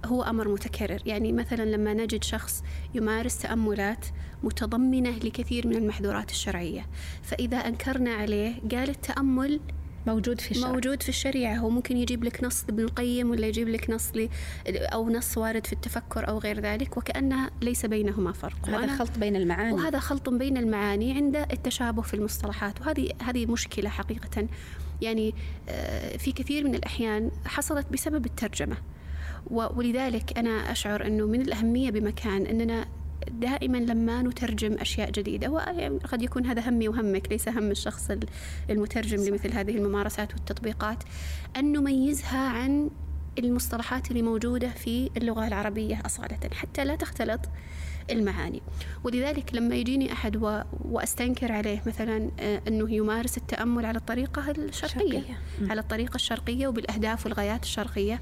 هو 0.06 0.24
أمر 0.24 0.48
متكرر. 0.48 1.02
يعني 1.06 1.32
مثلا 1.32 1.64
لما 1.64 1.94
نجد 1.94 2.24
شخص 2.24 2.64
يمارس 2.94 3.38
تأملات 3.38 4.06
متضمنة 4.44 5.10
لكثير 5.10 5.68
من 5.68 5.76
المحظورات 5.76 6.32
الشرعية 6.32 6.86
فإذا 7.22 7.58
أنكرنا 7.58 8.14
عليه 8.14 8.54
قال 8.72 8.90
التأمل 8.90 9.60
موجود 10.08 10.42
في 10.42 10.52
الشرع. 10.52 10.72
موجود 10.72 11.04
في 11.04 11.10
الشريعة. 11.10 11.56
هو 11.56 11.70
ممكن 11.70 11.98
يجيب 11.98 12.24
لك 12.24 12.44
نص 12.44 12.64
ابن 12.64 12.84
القيم 12.84 13.30
ولا 13.30 13.48
يجيب 13.48 13.70
لك 13.70 13.90
نص 13.90 14.12
لي 14.16 14.30
أو 14.68 15.10
نص 15.10 15.38
وارد 15.38 15.68
في 15.68 15.74
التفكر 15.74 16.28
أو 16.28 16.38
غير 16.38 16.60
ذلك 16.60 16.98
وكأنها 16.98 17.52
ليس 17.62 17.86
بينهما 17.86 18.32
فرق. 18.32 18.70
هذا 18.70 18.98
خلط 18.98 19.18
بين 19.18 19.36
المعاني. 19.36 19.74
وهذا 19.74 20.00
خلط 20.00 20.30
بين 20.30 20.58
المعاني 20.58 21.14
عند 21.14 21.36
التشابه 21.36 22.02
في 22.02 22.14
المصطلحات. 22.14 22.82
وهذه 22.82 23.10
هذه 23.22 23.46
مشكلة 23.46 23.90
حقيقة. 23.90 24.48
يعني 25.02 25.36
آه، 25.70 26.18
في 26.18 26.32
كثير 26.32 26.64
من 26.64 26.76
الأحيان 26.76 27.32
حصلت 27.46 27.88
بسبب 27.94 28.26
الترجمة. 28.26 28.78
ولذلك 29.50 30.38
أنا 30.38 30.72
أشعر 30.72 31.06
أنه 31.08 31.26
من 31.26 31.42
الأهمية 31.42 31.90
بمكان 31.92 32.46
أننا 32.46 32.86
دائما 33.32 33.78
لما 33.78 34.22
نترجم 34.22 34.74
أشياء 34.80 35.12
جديدة 35.12 35.50
وقد 35.50 36.22
يكون 36.22 36.46
هذا 36.46 36.70
همي 36.70 36.88
وهمك 36.88 37.32
ليس 37.32 37.50
هم 37.50 37.72
الشخص 37.72 38.12
ال- 38.12 38.26
المترجم 38.70 39.24
لمثل 39.24 39.52
هذه 39.54 39.78
الممارسات 39.78 40.34
والتطبيقات 40.34 41.04
أن 41.58 41.72
نميزها 41.72 42.40
عن 42.50 42.90
المصطلحات 43.40 44.12
اللي 44.12 44.22
موجودة 44.22 44.70
في 44.70 45.10
اللغة 45.18 45.48
العربية 45.48 46.02
أصالة. 46.06 46.38
حتى 46.54 46.86
لا 46.86 46.96
تختلط 46.96 47.40
المعاني 48.10 48.62
ولذلك 49.04 49.56
لما 49.56 49.76
يجيني 49.76 50.14
أحد 50.14 50.36
و... 50.36 50.62
وأستنكر 50.86 51.52
عليه 51.52 51.84
مثلا 51.86 52.32
آه، 52.40 52.62
أنه 52.68 52.92
يمارس 52.92 53.38
التأمل 53.38 53.86
على 53.86 53.98
الطريقة 53.98 54.52
الشرقية. 54.52 55.40
مم. 55.62 55.72
على 55.72 55.82
الطريقة 55.82 56.16
الشرقية 56.16 56.68
وبالأهداف 56.68 57.26
والغايات 57.26 57.64
الشرقية 57.64 58.22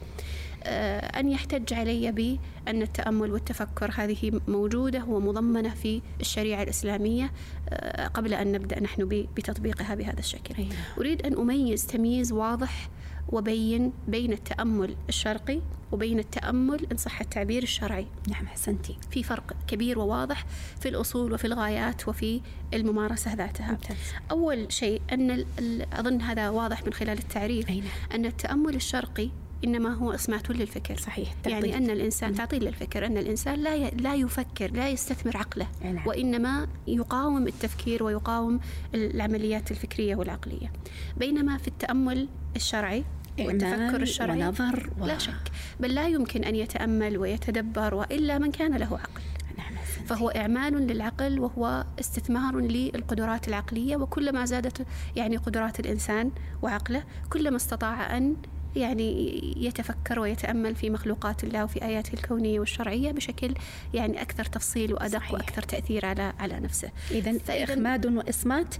آه، 0.64 1.20
أن 1.20 1.30
يحتج 1.30 1.74
علي 1.74 2.12
بأن 2.12 2.82
التأمل 2.82 3.32
والتفكر 3.32 3.92
هذه 3.96 4.42
موجودة 4.48 5.04
ومضمنة 5.04 5.70
في 5.70 6.02
الشريعة 6.22 6.64
الإسلامية 6.64 7.32
آه، 7.70 8.08
قبل 8.08 8.34
أن 8.34 8.52
نبدأ 8.52 8.80
نحن 8.80 9.28
بتطبيقها 9.36 9.96
بهذا 9.96 10.20
الشكل 10.20 10.56
أيوة. 10.58 10.70
أريد 10.98 11.26
أن 11.26 11.34
أميز 11.34 11.86
تمييز 11.86 12.32
واضح 12.32 12.90
وبين 13.32 13.94
بين 14.08 14.34
التأمل 14.34 14.96
الشرقي 15.10 15.62
وبين 15.92 16.20
التأمل 16.20 16.88
إن 16.92 16.98
صح 16.98 17.22
التعبير 17.22 17.64
الشرعي 17.64 18.08
نعم 18.28 18.46
أحسنتي 18.46 18.98
في 19.12 19.24
فرق 19.24 19.54
كبير 19.68 20.00
وواضح 20.00 20.46
في 20.82 20.90
الأصول 20.90 21.34
وفي 21.34 21.46
الغايات 21.46 22.08
وفي 22.08 22.42
الممارسة 22.74 23.34
ذاتها 23.34 23.72
ممتاز. 23.72 23.98
أول 24.32 24.72
شيء 24.74 25.02
أن 25.14 25.46
أظن 25.94 26.22
هذا 26.22 26.50
واضح 26.50 26.86
من 26.86 26.94
خلال 26.94 27.18
التعريف 27.18 27.70
أي 27.70 27.80
نعم. 27.80 27.90
أن 28.14 28.26
التأمل 28.26 28.76
الشرقي 28.76 29.30
إنما 29.64 29.94
هو 29.94 30.12
إسمات 30.12 30.50
للفكر 30.50 30.98
صحيح 30.98 31.36
يعني 31.46 31.62
تعطيل. 31.62 31.84
أن 31.84 31.90
الإنسان 31.90 32.36
تعطيل 32.36 32.64
للفكر 32.64 33.06
أن 33.06 33.18
الإنسان 33.18 33.60
لا 33.60 33.76
ي- 33.76 33.90
لا 33.90 34.16
يفكر 34.16 34.72
لا 34.72 34.90
يستثمر 34.90 35.38
عقله 35.38 35.68
أي 35.86 35.92
نعم. 35.94 36.08
وإنما 36.08 36.68
يقاوم 36.88 37.48
التفكير 37.48 38.04
ويقاوم 38.04 38.60
العمليات 38.96 39.72
الفكرية 39.72 40.16
والعقلية 40.16 40.72
بينما 41.18 41.58
في 41.58 41.68
التأمل 41.68 42.28
الشرعي 42.56 43.04
والتفكر 43.48 43.74
إعمال 43.74 44.02
الشرعي. 44.02 44.44
ونظر 44.44 44.90
و... 45.00 45.06
لا 45.06 45.18
شك. 45.18 45.52
بل 45.80 45.96
لا 45.96 46.08
يمكن 46.08 46.44
أن 46.44 46.56
يتأمل 46.56 47.18
ويتدبر 47.18 47.94
وإلا 47.94 48.38
من 48.38 48.52
كان 48.52 48.78
له 48.78 48.98
عقل. 48.98 49.22
نعم. 49.58 49.74
فهو 50.06 50.30
إعمال 50.30 50.74
للعقل 50.74 51.40
وهو 51.40 51.86
استثمار 52.00 52.60
للقدرات 52.60 53.48
العقلية 53.48 53.96
وكلما 53.96 54.46
زادت 54.46 54.86
يعني 55.16 55.38
قدرات 55.38 55.80
الإنسان 55.80 56.32
وعقله 56.62 57.04
كلما 57.30 57.56
استطاع 57.56 58.18
أن 58.18 58.36
يعني 58.76 59.42
يتفكر 59.58 60.20
ويتأمل 60.20 60.76
في 60.76 60.90
مخلوقات 60.90 61.44
الله 61.44 61.64
وفي 61.64 61.86
آياته 61.86 62.14
الكونية 62.14 62.60
والشرعية 62.60 63.12
بشكل 63.12 63.54
يعني 63.94 64.22
أكثر 64.22 64.46
تفصيل 64.46 64.94
وأدق 64.94 65.20
صحيح. 65.20 65.34
وأكثر 65.34 65.62
تأثير 65.62 66.06
على 66.06 66.34
على 66.40 66.60
نفسه. 66.60 66.90
إذا 67.12 67.38
إخماد 67.50 68.06
وإصمات 68.06 68.76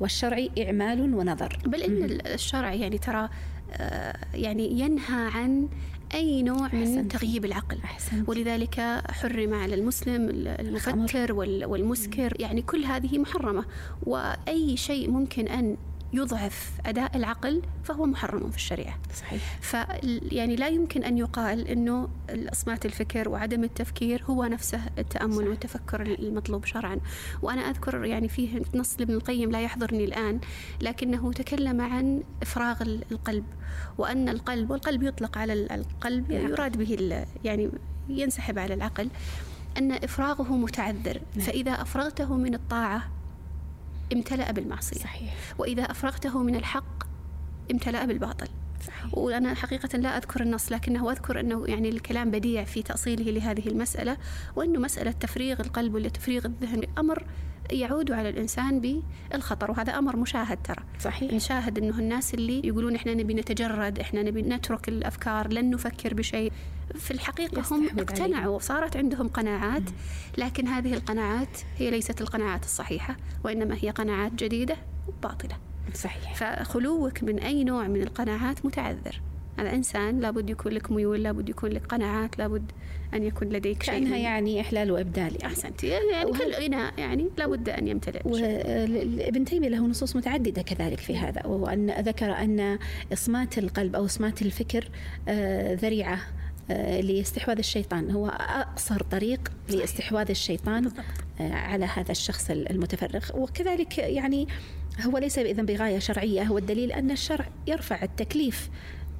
والشرعي 0.00 0.50
إعمال 0.66 1.14
ونظر. 1.14 1.58
بل 1.66 1.82
إن 1.82 2.04
الشرع 2.26 2.74
يعني 2.74 2.98
ترى 2.98 3.28
يعني 4.34 4.80
ينهى 4.80 5.28
عن 5.34 5.68
أي 6.14 6.42
نوع 6.42 6.68
من 6.74 6.82
أحسنت. 6.82 7.12
تغييب 7.12 7.44
العقل 7.44 7.78
أحسنت. 7.84 8.28
ولذلك 8.28 9.02
حرم 9.10 9.54
على 9.54 9.74
المسلم 9.74 10.28
المفكر 10.46 11.32
والمسكر 11.66 12.32
يعني 12.40 12.62
كل 12.62 12.84
هذه 12.84 13.18
محرمة 13.18 13.64
وأي 14.02 14.76
شيء 14.76 15.10
ممكن 15.10 15.48
أن 15.48 15.76
يضعف 16.14 16.70
أداء 16.86 17.16
العقل 17.16 17.62
فهو 17.84 18.06
محرم 18.06 18.50
في 18.50 18.56
الشريعة. 18.56 18.98
صحيح. 19.14 19.58
ف 19.60 19.76
يعني 20.32 20.56
لا 20.56 20.68
يمكن 20.68 21.04
أن 21.04 21.18
يقال 21.18 21.68
أنه 21.68 22.08
إصمات 22.30 22.86
الفكر 22.86 23.28
وعدم 23.28 23.64
التفكير 23.64 24.24
هو 24.24 24.44
نفسه 24.44 24.80
التأمل 24.98 25.34
صحيح. 25.34 25.48
والتفكر 25.48 26.02
المطلوب 26.02 26.64
شرعا. 26.64 27.00
وأنا 27.42 27.60
أذكر 27.60 28.04
يعني 28.04 28.28
فيه 28.28 28.62
نص 28.74 28.96
لابن 28.98 29.14
القيم 29.14 29.50
لا 29.50 29.60
يحضرني 29.60 30.04
الآن 30.04 30.40
لكنه 30.80 31.32
تكلم 31.32 31.80
عن 31.80 32.22
إفراغ 32.42 32.82
القلب 32.82 33.44
وأن 33.98 34.28
القلب 34.28 34.70
والقلب 34.70 35.02
يطلق 35.02 35.38
على 35.38 35.52
القلب 35.52 36.30
يراد 36.30 36.76
به 36.76 37.24
يعني 37.44 37.70
ينسحب 38.08 38.58
على 38.58 38.74
العقل 38.74 39.08
أن 39.78 39.92
إفراغه 39.92 40.56
متعذر. 40.56 41.20
نعم. 41.36 41.46
فإذا 41.46 41.72
أفرغته 41.72 42.36
من 42.36 42.54
الطاعة 42.54 43.10
امتلأ 44.14 44.52
بالمعصية 44.52 45.00
صحيح. 45.00 45.34
وإذا 45.58 45.82
أفرغته 45.82 46.42
من 46.42 46.56
الحق 46.56 47.04
امتلأ 47.70 48.04
بالباطل 48.04 48.48
صحيح. 48.86 49.18
وأنا 49.18 49.54
حقيقة 49.54 49.98
لا 49.98 50.18
أذكر 50.18 50.42
النص 50.42 50.72
لكنه 50.72 51.12
أذكر 51.12 51.40
أنه 51.40 51.66
يعني 51.66 51.88
الكلام 51.88 52.30
بديع 52.30 52.64
في 52.64 52.82
تأصيله 52.82 53.30
لهذه 53.30 53.68
المسألة 53.68 54.16
وأنه 54.56 54.80
مسألة 54.80 55.10
تفريغ 55.10 55.60
القلب 55.60 55.94
ولا 55.94 56.08
تفريغ 56.08 56.46
الذهن 56.46 56.82
أمر 56.98 57.26
يعود 57.72 58.12
على 58.12 58.28
الإنسان 58.28 59.02
بالخطر 59.30 59.70
وهذا 59.70 59.98
أمر 59.98 60.16
مشاهد 60.16 60.58
ترى. 60.64 60.84
صحيح. 61.00 61.32
نشاهد 61.32 61.78
أنه 61.78 61.98
الناس 61.98 62.34
اللي 62.34 62.66
يقولون 62.66 62.94
إحنا 62.94 63.14
نبي 63.14 63.34
نتجرد 63.34 63.98
إحنا 63.98 64.22
نبي 64.22 64.42
نترك 64.42 64.88
الأفكار 64.88 65.52
لن 65.52 65.70
نفكر 65.70 66.14
بشيء. 66.14 66.52
في 66.94 67.10
الحقيقة 67.10 67.62
هم 67.70 67.88
اقتنعوا 67.98 68.56
وصارت 68.56 68.96
عندهم 68.96 69.28
قناعات 69.28 69.82
لكن 70.38 70.68
هذه 70.68 70.94
القناعات 70.94 71.58
هي 71.78 71.90
ليست 71.90 72.20
القناعات 72.20 72.64
الصحيحة 72.64 73.16
وإنما 73.44 73.76
هي 73.80 73.90
قناعات 73.90 74.32
جديدة 74.32 74.76
باطلة 75.22 75.56
صحيح. 75.94 76.34
فخلوك 76.34 77.22
من 77.22 77.38
أي 77.38 77.64
نوع 77.64 77.88
من 77.88 78.02
القناعات 78.02 78.66
متعذر. 78.66 79.20
هذا 79.58 79.72
إنسان 79.72 80.20
لابد 80.20 80.50
يكون 80.50 80.72
لك 80.72 80.92
ميول 80.92 81.22
لابد 81.22 81.48
يكون 81.48 81.70
لك 81.70 81.86
قناعات 81.86 82.38
لابد 82.38 82.72
أن 83.14 83.22
يكون 83.22 83.48
لديك 83.48 83.82
شيء. 83.82 83.94
كأنها 83.94 84.16
يعني 84.16 84.60
إحلال 84.60 84.90
وإبدال 84.90 85.32
يعني. 85.32 85.46
أحسنت. 85.46 85.84
يعني 85.84 86.24
وهل... 86.24 86.38
كل 86.38 86.64
غناء 86.64 86.94
يعني 86.98 87.30
لابد 87.38 87.68
أن 87.68 87.88
يمتلئ 87.88 88.20
وابن 88.24 89.44
تيمية 89.44 89.68
له 89.68 89.86
نصوص 89.86 90.16
متعددة 90.16 90.62
كذلك 90.62 91.00
في 91.00 91.18
هذا 91.18 91.46
وأن 91.46 91.90
ذكر 91.90 92.32
أن 92.32 92.78
إصمات 93.12 93.58
القلب 93.58 93.96
أو 93.96 94.04
إصمات 94.04 94.42
الفكر 94.42 94.88
آه، 95.28 95.74
ذريعة 95.74 96.20
آه، 96.70 97.00
لاستحواذ 97.00 97.58
الشيطان. 97.58 98.10
هو 98.10 98.28
أقصر 98.28 99.02
طريق 99.02 99.52
لاستحواذ 99.68 100.30
الشيطان 100.30 100.90
آه، 101.40 101.52
على 101.52 101.84
هذا 101.84 102.10
الشخص 102.10 102.50
المتفرغ. 102.50 103.24
وكذلك 103.34 103.98
يعني 103.98 104.48
هو 105.00 105.18
ليس 105.18 105.38
إذا 105.38 105.62
بغاية 105.62 105.98
شرعية 105.98 106.42
هو 106.42 106.58
الدليل 106.58 106.92
أن 106.92 107.10
الشرع 107.10 107.46
يرفع 107.66 108.02
التكليف 108.02 108.70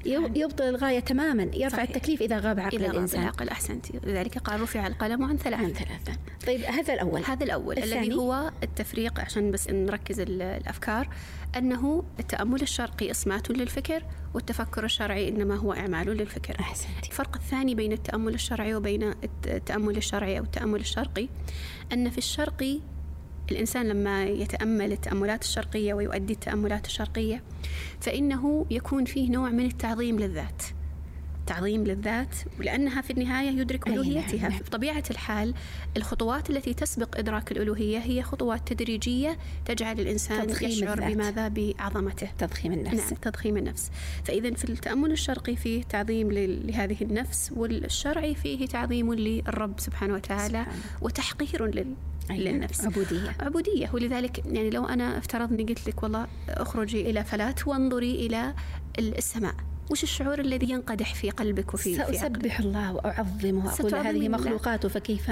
يبطل 0.07 0.65
الغاية 0.65 1.01
تماما 1.01 1.43
يرفع 1.43 1.77
صحيح. 1.77 1.91
التكليف 1.91 2.23
إذا 2.23 2.39
غاب 2.39 2.61
عقل 2.61 2.77
إذا 2.77 2.91
الإنسان. 2.91 3.21
غاب 3.21 3.29
العقل 3.29 3.49
أحسنت. 3.49 3.87
لذلك 4.07 4.39
قال 4.39 4.61
رفع 4.61 4.87
القلم 4.87 5.25
عن 5.25 5.37
ثلاث 5.37 5.61
عن 5.61 5.73
ثلاثة. 5.73 6.13
طيب 6.47 6.61
هذا 6.61 6.95
الأول. 6.95 7.23
هذا 7.25 7.45
الأول. 7.45 7.79
الثاني. 7.79 8.01
الذي 8.01 8.15
هو 8.15 8.53
التفريق 8.63 9.21
عشان 9.21 9.51
بس 9.51 9.71
نركز 9.71 10.21
الأفكار 10.21 11.09
أنه 11.57 12.05
التأمل 12.21 12.63
الشرقي 12.63 13.11
إصمات 13.11 13.51
للفكر 13.51 14.05
والتفكر 14.35 14.85
الشرعي 14.85 15.29
إنما 15.29 15.57
هو 15.57 15.73
إعمال 15.73 16.07
للفكر. 16.09 16.61
أحسنت. 16.61 17.07
الفرق 17.11 17.37
الثاني 17.37 17.75
بين 17.75 17.93
التأمل 17.93 18.35
الشرعي 18.35 18.75
وبين 18.75 19.15
التأمل 19.47 19.97
الشرعي 19.97 20.39
أو 20.39 20.45
التأمل 20.45 20.81
الشرقي 20.81 21.29
أن 21.93 22.11
في 22.11 22.19
الشرقي 22.19 22.81
الإنسان 23.51 23.89
لما 23.89 24.25
يتأمل 24.25 24.93
التأملات 24.93 25.43
الشرقية 25.43 25.95
ويؤدي 25.95 26.33
التأملات 26.33 26.87
الشرقية 26.87 27.43
فإنه 28.01 28.67
يكون 28.71 29.05
فيه 29.05 29.31
نوع 29.31 29.51
من 29.51 29.67
التعظيم 29.67 30.19
للذات 30.19 30.63
تعظيم 31.47 31.85
للذات 31.85 32.37
ولأنها 32.61 33.01
في 33.01 33.11
النهاية 33.11 33.61
يدرك 33.61 33.89
نعم، 33.89 33.99
ألوهيتها 33.99 34.49
نعم. 34.49 34.59
بطبيعة 34.59 35.03
الحال 35.11 35.55
الخطوات 35.97 36.51
التي 36.51 36.75
تسبق 36.75 37.19
إدراك 37.19 37.53
الألوهية 37.53 37.99
هي 37.99 38.23
خطوات 38.23 38.73
تدريجية 38.73 39.39
تجعل 39.65 40.01
الإنسان 40.01 40.51
يشعر 40.51 40.99
الذات. 40.99 41.13
بماذا 41.13 41.49
بعظمته 41.49 42.29
تضخيم 42.39 42.73
النفس 42.73 43.13
نعم 43.13 43.21
تضخيم 43.23 43.57
النفس 43.57 43.91
فإذا 44.25 44.55
في 44.55 44.65
التأمل 44.65 45.13
الشرقي 45.13 45.57
فيه 45.57 45.83
تعظيم 45.83 46.33
لهذه 46.33 46.97
النفس 47.03 47.53
والشرعي 47.57 48.35
فيه 48.35 48.67
تعظيم 48.67 49.15
للرب 49.15 49.81
سبحانه 49.81 50.15
وتعالى 50.15 50.65
سبحانه. 50.65 50.83
وتحقير 51.03 51.67
لل. 51.67 51.95
للنفس. 52.31 52.85
عبودية. 52.85 53.37
عبودية. 53.41 53.91
ولذلك 53.93 54.47
يعني 54.47 54.71
لو 54.71 54.87
أنا 54.87 55.19
افترضني 55.19 55.65
قلت 55.65 55.89
لك 55.89 56.03
والله 56.03 56.27
اخرجي 56.49 57.11
إلى 57.11 57.25
فلاة 57.25 57.55
وانظري 57.67 58.27
إلى 58.27 58.55
السماء. 58.99 59.55
وش 59.91 60.03
الشعور 60.03 60.39
الذي 60.39 60.71
ينقدح 60.71 61.15
في 61.15 61.31
قلبك 61.31 61.75
وفي 61.75 61.97
سأسبح 61.97 62.61
الله 62.61 62.95
وأعظمه 62.95 63.67
وأقول 63.67 63.95
هذه 63.95 64.29
مخلوقاته 64.29 64.89
فكيف 64.89 65.31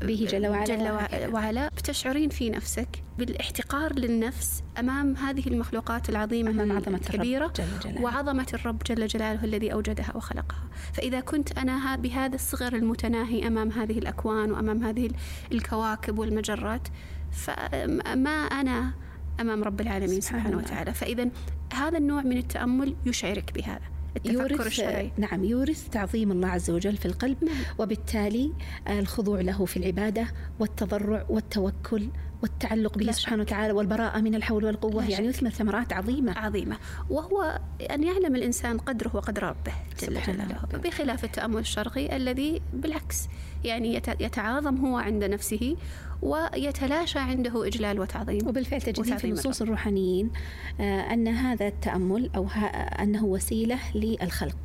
به 0.00 0.28
جل 0.30 0.46
وعلا؟ 0.46 0.64
جل 0.64 1.34
وعلا 1.34 1.68
بتشعرين 1.68 2.28
في 2.28 2.50
نفسك 2.50 3.02
بالاحتقار 3.18 3.98
للنفس 3.98 4.62
أمام 4.78 5.16
هذه 5.16 5.46
المخلوقات 5.46 6.08
العظيمة 6.08 6.50
أمام 6.50 6.72
عظمة 6.72 7.00
الكبيرة 7.10 7.52
جل 7.56 7.64
جلاله. 7.84 8.02
وعظمة 8.02 8.46
الرب 8.54 8.82
جل 8.82 9.06
جلاله 9.06 9.44
الذي 9.44 9.72
أوجدها 9.72 10.12
وخلقها. 10.16 10.68
فإذا 10.92 11.20
كنت 11.20 11.58
أنا 11.58 11.96
بهذا 11.96 12.34
الصغر 12.34 12.74
المتناهي 12.76 13.46
أمام 13.46 13.70
هذه 13.70 13.98
الأكوان 13.98 14.50
وأمام 14.50 14.84
هذه 14.84 15.10
الكواكب 15.52 16.18
والمجرات 16.18 16.88
فما 17.32 18.30
أنا 18.30 18.92
أمام 19.40 19.64
رب 19.64 19.80
العالمين 19.80 20.20
سبحانه 20.20 20.56
وتعالى؟ 20.56 20.94
فإذا 20.94 21.28
هذا 21.74 21.98
النوع 21.98 22.22
من 22.22 22.36
التأمل 22.36 22.96
يشعرك 23.06 23.52
بهذا. 23.54 23.93
التفكر 24.16 24.66
الشرعي. 24.66 25.12
نعم 25.16 25.44
يورث 25.44 25.88
تعظيم 25.88 26.32
الله 26.32 26.48
عز 26.48 26.70
وجل 26.70 26.96
في 26.96 27.06
القلب 27.06 27.44
نعم. 27.44 27.54
وبالتالي 27.78 28.52
الخضوع 28.88 29.40
له 29.40 29.64
في 29.64 29.76
العبادة 29.76 30.26
والتضرع 30.58 31.26
والتوكل 31.28 32.08
والتعلق 32.42 32.98
به 32.98 33.12
سبحانه 33.12 33.42
وتعالى 33.42 33.72
والبراءة 33.72 34.20
من 34.20 34.34
الحول 34.34 34.64
والقوة 34.64 35.10
يعني 35.10 35.26
يثمر 35.26 35.50
ثمرات 35.50 35.92
عظيمة. 35.92 36.32
عظيمة. 36.32 36.76
وهو 37.10 37.60
أن 37.90 38.02
يعلم 38.02 38.36
الإنسان 38.36 38.78
قدره 38.78 39.16
وقدر 39.16 39.42
ربه 39.42 39.72
جل 40.02 40.20
جلاله. 40.26 40.58
بخلاف 40.84 41.24
التأمل 41.24 41.58
الشرقي 41.58 42.16
الذي 42.16 42.62
بالعكس 42.72 43.28
يعني 43.64 44.02
يتعاظم 44.20 44.86
هو 44.86 44.96
عند 44.96 45.24
نفسه 45.24 45.76
ويتلاشى 46.22 47.18
عنده 47.18 47.66
إجلال 47.66 48.00
وتعظيم. 48.00 48.48
وبالفعل 48.48 48.82
تجد 48.82 49.16
في 49.16 49.30
نصوص 49.30 49.62
الروحانيين 49.62 50.30
آه، 50.80 51.12
أن 51.12 51.28
هذا 51.28 51.66
التأمل 51.66 52.30
أو 52.36 52.48
أنه 53.00 53.24
وسيلة 53.24 53.78
للخلق. 53.94 54.56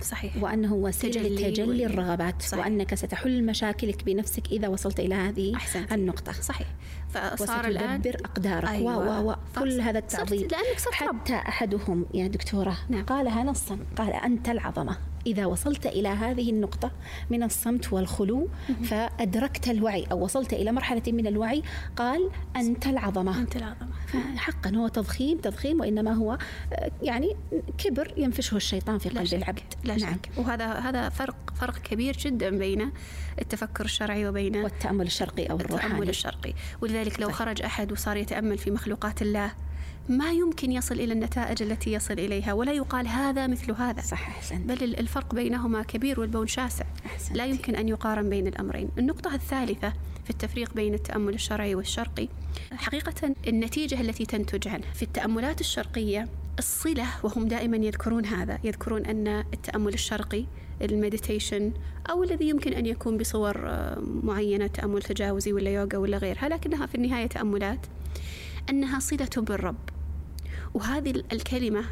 صحيح. 0.00 0.42
وأنه 0.42 0.74
وسيلة 0.74 1.22
لتجلي 1.22 1.86
الرغبات. 1.86 2.42
صحيح. 2.42 2.64
وأنك 2.64 2.94
ستحل 2.94 3.44
مشاكلك 3.46 4.04
بنفسك 4.04 4.46
إذا 4.52 4.68
وصلت 4.68 5.00
إلى 5.00 5.14
هذه 5.14 5.56
أحسنت. 5.56 5.92
النقطة. 5.92 6.32
صحيح. 6.32 6.66
فصار 7.08 7.64
الآن 7.64 8.02
أقدارك. 8.24 8.68
أيوة. 8.68 9.20
و 9.20 9.30
و 9.30 9.36
كل 9.58 9.80
هذا 9.80 9.98
التعظيم. 9.98 10.40
لأنك 10.40 10.78
صرت 10.78 10.94
حتى 10.94 11.34
أحدهم 11.34 12.06
يا 12.14 12.26
دكتورة 12.26 12.76
نعم. 12.88 13.04
قالها 13.04 13.42
نصا. 13.42 13.78
قال 13.96 14.12
أنت 14.12 14.48
العظمة. 14.48 14.96
إذا 15.26 15.46
وصلت 15.46 15.86
إلى 15.86 16.08
هذه 16.08 16.50
النقطة 16.50 16.90
من 17.30 17.42
الصمت 17.42 17.92
والخلو 17.92 18.48
فأدركت 18.84 19.68
الوعي 19.68 20.04
أو 20.12 20.24
وصلت 20.24 20.52
إلى 20.52 20.72
مرحلة 20.72 21.02
من 21.06 21.26
الوعي 21.26 21.62
قال 21.96 22.30
أنت 22.56 22.86
العظمة. 22.86 23.40
أنت 23.40 23.56
العظمة. 23.56 23.92
حقا 24.36 24.70
هو 24.70 24.88
تضخيم 24.88 25.38
تضخيم 25.38 25.80
وإنما 25.80 26.12
هو 26.12 26.38
آه، 26.72 26.90
يعني 27.02 27.36
كبر 27.78 28.14
ينفشه 28.16 28.56
الشيطان 28.56 28.98
في 28.98 29.08
قلب 29.08 29.34
العبد. 29.34 29.74
لا 29.84 29.96
نعم. 29.96 30.14
شك 30.14 30.30
وهذا 30.36 30.72
هذا 30.72 31.08
فرق 31.08 31.36
فرق 31.54 31.78
كبير 31.78 32.16
جدا 32.16 32.50
بين 32.50 32.90
التفكر 33.38 33.84
الشرعي 33.84 34.28
وبين 34.28 34.56
والتأمل 34.56 35.06
الشرقي 35.06 35.46
أو 35.46 35.56
الروحاني. 35.56 35.92
التأمل 35.92 36.08
الشرقي. 36.08 36.54
ولذلك 36.80 37.20
لو 37.20 37.30
خرج 37.30 37.62
أحد 37.62 37.92
وصار 37.92 38.16
يتأمل 38.16 38.58
في 38.58 38.70
مخلوقات 38.70 39.22
الله 39.22 39.52
ما 40.08 40.32
يمكن 40.32 40.72
يصل 40.72 40.94
إلى 40.94 41.12
النتائج 41.12 41.62
التي 41.62 41.92
يصل 41.92 42.14
إليها 42.14 42.52
ولا 42.52 42.72
يقال 42.72 43.08
هذا 43.08 43.46
مثل 43.46 43.72
هذا. 43.72 44.00
صح 44.00 44.28
أحسنت. 44.28 44.68
بل 44.68 44.82
الفرق 44.82 45.34
بينهما 45.34 45.82
كبير 45.82 46.20
والبون 46.20 46.46
شاسع. 46.46 46.84
أحسنت. 47.06 47.36
لا 47.36 47.46
يمكن 47.46 47.76
أن 47.76 47.88
يقارن 47.88 48.30
بين 48.30 48.46
الأمرين. 48.46 48.88
النقطة 48.98 49.34
الثالثة 49.34 49.92
في 50.24 50.30
التفريق 50.30 50.74
بين 50.74 50.94
التأمل 50.94 51.34
الشرعي 51.34 51.74
والشرقي 51.74 52.28
حقيقة 52.72 53.34
النتيجة 53.48 54.00
التي 54.00 54.26
تنتج 54.26 54.68
عنه 54.68 54.84
في 54.94 55.02
التأملات 55.02 55.60
الشرقية 55.60 56.28
الصلة 56.58 57.06
وهم 57.22 57.48
دائما 57.48 57.76
يذكرون 57.76 58.26
هذا 58.26 58.58
يذكرون 58.64 59.06
أن 59.06 59.28
التأمل 59.28 59.94
الشرقي 59.94 60.44
المديتيشن 60.82 61.72
أو 62.10 62.22
الذي 62.22 62.48
يمكن 62.48 62.72
أن 62.72 62.86
يكون 62.86 63.18
بصور 63.18 63.68
آه، 63.68 64.02
معينة 64.22 64.66
تأمل 64.66 65.02
تجاوزي 65.02 65.52
ولا 65.52 65.70
يوغا 65.70 65.96
ولا 65.96 66.18
غيرها 66.18 66.48
لكنها 66.48 66.86
في 66.86 66.94
النهاية 66.94 67.26
تأملات. 67.26 67.86
أنها 68.70 68.98
صلة 68.98 69.30
بالرب. 69.36 69.88
وهذه 70.74 71.10
الكلمة 71.10 71.84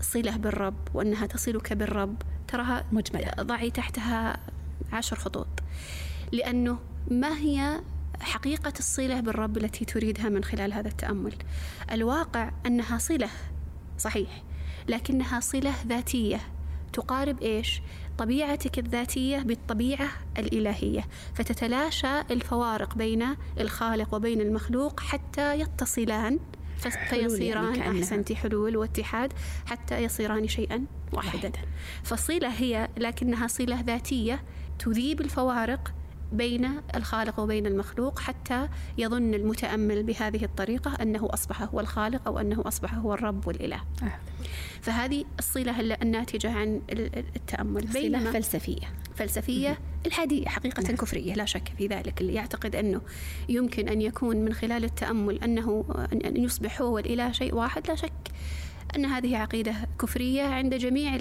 صلة 0.00 0.36
بالرب 0.36 0.88
وأنها 0.94 1.26
تصلك 1.26 1.72
بالرب 1.72 2.22
تراها 2.48 2.84
مجملة. 2.92 3.30
ضعي 3.40 3.70
تحتها 3.70 4.36
عشر 4.92 5.16
خطوط. 5.16 5.48
لأنه 6.32 6.78
ما 7.10 7.38
هي 7.38 7.80
حقيقة 8.20 8.72
الصلة 8.78 9.20
بالرب 9.20 9.56
التي 9.56 9.84
تريدها 9.84 10.28
من 10.28 10.44
خلال 10.44 10.72
هذا 10.72 10.88
التأمل؟ 10.88 11.34
الواقع 11.92 12.50
أنها 12.66 12.98
صلة 12.98 13.28
صحيح 13.98 14.42
لكنها 14.88 15.40
صلة 15.40 15.74
ذاتية. 15.86 16.40
تقارب 16.92 17.42
إيش؟ 17.42 17.82
طبيعتك 18.20 18.78
الذاتية 18.78 19.38
بالطبيعة 19.38 20.08
الإلهية 20.38 21.08
فتتلاشى 21.34 22.20
الفوارق 22.20 22.94
بين 22.94 23.26
الخالق 23.60 24.14
وبين 24.14 24.40
المخلوق 24.40 25.00
حتى 25.00 25.60
يتصلان 25.60 26.38
فيصيران 27.08 27.74
يعني 27.74 28.00
أحسنتي 28.00 28.36
حلول 28.36 28.76
واتحاد 28.76 29.32
حتى 29.66 30.02
يصيران 30.02 30.48
شيئا 30.48 30.84
واحدا. 31.12 31.52
فالصلة 32.02 32.48
هي 32.48 32.88
لكنها 32.96 33.46
صلة 33.46 33.80
ذاتية 33.80 34.42
تذيب 34.78 35.20
الفوارق 35.20 35.92
بين 36.32 36.70
الخالق 36.94 37.40
وبين 37.40 37.66
المخلوق 37.66 38.18
حتى 38.18 38.68
يظن 38.98 39.34
المتأمل 39.34 40.02
بهذه 40.02 40.44
الطريقة 40.44 40.94
أنه 41.02 41.28
أصبح 41.32 41.62
هو 41.62 41.80
الخالق 41.80 42.28
أو 42.28 42.38
أنه 42.38 42.62
أصبح 42.66 42.94
هو 42.94 43.14
الرب 43.14 43.46
والإله. 43.46 43.80
آه. 44.02 44.12
فهذه 44.80 45.24
الصلة 45.38 45.80
الناتجة 45.80 46.52
عن 46.52 46.80
التأمل. 47.36 47.92
صلة 47.92 48.30
فلسفية. 48.32 48.92
فلسفية 49.16 49.78
الحادية 50.06 50.46
حقيقة 50.46 50.82
نعم. 50.82 50.96
كفرية 50.96 51.34
لا 51.34 51.44
شك 51.44 51.72
في 51.78 51.86
ذلك. 51.86 52.20
اللي 52.20 52.34
يعتقد 52.34 52.76
أنه 52.76 53.00
يمكن 53.48 53.88
أن 53.88 54.02
يكون 54.02 54.36
من 54.36 54.52
خلال 54.52 54.84
التأمل 54.84 55.42
أنه 55.42 55.84
أن 56.12 56.36
يصبح 56.36 56.82
هو 56.82 56.94
والإله 56.94 57.32
شيء 57.32 57.54
واحد 57.54 57.88
لا 57.88 57.94
شك. 57.94 58.12
أن 58.96 59.04
هذه 59.04 59.36
عقيدة 59.36 59.74
كفرية 60.00 60.42
عند 60.42 60.74
جميع 60.74 61.16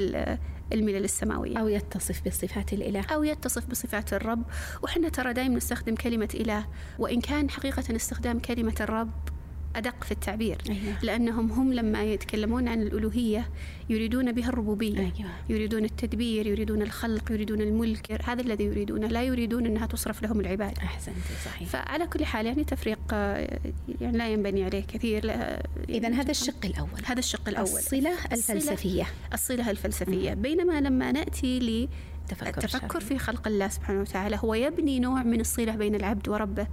الملل 0.74 1.04
السماوية. 1.04 1.58
أو 1.58 1.68
يتصف 1.68 2.28
بصفات 2.28 2.74
الإله. 2.74 3.06
أو 3.14 3.24
يتصف 3.24 3.66
بصفات 3.66 4.14
الرب. 4.14 4.44
وحنا 4.84 5.10
ترى 5.10 5.34
دائما 5.34 5.56
نستخدم 5.56 5.96
كلمة 5.96 6.30
إله. 6.34 6.66
وإن 7.00 7.22
كان 7.22 7.50
حقيقة 7.50 7.96
استخدام 7.96 8.40
كلمة 8.40 8.76
الرب 8.80 9.12
أدق 9.76 10.04
في 10.04 10.12
التعبير 10.12 10.58
أيوة. 10.70 10.98
لأنهم 11.04 11.52
هم 11.52 11.74
لما 11.74 12.04
يتكلمون 12.04 12.68
عن 12.68 12.82
الألوهية 12.82 13.50
يريدون 13.90 14.32
بها 14.32 14.50
الربوبية 14.50 15.00
أيوة. 15.00 15.32
يريدون 15.50 15.86
التدبير 15.86 16.48
يريدون 16.48 16.82
الخلق 16.82 17.32
يريدون 17.32 17.62
الملك 17.62 18.22
هذا 18.30 18.42
الذي 18.42 18.64
يريدونه 18.64 19.08
لا 19.08 19.24
يريدون 19.24 19.66
أنها 19.66 19.86
تصرف 19.86 20.24
لهم 20.24 20.40
العبادة 20.40 20.82
أحسنت 20.84 21.16
صحيح. 21.46 21.70
فعلى 21.70 22.08
كل 22.08 22.26
حال 22.26 22.46
يعني 22.46 22.64
تفريق 22.64 23.14
يعني 24.02 24.18
لا 24.18 24.28
ينبني 24.30 24.64
عليه 24.64 24.84
كثير 24.84 25.32
إذا 25.90 26.10
هذا 26.10 26.32
الشق 26.32 26.66
الأول. 26.66 27.02
هذا 27.06 27.20
الشق 27.20 27.50
الأول. 27.50 27.68
الصلة 27.68 28.26
الفلسفية. 28.32 29.08
الصلة 29.34 29.70
الفلسفية. 29.70 30.34
بينما 30.34 30.82
لما 30.82 31.12
نأتي 31.12 31.60
ل 31.60 31.90
التفكر, 32.32 32.48
التفكر 32.48 33.00
في 33.00 33.18
خلق 33.18 33.48
الله 33.48 33.68
سبحانه 33.68 34.02
وتعالى 34.02 34.40
هو 34.44 34.54
يبني 34.54 35.00
نوع 35.00 35.24
من 35.24 35.40
الصلة 35.40 35.76
بين 35.76 35.96
العبد 35.96 36.30
وربه 36.30 36.68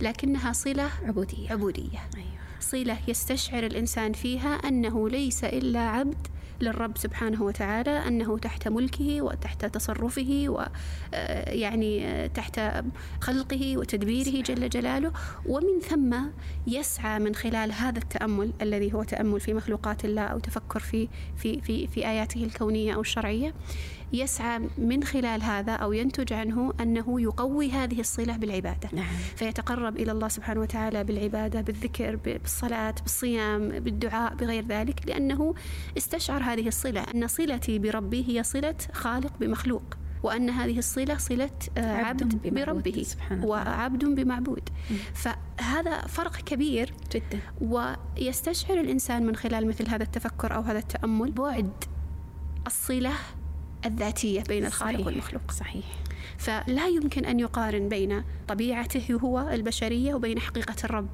لكنها 0.00 0.52
صلة 0.52 0.90
عبودية. 1.02 1.50
عبودية. 1.50 1.98
أيوة. 2.16 2.41
صلة 2.62 2.98
يستشعر 3.08 3.66
الإنسان 3.66 4.12
فيها 4.12 4.54
أنه 4.54 5.08
ليس 5.08 5.44
إلا 5.44 5.80
عبد 5.80 6.26
للرب 6.62 6.98
سبحانه 6.98 7.42
وتعالى 7.42 7.90
أنه 7.90 8.38
تحت 8.38 8.68
ملكه 8.68 9.22
وتحت 9.22 9.64
تصرفه 9.64 10.44
ويعني 10.48 12.06
آه، 12.06 12.24
آه، 12.24 12.26
تحت 12.26 12.60
خلقه 13.20 13.78
وتدبيره 13.78 14.42
جل 14.42 14.68
جلاله 14.68 15.12
ومن 15.46 15.80
ثم 15.80 16.16
يسعى 16.66 17.18
من 17.18 17.34
خلال 17.34 17.72
هذا 17.72 17.98
التأمل 17.98 18.52
الذي 18.62 18.94
هو 18.94 19.02
تأمل 19.02 19.40
في 19.40 19.54
مخلوقات 19.54 20.04
الله 20.04 20.22
أو 20.22 20.38
تفكر 20.38 20.80
في 20.80 21.08
في 21.36 21.60
في 21.60 21.86
في 21.86 22.06
آياته 22.08 22.44
الكونية 22.44 22.94
أو 22.94 23.00
الشرعية 23.00 23.54
يسعى 24.12 24.60
من 24.78 25.04
خلال 25.04 25.42
هذا 25.42 25.72
أو 25.72 25.92
ينتج 25.92 26.32
عنه 26.32 26.72
أنه 26.80 27.20
يقوي 27.20 27.70
هذه 27.70 28.00
الصلة 28.00 28.36
بالعبادة 28.36 28.88
نعم. 28.92 29.14
فيتقرب 29.36 29.96
إلى 29.96 30.12
الله 30.12 30.28
سبحانه 30.28 30.60
وتعالى 30.60 31.04
بالعبادة 31.04 31.60
بالذكر 31.60 32.16
بالصلاة 32.16 32.94
بالصيام 33.02 33.68
بالدعاء 33.68 34.34
بغير 34.34 34.64
ذلك 34.66 35.00
لأنه 35.06 35.54
استشعر 35.96 36.42
هذه 36.52 36.68
الصلة 36.68 37.00
أن 37.00 37.28
صلتي 37.28 37.78
بربي 37.78 38.24
هي 38.28 38.42
صلة 38.42 38.74
خالق 38.92 39.32
بمخلوق 39.40 39.82
وأن 40.22 40.50
هذه 40.50 40.78
الصلة 40.78 41.16
صلة 41.16 41.50
آه، 41.78 41.96
عبد 41.96 42.54
بربه 42.54 43.06
وعبد 43.42 44.04
بمعبود. 44.04 44.68
فهذا 45.14 46.00
فرق 46.00 46.36
كبير 46.36 46.94
جدا. 47.12 47.40
ويستشعر 47.60 48.80
الإنسان 48.80 49.26
من 49.26 49.36
خلال 49.36 49.66
مثل 49.66 49.88
هذا 49.88 50.02
التفكر 50.02 50.54
أو 50.54 50.60
هذا 50.60 50.78
التأمل 50.78 51.30
بعد 51.32 51.70
الصلة 52.66 53.12
الذاتية 53.86 54.42
بين 54.42 54.66
الخالق 54.66 54.92
صحيح 54.92 55.06
والمخلوق. 55.06 55.50
صحيح. 55.50 55.84
فلا 56.38 56.88
يمكن 56.88 57.24
أن 57.24 57.40
يقارن 57.40 57.88
بين 57.88 58.24
طبيعته 58.48 59.18
هو 59.22 59.48
البشرية 59.52 60.14
وبين 60.14 60.38
حقيقة 60.38 60.76
الرب 60.84 61.08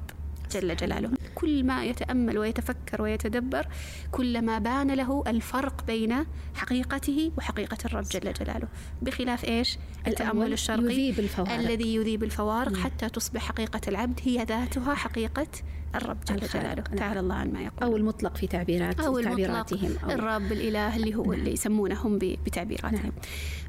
جل 0.51 0.75
جلاله. 0.75 1.11
كل 1.39 1.63
ما 1.63 1.85
يتأمل 1.85 2.37
ويتفكر 2.37 3.01
ويتدبر 3.01 3.67
كلما 4.11 4.59
بان 4.59 4.91
له 4.91 5.23
الفرق 5.27 5.85
بين 5.87 6.25
حقيقته 6.55 7.31
وحقيقة 7.37 7.77
الرب 7.85 8.03
جل 8.03 8.33
جلاله. 8.33 8.67
بخلاف 9.01 9.45
إيش؟ 9.45 9.77
التأمل 10.07 10.53
الشرقي 10.53 10.83
يذيب 10.83 11.19
الفوارق. 11.19 11.51
الذي 11.51 11.95
يذيب 11.95 12.23
الفوارق 12.23 12.77
حتى 12.77 13.09
تصبح 13.09 13.41
حقيقة 13.41 13.81
العبد 13.87 14.19
هي 14.23 14.43
ذاتها 14.43 14.95
حقيقة 14.95 15.47
الرب 15.95 16.17
جل 16.27 16.39
جلاله. 16.39 16.83
نعم. 16.89 16.97
تعالى 16.97 17.19
الله 17.19 17.35
عن 17.35 17.51
ما 17.53 17.61
يقول. 17.61 17.83
أو 17.83 17.97
المطلق 17.97 18.37
في 18.37 18.47
تعبيرات 18.47 18.99
أو 18.99 19.19
تعبيراتهم. 19.19 19.95
أو 20.03 20.09
الرب 20.09 20.51
الإله 20.51 20.95
اللي 20.95 21.15
هو 21.15 21.33
اللي 21.33 21.51
يسمونه 21.51 21.95
هم 21.95 22.17
بتعبيراتهم. 22.17 22.93
نعم. 22.93 23.11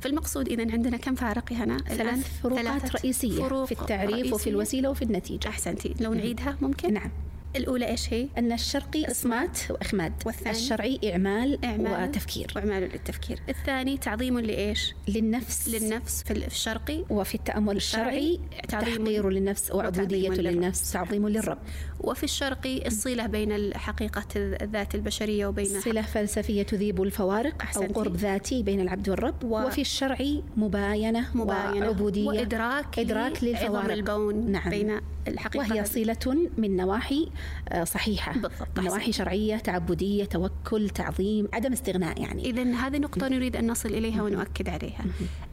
فالمقصود 0.00 0.48
إذا 0.48 0.72
عندنا 0.72 0.96
كم 0.96 1.14
فارق 1.14 1.52
هنا؟ 1.52 1.78
ثلاث 1.78 2.40
فروقات 2.42 2.96
رئيسية 2.96 3.42
فروق 3.42 3.64
في 3.64 3.72
التعريف 3.72 4.12
رئيسية. 4.12 4.32
وفي 4.32 4.50
الوسيلة 4.50 4.90
وفي 4.90 5.02
النتيجة. 5.02 5.48
أحسنتي. 5.48 5.94
لو 6.00 6.14
نعيدها 6.14 6.56
ممكن؟ 6.60 6.92
نعم. 6.92 7.10
الأولى 7.56 7.88
إيش 7.88 8.12
هي؟ 8.12 8.28
أن 8.38 8.52
الشرقي 8.52 9.10
إصمات 9.10 9.58
وإخماد 9.70 10.12
والثاني 10.26 10.56
الشرعي 10.56 11.00
إعمال, 11.12 11.64
إعمال 11.64 12.08
وتفكير. 12.08 12.52
وإعمال 12.56 12.82
للتفكير. 12.82 13.42
الثاني 13.48 13.98
تعظيم 13.98 14.38
لإيش؟ 14.38 14.94
للنفس. 15.08 15.68
للنفس. 15.68 16.22
في 16.22 16.46
الشرقي؟ 16.46 17.04
وفي 17.10 17.34
التأمل 17.34 17.76
الشرعي 17.76 18.40
تحقير 18.68 19.30
للنفس 19.30 19.70
وعبودية 19.70 20.28
للنفس. 20.28 20.92
تعظيم 20.92 21.28
للرب. 21.28 21.58
وفي 22.00 22.24
الشرقي 22.24 22.86
الصلة 22.86 23.26
بين 23.26 23.74
حقيقة 23.74 24.26
الذات 24.36 24.94
البشرية 24.94 25.46
وبين 25.46 25.80
صلة 25.80 26.02
فلسفية 26.02 26.62
تذيب 26.62 27.02
الفوارق. 27.02 27.62
أو 27.76 27.82
قرب 27.82 28.16
ذاتي 28.16 28.62
بين 28.62 28.80
العبد 28.80 29.08
والرب. 29.08 29.44
و... 29.44 29.66
وفي 29.66 29.80
الشرعي 29.80 30.42
مباينة, 30.56 31.26
مباينة. 31.34 31.86
وعبودية. 31.86 32.28
وإدراك 32.28 32.98
إدراك 32.98 33.44
للفوارق. 33.44 33.92
البون 33.92 34.50
نعم. 34.50 34.70
بين 34.70 35.00
الحقيقة 35.30 35.70
وهي 35.70 35.84
صلة 35.84 36.48
من 36.58 36.76
نواحي 36.76 37.28
آه، 37.68 37.84
صحيحة. 37.84 38.32
بالضبط 38.32 38.80
نواحي 38.80 39.12
شرعية 39.12 39.56
تعبدية 39.56 40.24
توكل 40.24 40.90
تعظيم 40.90 41.48
عدم 41.52 41.72
استغناء 41.72 42.22
يعني. 42.22 42.50
إذا 42.50 42.62
هذه 42.62 42.98
نقطة 42.98 43.28
نريد 43.28 43.56
أن 43.56 43.70
نصل 43.70 43.88
إليها 43.88 44.22
ونؤكد 44.22 44.68
عليها. 44.68 45.04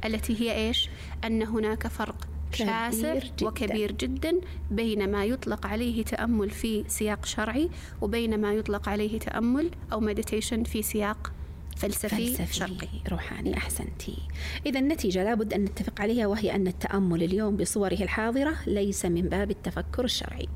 التي 0.05 0.41
هي 0.41 0.67
إيش؟ 0.67 0.89
أن 1.25 1.43
هناك 1.43 1.87
فرق 1.87 2.27
شاسع 2.53 3.15
جداً. 3.15 3.47
وكبير 3.47 3.91
جدا 3.91 4.41
بين 4.71 5.11
ما 5.11 5.25
يطلق 5.25 5.67
عليه 5.67 6.03
تأمل 6.03 6.49
في 6.49 6.83
سياق 6.87 7.25
شرعي 7.25 7.69
وبين 8.01 8.41
ما 8.41 8.53
يطلق 8.53 8.89
عليه 8.89 9.19
تأمل 9.19 9.71
أو 9.91 9.99
مديتيشن 9.99 10.63
في 10.63 10.81
سياق 10.81 11.31
فلسفي, 11.77 12.35
فلسفي 12.35 12.53
شرقي. 12.53 12.87
روحاني 13.11 13.57
أحسنتي. 13.57 14.17
إذا 14.65 14.79
النتيجة 14.79 15.23
لابد 15.23 15.53
أن 15.53 15.63
نتفق 15.63 16.01
عليها 16.01 16.27
وهي 16.27 16.55
أن 16.55 16.67
التأمل 16.67 17.23
اليوم 17.23 17.57
بصوره 17.57 17.97
الحاضرة 18.01 18.55
ليس 18.67 19.05
من 19.05 19.21
باب 19.21 19.51
التفكر 19.51 20.05
الشرعي. 20.05 20.47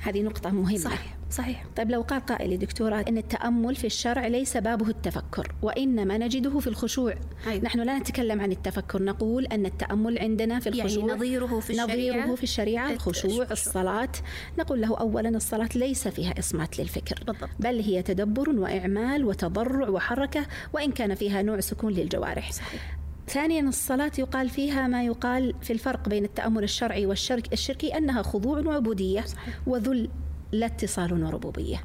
هذه 0.00 0.22
نقطة 0.22 0.50
مهمة. 0.50 0.78
صحيح 0.78 1.16
صحيح. 1.30 1.64
طيب 1.76 1.90
لو 1.90 2.02
قال 2.02 2.26
قائل 2.26 2.58
دكتورة 2.58 3.04
أن 3.08 3.18
التأمل 3.18 3.76
في 3.76 3.86
الشرع 3.86 4.26
ليس 4.26 4.56
بابه 4.56 4.88
التفكر 4.88 5.54
وإنما 5.62 6.18
نجده 6.18 6.58
في 6.58 6.66
الخشوع. 6.66 7.14
أيوة. 7.46 7.64
نحن 7.64 7.80
لا 7.80 7.98
نتكلم 7.98 8.40
عن 8.40 8.52
التفكر 8.52 9.02
نقول 9.02 9.46
أن 9.46 9.66
التأمل 9.66 10.18
عندنا 10.18 10.60
في 10.60 10.68
يعني 10.68 10.82
الخشوع 10.82 11.06
يعني 11.06 11.18
نظيره 11.18 11.60
في 11.60 11.70
الشريعة. 11.70 12.16
نظيره 12.16 12.34
في 12.34 12.42
الشريعة 12.42 12.92
الخشوع. 12.92 13.46
الصلاة. 13.50 14.12
نقول 14.58 14.80
له 14.80 14.96
أولا 14.96 15.28
الصلاة 15.28 15.68
ليس 15.74 16.08
فيها 16.08 16.38
إصمات 16.38 16.78
للفكر 16.78 17.24
بالضبط. 17.26 17.50
بل 17.60 17.80
هي 17.80 18.02
تدبر 18.02 18.50
وإعمال 18.50 19.24
وتضرع 19.24 19.88
وحركة 19.88 20.46
وإن 20.72 20.92
كان 20.92 21.14
فيها 21.14 21.42
نوع 21.42 21.60
سكون 21.60 21.92
للجوارح. 21.92 22.52
صحيح. 22.52 22.98
ثانيا 23.30 23.60
الصلاة 23.60 24.12
يقال 24.18 24.50
فيها 24.50 24.88
ما 24.88 25.04
يقال 25.04 25.54
في 25.62 25.72
الفرق 25.72 26.08
بين 26.08 26.24
التأمل 26.24 26.62
الشرعي 26.64 27.06
والشرك 27.06 27.52
الشركي 27.52 27.98
أنها 27.98 28.22
خضوع 28.22 28.58
وعبودية. 28.58 29.24
وذل 29.66 30.10
لا 30.52 30.66
اتصال 30.66 31.24
وربوبية. 31.24 31.84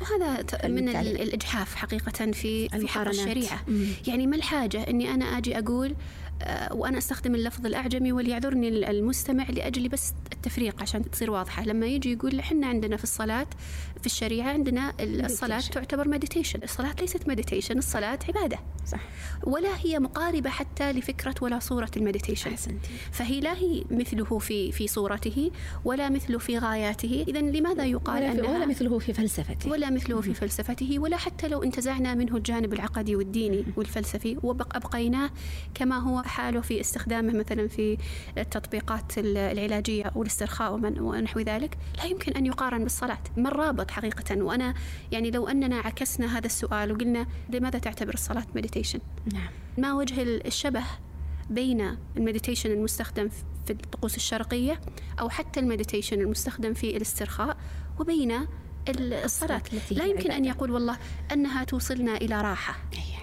وهذا 0.00 0.44
من 0.68 0.88
الإجحاف 0.88 1.74
حقيقة 1.74 2.30
في 2.32 2.68
في 2.68 2.88
حق 2.88 3.08
الشريعة. 3.08 3.64
يعني 4.06 4.26
ما 4.26 4.36
الحاجة 4.36 4.90
أني 4.90 5.14
أنا 5.14 5.24
أجي 5.24 5.58
أقول 5.58 5.94
آه، 6.42 6.72
وأنا 6.74 6.98
أستخدم 6.98 7.34
اللفظ 7.34 7.66
الأعجمي 7.66 8.12
وليعذرني 8.12 8.68
المستمع 8.90 9.44
لأجل 9.50 9.88
بس 9.88 10.12
التفريق 10.46 10.82
عشان 10.82 11.10
تصير 11.10 11.30
واضحة. 11.30 11.64
لما 11.64 11.86
يجي 11.86 12.12
يقول 12.12 12.38
إحنا 12.38 12.66
عندنا 12.66 12.96
في 12.96 13.04
الصلاة 13.04 13.46
في 14.00 14.06
الشريعة 14.06 14.48
عندنا 14.48 14.92
meditation. 14.92 15.70
تعتبر 15.70 16.08
meditation 16.08 16.62
الصلاة 16.62 16.94
ليست 17.00 17.28
meditation 17.28 17.78
الصلاة 17.78 18.18
عبادة. 18.28 18.58
صح. 18.86 19.00
ولا 19.44 19.68
هي 19.78 19.98
مقاربة 19.98 20.50
حتى 20.50 20.92
لفكرة 20.92 21.34
ولا 21.40 21.58
صورة 21.58 21.90
ال 21.96 22.01
meditation 22.01 22.50
أحسنتي. 22.50 22.88
فهي 23.12 23.40
لا 23.40 23.56
هي 23.56 23.84
مثله 23.90 24.38
في 24.38 24.72
في 24.72 24.88
صورته 24.88 25.50
ولا 25.84 26.08
مثله 26.08 26.38
في 26.38 26.58
غاياته. 26.58 27.24
إذا 27.28 27.40
لماذا 27.40 27.84
يقال 27.84 28.22
ولا, 28.22 28.32
أنها 28.32 28.56
ولا 28.56 28.66
مثله 28.66 28.98
في 28.98 29.12
فلسفته؟ 29.12 29.70
ولا 29.70 29.90
مثله 29.90 30.20
في 30.20 30.34
فلسفته 30.34 30.98
ولا 30.98 31.16
حتى 31.16 31.48
لو 31.48 31.62
انتزعنا 31.62 32.14
منه 32.14 32.36
الجانب 32.36 32.72
العقدي 32.72 33.16
والديني 33.16 33.64
والفلسفي 33.76 34.38
وأبقيناه 34.42 35.30
كما 35.74 35.98
هو 35.98 36.22
حاله 36.22 36.60
في 36.60 36.80
استخدامه 36.80 37.32
مثلا 37.32 37.68
في 37.68 37.98
التطبيقات 38.38 39.18
العلاجية 39.18 40.12
والاسترخاء 40.36 40.72
ونحو 41.00 41.40
ذلك 41.40 41.78
لا 41.98 42.04
يمكن 42.04 42.32
أن 42.32 42.46
يقارن 42.46 42.82
بالصلاة. 42.82 43.18
ما 43.36 43.48
الرابط 43.48 43.90
حقيقة؟ 43.90 44.42
وأنا 44.42 44.74
يعني 45.12 45.30
لو 45.30 45.48
أننا 45.48 45.76
عكسنا 45.76 46.38
هذا 46.38 46.46
السؤال 46.46 46.92
وقلنا 46.92 47.26
لماذا 47.50 47.78
تعتبر 47.78 48.14
الصلاة 48.14 48.46
مديتيشن 48.54 48.98
نعم. 49.32 49.48
ما 49.78 49.94
وجه 49.94 50.22
الشبه 50.22 50.82
بين 51.50 51.96
ال 52.16 52.21
meditation 52.21 52.70
المستخدم 52.70 53.28
في 53.66 53.70
الطقوس 53.70 54.16
الشرقية 54.16 54.80
أو 55.20 55.28
حتى 55.28 55.60
ال 55.60 55.66
meditation 55.66 56.20
المستخدم 56.20 56.74
في 56.74 56.96
الاسترخاء 56.96 57.56
وبين 57.98 58.46
الصلاة 59.24 59.62
لا 59.90 60.04
يمكن 60.04 60.30
أن 60.30 60.44
يقول 60.44 60.70
والله 60.70 60.98
أنها 61.32 61.64
توصلنا 61.64 62.16
إلى 62.16 62.40
راحة. 62.40 62.76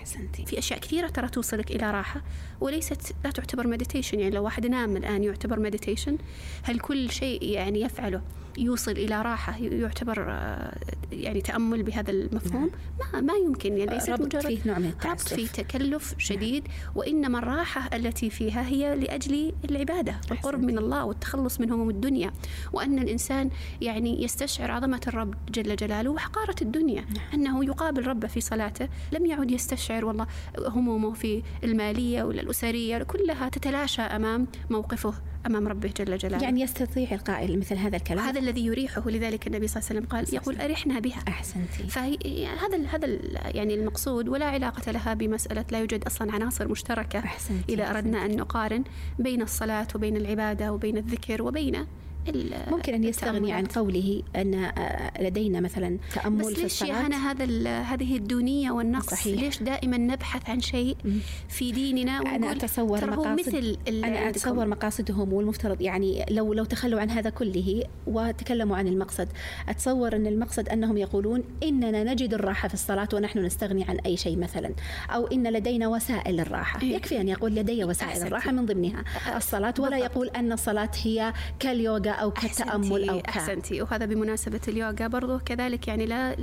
أحسنتي 0.04 0.46
في 0.46 0.60
أشياء 0.60 0.80
كثيرة 0.80 1.08
ترى 1.08 1.28
توصلك 1.28 1.72
إلى 1.72 1.92
راحة 1.92 2.22
وليست 2.62 3.16
لا 3.24 3.32
تعتبر 3.32 3.68
meditation 3.68 4.20
يعني 4.20 4.36
لو 4.36 4.44
واحد 4.44 4.66
نام 4.68 4.98
الآن 4.98 5.24
يعتبر 5.24 5.60
meditation 5.60 6.18
هل 6.64 6.80
كل 6.80 7.12
شيء 7.12 7.44
يعني 7.44 7.82
يفعله؟ 7.82 8.22
يوصل 8.58 8.92
إلى 8.92 9.22
راحة 9.22 9.58
يعتبر 9.58 10.26
آه، 10.30 10.78
يعني 11.12 11.42
تأمل 11.42 11.84
بهذا 11.84 12.12
المفهوم. 12.12 12.70
ما 13.14 13.22
ما 13.22 13.34
يمكن 13.34 13.78
يعني 13.78 13.94
ليست 13.94 14.10
ربط 14.10 14.22
مجرد 14.22 14.48
فيه 14.48 14.60
نوع 14.66 14.80
من 14.80 14.86
التعسف. 14.86 15.34
ربط 15.34 15.42
فيه 15.42 15.48
تكلف 15.48 16.16
شديد 16.18 16.68
وإنما 16.96 17.40
الراحة 17.40 17.96
التي 17.96 18.30
فيها 18.30 18.68
هي 18.68 18.96
لأجل 18.96 19.54
العبادة 19.70 20.16
والقرب 20.30 20.64
من 20.64 20.78
الله 20.78 21.06
والتخلص 21.06 21.60
من 21.60 21.72
هموم 21.72 21.90
الدنيا. 21.90 22.32
وأن 22.74 23.00
الإنسان 23.00 23.50
يعني 23.82 24.24
يستشعر 24.24 24.72
عظمة 24.72 25.02
الرب 25.08 25.34
جل 25.52 25.76
جلاله 25.76 26.10
وحقارة 26.10 26.56
الدنيا. 26.62 27.02
نعم. 27.02 27.26
أنه 27.34 27.66
يقابل 27.66 28.08
ربه 28.08 28.28
في 28.28 28.42
صلاته 28.42 28.88
لم 29.12 29.26
يعد 29.26 29.52
يستشعر 29.52 30.06
والله 30.06 30.28
همومه 30.60 31.14
في 31.14 31.44
المالية 31.64 32.24
ولا 32.24 32.42
الأسرية 32.42 33.04
كلها 33.04 33.50
تتلاشى 33.50 34.02
أمام 34.02 34.48
موقفه. 34.70 35.14
أمام 35.46 35.68
ربه 35.68 35.90
جل 35.98 36.18
جلاله. 36.18 36.44
يعني 36.44 36.62
يستطيع 36.62 37.08
القائل 37.12 37.60
مثل 37.60 37.76
هذا 37.76 37.96
الكلام؟ 37.98 38.26
هذا 38.26 38.40
الذي 38.40 38.66
يريحه 38.66 39.10
لذلك 39.10 39.48
النبي 39.48 39.68
صلى 39.68 39.82
الله 39.82 39.90
عليه 39.90 40.00
وسلم 40.00 40.12
قال 40.12 40.36
يقول 40.36 40.62
أرحنا 40.62 41.00
بها. 41.00 41.24
أحسنتي. 41.28 41.84
فهذا 41.90 42.78
هذا 42.92 43.08
يعني 43.56 43.74
المقصود 43.74 44.30
ولا 44.30 44.46
علاقة 44.46 44.92
لها 44.92 45.14
بمسألة 45.14 45.66
لا 45.72 45.80
يوجد 45.80 46.04
أصلا 46.04 46.32
عناصر 46.32 46.68
مشتركة 46.68 47.20
أحسنتي. 47.20 47.74
إذا 47.74 47.90
أردنا 47.90 48.26
أن 48.26 48.36
نقارن 48.36 48.84
بين 49.20 49.42
الصلاة 49.42 49.88
وبين 49.96 50.18
العبادة 50.18 50.74
وبين 50.74 50.98
الذكر 50.98 51.44
وبين 51.44 51.86
ممكن 52.72 52.94
أن 52.94 53.04
يستغني 53.04 53.54
عن 53.54 53.66
قوله 53.66 54.24
أن 54.36 54.54
آه، 54.54 55.22
لدينا 55.22 55.60
مثلا 55.60 55.98
تأمل 56.16 56.54
بس 56.54 56.60
ليش 56.60 56.84
أنا 56.84 57.32
هذا 57.32 57.46
هذه 57.82 58.16
الدونية 58.16 58.72
والنقص؟ 58.72 59.10
صحيح. 59.10 59.42
ليش 59.42 59.64
دائما 59.64 59.98
نبحث 59.98 60.50
عن 60.50 60.62
شيء 60.62 60.98
في 61.50 61.72
ديننا 61.72 62.12
أنا 62.12 62.52
أتصور 62.52 63.10
مقاصد 63.10 63.40
مثل 63.40 63.78
أنا 63.88 64.30
أتصور 64.30 64.66
مقاصدهم 64.68 65.34
والمفترض 65.34 65.82
يعني 65.82 66.26
لو 66.30 66.54
لو 66.54 66.66
تخلوا 66.66 67.00
عن 67.02 67.10
هذا 67.10 67.30
كله 67.30 67.84
وتكلموا 68.08 68.78
عن 68.78 68.88
المقصد. 68.88 69.28
أتصور 69.70 70.16
أن 70.16 70.28
المقصد 70.28 70.70
أنهم 70.70 70.98
يقولون 70.98 71.44
إننا 71.64 72.04
نجد 72.04 72.34
الراحة 72.34 72.68
في 72.68 72.74
الصلاة 72.74 73.08
ونحن 73.14 73.40
نستغني 73.40 73.84
عن 73.84 73.98
أي 74.06 74.18
شيء 74.18 74.38
مثلا. 74.38 74.74
أو 75.10 75.28
إن 75.28 75.48
لدينا 75.48 75.88
وسائل 75.88 76.40
الراحة. 76.40 76.82
إيه. 76.82 76.96
يكفي 76.96 77.22
أن 77.22 77.30
يقول 77.30 77.56
لدي 77.56 77.84
وسائل 77.84 78.10
أحسنتي. 78.10 78.28
الراحة 78.28 78.52
من 78.52 78.66
ضمنها. 78.66 79.04
الصلاة 79.36 79.74
ولا 79.80 79.98
يقول 79.98 80.28
أن 80.28 80.52
الصلاة 80.52 80.92
هي 81.04 81.34
كاليوغا 81.60 82.13
أو 82.14 82.32
كتأمل 82.32 83.10
أو 83.10 83.20
ك... 83.20 83.28
أحسنتي. 83.28 83.82
وهذا 83.82 84.06
بمناسبة 84.06 84.62
اليوغا 84.68 85.08
برضو 85.08 85.40
كذلك 85.40 85.88
يعني 85.88 86.06
لا 86.06 86.36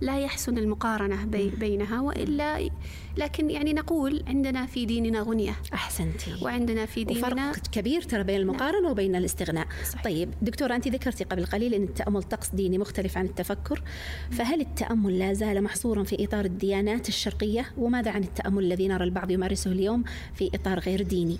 لا 0.00 0.18
يحسن 0.18 0.58
المقارنة 0.58 1.24
بي 1.24 1.50
بينها 1.50 2.00
وإلا 2.00 2.70
لكن 3.16 3.50
يعني 3.50 3.72
نقول 3.72 4.24
عندنا 4.26 4.66
في 4.66 4.86
ديننا 4.86 5.20
غنية. 5.20 5.56
أحسنتي. 5.74 6.34
وعندنا 6.42 6.86
في 6.86 7.04
ديننا 7.04 7.50
وفرق 7.50 7.66
كبير 7.72 8.02
ترى 8.02 8.22
بين 8.22 8.40
المقارنة 8.40 8.82
نعم. 8.82 8.90
وبين 8.90 9.16
الاستغناء. 9.16 9.66
صحيح. 9.84 10.04
طيب 10.04 10.30
دكتورة 10.42 10.76
أنت 10.76 10.88
ذكرتي 10.88 11.24
قبل 11.24 11.46
قليل 11.46 11.74
أن 11.74 11.82
التأمل 11.82 12.22
طقس 12.22 12.48
ديني 12.50 12.78
مختلف 12.78 13.18
عن 13.18 13.24
التفكر. 13.24 13.82
فهل 14.30 14.60
التأمل 14.60 15.18
لا 15.18 15.32
زال 15.32 15.62
محصورا 15.62 16.02
في 16.02 16.24
إطار 16.24 16.44
الديانات 16.44 17.08
الشرقية؟ 17.08 17.66
وماذا 17.78 18.10
عن 18.10 18.22
التأمل 18.22 18.64
الذي 18.64 18.88
نرى 18.88 19.04
البعض 19.04 19.30
يمارسه 19.30 19.72
اليوم 19.72 20.04
في 20.34 20.50
إطار 20.54 20.78
غير 20.78 21.02
ديني؟ 21.02 21.38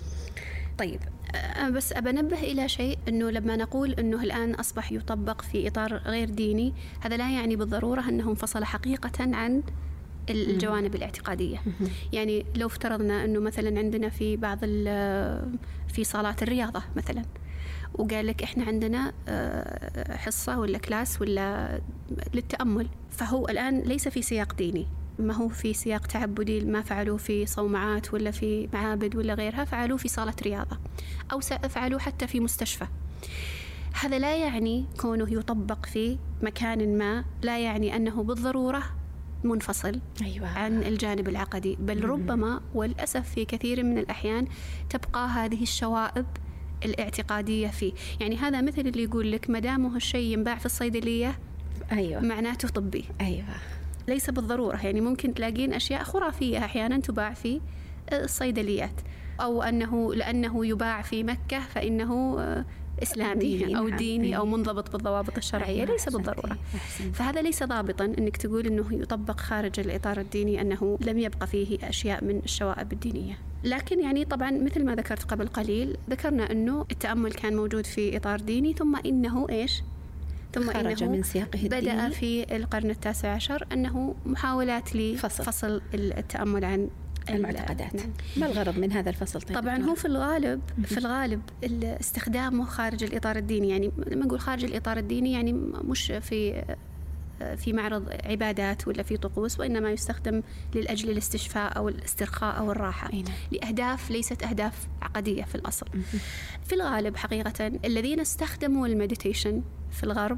طيب 0.79 0.99
أه، 1.35 1.69
بس 1.69 1.93
أبنبه 1.93 2.39
إلى 2.39 2.69
شيء 2.69 2.97
أنه 3.07 3.29
لما 3.29 3.55
نقول 3.55 3.91
أنه 3.91 4.23
الآن 4.23 4.53
أصبح 4.53 4.91
يطبق 4.91 5.41
في 5.41 5.67
إطار 5.67 5.93
غير 5.93 6.29
ديني 6.29 6.73
هذا 6.99 7.17
لا 7.17 7.31
يعني 7.31 7.55
بالضرورة 7.55 8.09
أنه 8.09 8.29
انفصل 8.29 8.63
حقيقة 8.63 9.35
عن 9.35 9.63
الجوانب 10.29 10.95
الاعتقادية. 10.95 11.61
يعني 12.13 12.45
لو 12.55 12.67
افترضنا 12.67 13.25
أنه 13.25 13.39
مثلا 13.39 13.79
عندنا 13.79 14.09
في 14.09 14.37
بعض 14.37 14.59
في 15.87 16.03
صالات 16.03 16.43
الرياضة 16.43 16.83
مثلا 16.95 17.23
وقال 17.93 18.27
لك 18.27 18.43
إحنا 18.43 18.63
عندنا 18.63 19.13
أه، 19.27 20.17
حصة 20.17 20.59
ولا 20.59 20.77
كلاس 20.77 21.21
ولا 21.21 21.79
للتأمل 22.33 22.87
فهو 23.09 23.47
الآن 23.47 23.79
ليس 23.79 24.07
في 24.07 24.21
سياق 24.21 24.55
ديني. 24.55 24.87
ما 25.19 25.33
هو 25.33 25.47
في 25.49 25.73
سياق 25.73 26.07
تعبدي 26.07 26.61
ما 26.61 26.81
فعلوه 26.81 27.17
في 27.17 27.45
صومعات 27.45 28.13
ولا 28.13 28.31
في 28.31 28.69
معابد 28.73 29.15
ولا 29.15 29.33
غيرها 29.33 29.65
فعلوه 29.65 29.97
في 29.97 30.07
صالة 30.07 30.33
رياضة 30.41 30.77
أو 31.31 31.39
فعلوه 31.69 31.99
حتى 31.99 32.27
في 32.27 32.39
مستشفى. 32.39 32.87
هذا 33.93 34.19
لا 34.19 34.37
يعني 34.37 34.85
كونه 34.97 35.33
يطبق 35.33 35.85
في 35.85 36.17
مكان 36.41 36.97
ما 36.97 37.25
لا 37.41 37.59
يعني 37.59 37.95
أنه 37.95 38.23
بالضرورة 38.23 38.83
منفصل 39.43 39.99
أيوة. 40.21 40.47
عن 40.47 40.83
الجانب 40.83 41.29
العقدي 41.29 41.77
بل 41.79 42.03
ربما 42.03 42.61
والأسف 42.73 43.29
في 43.29 43.45
كثير 43.45 43.83
من 43.83 43.97
الأحيان 43.97 44.47
تبقى 44.89 45.27
هذه 45.27 45.61
الشوائب 45.63 46.25
الإعتقادية 46.85 47.67
فيه. 47.67 47.93
يعني 48.19 48.37
هذا 48.37 48.61
مثل 48.61 48.81
اللي 48.81 49.03
يقول 49.03 49.31
لك 49.31 49.49
ما 49.49 49.59
دامه 49.59 49.95
الشيء 49.95 50.33
ينباع 50.33 50.57
في 50.57 50.65
الصيدلية 50.65 51.39
أيوة. 51.91 52.21
معناته 52.21 52.67
طبي. 52.67 53.05
أيوة. 53.21 53.45
ليس 54.07 54.29
بالضرورة. 54.29 54.85
يعني 54.85 55.01
ممكن 55.01 55.33
تلاقين 55.33 55.73
أشياء 55.73 56.03
خرافية 56.03 56.57
أحيانا 56.57 56.99
تباع 56.99 57.33
في 57.33 57.61
الصيدليات. 58.13 59.01
أو 59.41 59.63
أنه 59.63 60.13
لأنه 60.13 60.65
يباع 60.65 61.01
في 61.01 61.23
مكة 61.23 61.59
فإنه 61.59 62.39
إسلامي 63.03 63.39
ديني 63.39 63.77
أو 63.77 63.87
نعم. 63.87 63.97
ديني 63.97 64.37
أو 64.37 64.45
منضبط 64.45 64.91
بالضوابط 64.91 65.37
الشرعية. 65.37 65.85
ليس 65.85 66.09
بالضرورة. 66.09 66.57
فهذا 67.13 67.41
ليس 67.41 67.63
ضابطا 67.63 68.05
أنك 68.05 68.37
تقول 68.37 68.67
أنه 68.67 68.87
يطبق 68.91 69.39
خارج 69.39 69.79
الإطار 69.79 70.19
الديني 70.19 70.61
أنه 70.61 70.97
لم 71.01 71.19
يبقى 71.19 71.47
فيه 71.47 71.77
أشياء 71.89 72.23
من 72.23 72.37
الشوائب 72.43 72.93
الدينية. 72.93 73.37
لكن 73.63 73.99
يعني 73.99 74.25
طبعا 74.25 74.51
مثل 74.51 74.85
ما 74.85 74.95
ذكرت 74.95 75.23
قبل 75.23 75.47
قليل 75.47 75.97
ذكرنا 76.09 76.51
أنه 76.51 76.85
التأمل 76.91 77.33
كان 77.33 77.55
موجود 77.55 77.85
في 77.85 78.17
إطار 78.17 78.39
ديني 78.39 78.73
ثم 78.73 78.95
إنه 78.95 79.49
إيش؟ 79.49 79.81
ثم 80.53 80.71
خرج 80.71 81.03
إنه 81.03 81.11
من 81.11 81.23
سياقه 81.23 81.59
بدأ 81.63 82.09
في 82.09 82.55
القرن 82.55 82.89
التاسع 82.89 83.29
عشر 83.29 83.67
أنه 83.73 84.15
محاولات 84.25 84.95
لفصل 84.95 85.43
فصل 85.43 85.81
التأمل 85.93 86.65
عن 86.65 86.89
المعتقدات. 87.29 87.95
نعم. 87.95 88.09
ما 88.37 88.45
الغرض 88.45 88.77
من 88.77 88.91
هذا 88.91 89.09
الفصل 89.09 89.41
طيب 89.41 89.57
طبعا 89.57 89.77
هو 89.77 89.95
في 89.95 90.05
الغالب 90.05 90.61
في 90.83 90.97
الغالب 90.97 91.41
استخدامه 91.83 92.65
خارج 92.65 93.03
الإطار 93.03 93.35
الديني 93.35 93.69
يعني 93.69 93.91
لما 94.07 94.25
نقول 94.25 94.39
خارج 94.39 94.63
الإطار 94.63 94.97
الديني 94.97 95.31
يعني 95.31 95.53
مش 95.83 96.11
في 96.21 96.63
في 97.57 97.73
معرض 97.73 98.09
عبادات 98.25 98.87
ولا 98.87 99.03
في 99.03 99.17
طقوس 99.17 99.59
وإنما 99.59 99.91
يستخدم 99.91 100.41
للأجل 100.75 101.09
الاستشفاء 101.09 101.77
أو 101.77 101.89
الاسترخاء 101.89 102.57
أو 102.57 102.71
الراحة. 102.71 103.13
أينا. 103.13 103.29
لأهداف 103.51 104.11
ليست 104.11 104.43
أهداف 104.43 104.87
عقدية 105.01 105.43
في 105.43 105.55
الأصل. 105.55 105.85
في 106.65 106.75
الغالب 106.75 107.17
حقيقة 107.17 107.67
الذين 107.85 108.19
استخدموا 108.19 108.87
المديتيشن 108.87 109.61
في 109.91 110.03
الغرب 110.03 110.37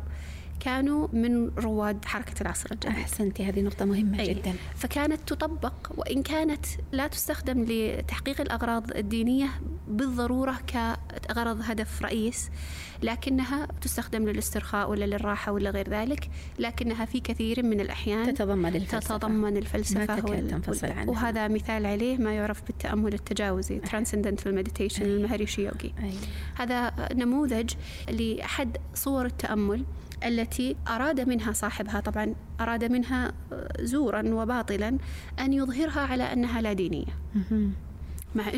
كانوا 0.62 1.08
من 1.14 1.50
رواد 1.58 2.06
حركة 2.06 2.42
العصر 2.42 2.70
الجديد 2.72 2.96
أحسنتي 2.96 3.46
هذه 3.46 3.62
نقطة 3.62 3.86
مهمة 3.86 4.20
أي. 4.20 4.34
جدا 4.34 4.54
فكانت 4.76 5.20
تطبق 5.28 5.74
وإن 5.98 6.24
كانت 6.24 6.66
لا 6.92 7.08
تستخدم 7.08 7.66
لتحقيق 7.68 8.42
الأغراض 8.42 8.98
الدينية 8.98 9.50
بالضرورة 9.88 10.58
كغرض 10.70 11.62
هدف 11.64 12.02
رئيس 12.02 12.50
لكنها 13.04 13.68
تستخدم 13.82 14.28
للاسترخاء 14.30 14.90
ولا 14.90 15.06
للراحة 15.06 15.52
ولا 15.52 15.70
غير 15.70 15.90
ذلك 15.90 16.30
لكنها 16.60 17.06
في 17.06 17.20
كثير 17.20 17.64
من 17.64 17.80
الأحيان 17.80 18.34
تتضمن 18.34 18.76
الفلسفة 18.76 19.18
تتضمن 19.18 19.58
الفلسفة 19.58 20.16
ما 20.16 20.22
تكاد 20.22 20.48
تنفصل 20.48 20.88
عنها. 20.88 21.10
وهذا 21.10 21.48
مثال 21.48 21.86
عليه 21.86 22.18
ما 22.18 22.34
يعرف 22.34 22.64
بالتأمل 22.68 23.14
التجاوزي 23.14 23.82
Transcendental 23.82 24.48
Meditation 24.48 25.02
المهريشي 25.02 25.62
يوغي 25.62 25.94
أي. 26.04 26.14
هذا 26.56 26.94
نموذج 27.14 27.74
لأحد 28.10 28.78
صور 28.96 29.26
التأمل 29.26 29.84
التي 30.26 30.76
أراد 30.88 31.22
منها 31.22 31.52
صاحبها 31.52 32.00
طبعا 32.00 32.36
أراد 32.62 32.84
منها 32.84 33.34
زورا 33.80 34.34
وباطلا 34.34 34.98
أن 35.40 35.54
يظهرها 35.54 36.02
على 36.02 36.24
أنها 36.24 36.62
لا 36.62 36.74
دينية. 36.74 37.18
مع 38.36 38.50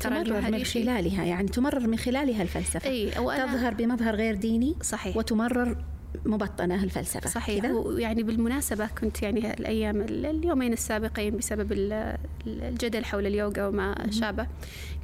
ترى 0.00 0.24
تمرر 0.24 0.50
من 0.50 0.64
خلالها 0.64 1.24
يعني 1.24 1.48
تمرر 1.48 1.86
من 1.86 1.98
خلالها 1.98 2.42
الفلسفة. 2.42 2.90
أي 2.90 3.10
تظهر 3.10 3.74
بمظهر 3.74 4.14
غير 4.14 4.34
ديني 4.34 4.76
صحيح. 4.82 5.16
وتمرر 5.16 5.84
مبطنة 6.26 6.84
الفلسفة 6.84 7.30
صحيح؟ 7.30 7.64
ويعني 7.64 8.22
بالمناسبة 8.22 8.86
كنت 8.86 9.22
يعني 9.22 9.54
الأيام 9.54 10.00
اليومين 10.02 10.72
السابقين 10.72 11.36
بسبب 11.36 11.72
ال- 11.72 12.16
الجدل 12.46 13.04
حول 13.04 13.26
اليوغا 13.26 13.66
وما 13.66 14.06
شابه 14.10 14.46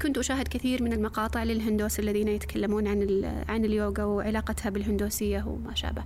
كنت 0.02 0.18
أشاهد 0.18 0.48
كثير 0.48 0.82
من 0.82 0.92
المقاطع 0.92 1.42
للهندوس 1.42 1.98
الذين 1.98 2.28
يتكلمون 2.28 2.86
عن 2.86 3.24
عن 3.48 3.64
اليوغا 3.64 4.04
وعلاقتها 4.04 4.70
بالهندوسية 4.70 5.44
وما 5.46 5.74
شابه 5.74 6.04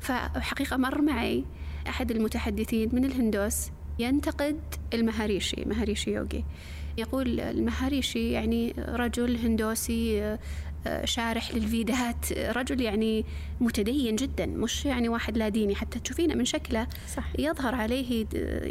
فحقيقة 0.00 0.76
مر 0.76 1.02
معي 1.02 1.44
أحد 1.88 2.10
المتحدثين 2.10 2.88
من 2.92 3.04
الهندوس 3.04 3.70
ينتقد 3.98 4.60
المهاريشي 4.94 5.64
مهاريشي 5.66 6.10
يوغي. 6.14 6.44
يقول 6.98 7.40
المهاريشي 7.40 8.32
يعني 8.32 8.74
رجل 8.88 9.36
هندوسي 9.36 10.38
شارح 11.04 11.54
للفيدات 11.54 12.32
رجل 12.32 12.80
يعني 12.80 13.24
متدين 13.60 14.16
جدا 14.16 14.46
مش 14.46 14.84
يعني 14.86 15.08
واحد 15.08 15.38
لا 15.38 15.48
ديني. 15.48 15.74
حتى 15.74 15.98
تشوفينه 15.98 16.34
من 16.34 16.44
شكله 16.44 16.86
صح. 17.16 17.24
يظهر 17.38 17.74
عليه 17.74 18.26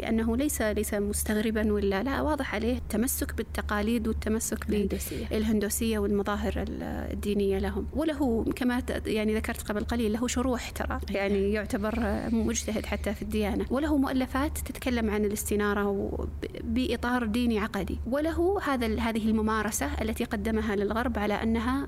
أنه 0.08 0.36
ليس 0.36 0.62
ليس 0.62 0.94
مستغربا 0.94 1.72
ولا 1.72 2.02
لا 2.02 2.20
واضح 2.22 2.54
عليه 2.54 2.76
التمسك 2.76 3.34
بالتقاليد 3.34 4.08
والتمسك 4.08 4.68
الهندوسية. 4.68 5.26
بالهندوسية 5.26 5.98
والمظاهر 5.98 6.52
ال- 6.68 6.82
الدينية 7.12 7.58
لهم. 7.58 7.86
وله 7.92 8.44
كما 8.56 8.82
يعني 9.06 9.34
ذكرت 9.34 9.62
قبل 9.62 9.84
قليل 9.84 10.12
له 10.12 10.26
شروح 10.28 10.70
ترى 10.70 11.00
يعني 11.10 11.52
يعتبر 11.52 11.94
مجتهد 12.32 12.86
حتى 12.86 13.14
في 13.14 13.22
الديانة. 13.22 13.66
وله 13.70 13.96
مؤلفات 13.96 14.58
تتكلم 14.58 15.10
عن 15.10 15.24
الاستنارة 15.24 16.18
بإطار 16.64 17.26
ديني 17.26 17.58
عقدي 17.58 17.98
وله 18.06 18.60
هذا 18.64 19.00
هذه 19.00 19.28
الممارسة 19.30 19.90
التي 20.02 20.24
قدمها 20.24 20.76
للغرب 20.76 21.18
على 21.18 21.34
أنها 21.42 21.86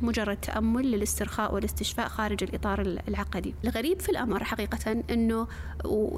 مجرد 0.00 0.36
تأمل 0.36 0.90
للاسترخاء 0.90 1.54
والاستشفاء 1.54 2.08
خارج 2.08 2.42
الإطار 2.44 2.80
ال- 2.80 3.00
العقدي 3.08 3.54
الغريب 3.64 4.00
في 4.00 4.08
الأمر 4.08 4.44
حقيقة 4.44 5.02
أنه 5.10 5.46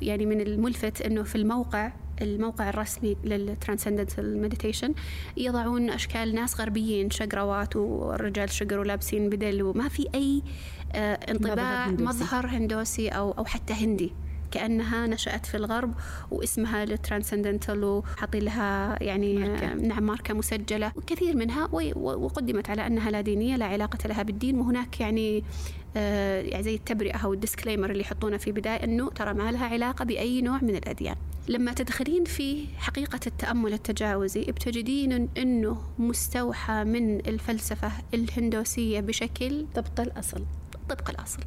يعني 0.02 0.26
من 0.26 0.40
الملفت 0.40 1.02
أنه 1.02 1.22
في 1.22 1.34
الموقع 1.36 1.92
الموقع 2.22 2.68
الرسمي 2.68 3.16
لل 3.24 3.39
Transcendental 3.39 4.42
Meditation 4.42 4.94
يضعون 5.36 5.90
أشكال 5.90 6.34
ناس 6.34 6.60
غربيين 6.60 7.10
شقروات 7.10 7.76
والرجال 7.76 8.50
شقر 8.50 8.78
ولابسين 8.78 9.28
بدل 9.30 9.62
وما 9.62 9.88
في 9.88 10.06
أي 10.14 10.42
آه، 10.94 11.14
انطباع. 11.14 11.86
مظهر 11.88 12.46
هندوسي 12.46 13.08
أو 13.08 13.30
أو 13.32 13.44
حتى 13.44 13.72
هندي 13.72 14.12
كأنها 14.52 15.06
نشأت 15.06 15.46
في 15.46 15.56
الغرب 15.56 15.94
واسمها 16.30 16.84
ال 16.84 16.91
Transcendental 16.91 17.84
وحاطين 17.84 18.42
لها 18.42 19.02
يعني 19.02 19.36
ماركة. 19.36 19.74
نعم 19.74 20.02
ماركة 20.02 20.34
مسجلة. 20.34 20.92
وكثير 20.96 21.36
منها 21.36 21.68
وقدمت 21.96 22.70
على 22.70 22.86
أنها 22.86 23.10
لا 23.10 23.20
دينية 23.20 23.56
لا 23.56 23.64
علاقة 23.64 24.08
لها 24.08 24.22
بالدين. 24.22 24.58
وهناك 24.58 25.00
يعني 25.00 25.44
آه، 25.96 26.40
يعني 26.40 26.62
زي 26.62 26.74
التبرئة 26.74 27.16
أو 27.16 27.32
ال 27.32 27.38
disclaimer 27.38 27.90
اللي 27.90 28.00
يحطونه 28.00 28.36
في 28.36 28.52
بداية 28.52 28.84
إنه 28.84 29.10
ترى 29.10 29.34
ما 29.34 29.52
لها 29.52 29.66
علاقة 29.66 30.04
بأي 30.04 30.42
نوع 30.42 30.58
من 30.62 30.76
الأديان. 30.76 31.16
لما 31.48 31.72
تدخلين 31.72 32.24
في 32.24 32.66
حقيقة 32.76 33.20
التأمل 33.26 33.72
التجاوزي 33.72 34.44
بتجدين 34.44 35.28
إنه 35.38 35.82
مستوحى 35.98 36.84
من 36.84 37.18
الفلسفة 37.18 37.92
الهندوسية 38.14 39.00
بشكل 39.00 39.66
طبق 39.74 40.00
الأصل. 40.00 40.44
طبق 40.88 41.10
الأصل. 41.10 41.40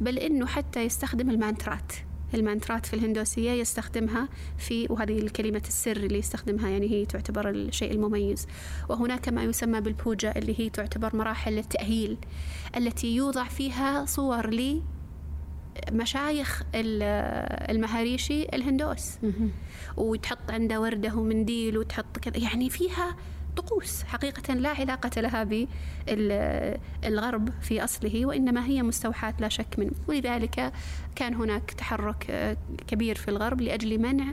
بل 0.00 0.18
إنه 0.18 0.46
حتى 0.46 0.80
يستخدم 0.84 1.30
المانترات. 1.30 1.92
المانترات 2.34 2.86
في 2.86 2.94
الهندوسية 2.94 3.50
يستخدمها 3.50 4.28
في 4.58 4.86
وهذه 4.90 5.18
الكلمة 5.18 5.62
السر 5.68 5.96
اللي 5.96 6.18
يستخدمها 6.18 6.68
يعني 6.68 6.90
هي 6.90 7.06
تعتبر 7.06 7.50
الشيء 7.50 7.92
المميز 7.92 8.46
وهناك 8.88 9.28
ما 9.28 9.42
يسمى 9.44 9.80
بالبوجا 9.80 10.32
اللي 10.36 10.60
هي 10.60 10.70
تعتبر 10.70 11.16
مراحل 11.16 11.58
التأهيل 11.58 12.16
التي 12.76 13.16
يوضع 13.16 13.44
فيها 13.44 14.04
صور 14.04 14.50
لمشايخ 15.92 16.62
ال- 16.74 17.02
المهاريشي 17.70 18.42
الهندوس. 18.42 19.10
وتحط 19.96 20.50
عنده 20.50 20.80
وردة 20.80 21.14
ومنديل 21.14 21.78
وتحط 21.78 22.18
كذا 22.18 22.38
يعني 22.38 22.70
فيها 22.70 23.16
طقوس 23.56 24.02
حقيقة 24.02 24.54
لا 24.54 24.68
علاقة 24.68 25.20
لها 25.20 25.44
بالغرب 25.44 27.48
في 27.62 27.84
أصله 27.84 28.26
وإنما 28.26 28.66
هي 28.66 28.82
مستوحاة 28.82 29.34
لا 29.38 29.48
شك 29.48 29.78
منه. 29.78 29.92
ولذلك 30.08 30.72
كان 31.16 31.34
هناك 31.34 31.70
تحرك 31.70 32.26
آه، 32.30 32.56
كبير 32.86 33.14
في 33.14 33.28
الغرب 33.28 33.60
لأجل 33.60 33.98
منع 33.98 34.24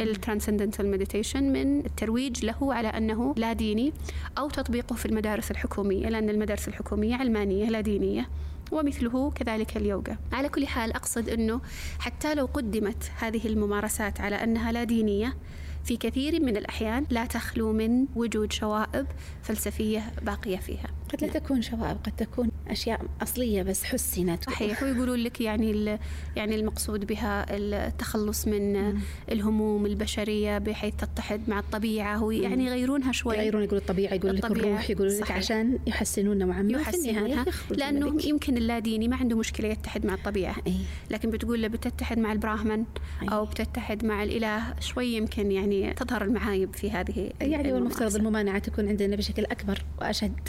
ال 0.00 0.06
Transcendental 0.06 0.90
Meditation 0.90 1.52
من 1.52 1.86
الترويج 1.86 2.44
له 2.44 2.74
على 2.74 2.88
أنه 2.88 3.34
لا 3.36 3.52
ديني 3.52 3.92
أو 4.38 4.50
تطبيقه 4.50 4.94
في 4.94 5.06
المدارس 5.06 5.50
الحكومية 5.50 6.08
لأن 6.08 6.30
المدارس 6.30 6.68
الحكومية 6.68 7.14
علمانية 7.14 7.68
لا 7.68 7.80
دينية 7.80 8.28
ومثله 8.72 9.30
كذلك 9.30 9.76
اليوغا. 9.76 10.16
على 10.32 10.48
كل 10.48 10.66
حال 10.66 10.92
أقصد 10.92 11.28
أنه 11.28 11.60
حتى 11.98 12.34
لو 12.34 12.46
قدمت 12.46 13.10
هذه 13.18 13.46
الممارسات 13.46 14.20
على 14.20 14.36
أنها 14.36 14.72
لا 14.72 14.84
دينية 14.84 15.36
في 15.84 15.96
كثير 15.96 16.42
من 16.42 16.56
الأحيان 16.56 17.06
لا 17.10 17.26
تخلو 17.26 17.72
من 17.72 18.06
وجود 18.16 18.52
شوائب 18.52 19.06
فلسفية 19.42 20.12
باقية 20.22 20.56
فيها 20.56 20.86
قد 21.12 21.24
لا 21.24 21.32
تكون 21.32 21.62
شوائب 21.62 21.96
قد 22.04 22.12
تكون 22.16 22.50
أشياء 22.68 23.06
أصلية 23.22 23.62
بس 23.62 23.84
حسنت 23.84 24.44
صحيح 24.44 24.82
ويقولون 24.82 25.18
لك 25.18 25.40
يعني 25.40 25.98
يعني 26.36 26.54
المقصود 26.54 27.06
بها 27.06 27.46
التخلص 27.56 28.48
من 28.48 28.94
الهموم 29.32 29.86
البشرية 29.86 30.58
بحيث 30.58 30.94
تتحد 30.94 31.40
مع 31.48 31.58
الطبيعة 31.58 32.24
ويعني 32.24 32.66
يغيرونها 32.66 33.12
شوي 33.12 33.36
يغيرون 33.36 33.62
يقول 33.62 33.78
الطبيعة 33.78 34.14
يقول 34.14 34.36
لك. 34.36 34.44
الروح 34.44 34.90
يقول 34.90 35.18
لك. 35.18 35.30
عشان 35.30 35.78
يحسنون 35.86 36.38
نوعا 36.38 36.62
ما 36.62 36.78
يحسنونها 36.80 37.44
بك. 37.70 38.24
يمكن 38.24 38.56
اللاديني 38.56 39.08
ما 39.08 39.16
عنده 39.16 39.36
مشكلة 39.36 39.68
يتحد 39.68 40.06
مع 40.06 40.14
الطبيعة 40.14 40.56
إيه. 40.66 40.72
لكن 41.10 41.30
بتقول 41.30 41.62
له 41.62 41.68
بتتحد 41.68 42.18
مع 42.18 42.32
البراهمن 42.32 42.84
أو 43.32 43.44
بتتحد 43.44 44.04
مع 44.04 44.22
الإله 44.22 44.74
شوي 44.80 45.06
يمكن 45.06 45.52
يعني 45.52 45.73
تظهر 45.96 46.22
المعايب 46.22 46.74
في 46.74 46.90
هذه 46.90 47.30
يعني 47.40 47.72
والمفترض. 47.72 48.16
الممانعة 48.16 48.58
تكون 48.58 48.88
عندنا 48.88 49.16
بشكل 49.16 49.44
أكبر 49.44 49.84
وأشد. 50.00 50.48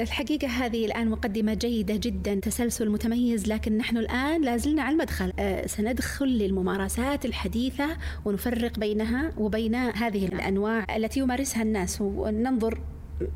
الحقيقة 0.00 0.48
هذه 0.48 0.86
الآن 0.86 1.08
مقدمة 1.08 1.54
جيدة 1.54 1.96
جدا 1.96 2.34
تسلسل 2.34 2.88
متميز 2.90 3.48
لكن 3.48 3.78
نحن 3.78 3.96
الآن 3.96 4.42
لازلنا 4.42 4.82
على 4.82 4.92
المدخل. 4.92 5.32
آه، 5.38 5.66
سندخل 5.66 6.26
للممارسات 6.26 7.24
الحديثة 7.24 7.96
ونفرق 8.24 8.78
بينها 8.78 9.32
وبين 9.38 9.74
هذه 9.74 10.26
الأنواع 10.26 10.96
التي 10.96 11.20
يمارسها 11.20 11.62
الناس 11.62 12.00
وننظر 12.00 12.80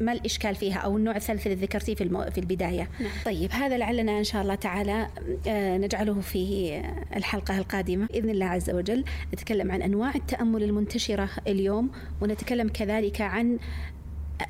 ما 0.01 0.13
الإشكال 0.13 0.55
فيها 0.55 0.79
أو 0.79 0.97
النوع 0.97 1.17
الثالث 1.17 1.47
اللي 1.47 1.59
ذكرتيه 1.65 1.95
في, 1.95 2.05
المو... 2.05 2.23
في 2.31 2.39
البداية؟ 2.39 2.89
نعم. 3.01 3.11
طيب 3.25 3.53
هذا 3.53 3.79
لعلنا 3.79 4.19
إن 4.19 4.25
شاء 4.25 4.43
الله 4.43 4.55
تعالى 4.55 5.09
آه، 5.49 5.77
نجعله 5.79 6.21
في 6.21 6.81
الحلقة 7.17 7.59
القادمة. 7.59 8.07
بإذن 8.07 8.31
الله 8.31 8.47
عز 8.47 8.71
وجل 8.71 9.05
نتكلم 9.35 9.71
عن 9.73 9.83
أنواع 9.83 10.15
التأمل 10.15 10.63
المنتشرة 10.63 11.29
اليوم 11.47 11.91
ونتكلم 12.21 12.69
كذلك 12.69 13.21
عن 13.21 13.59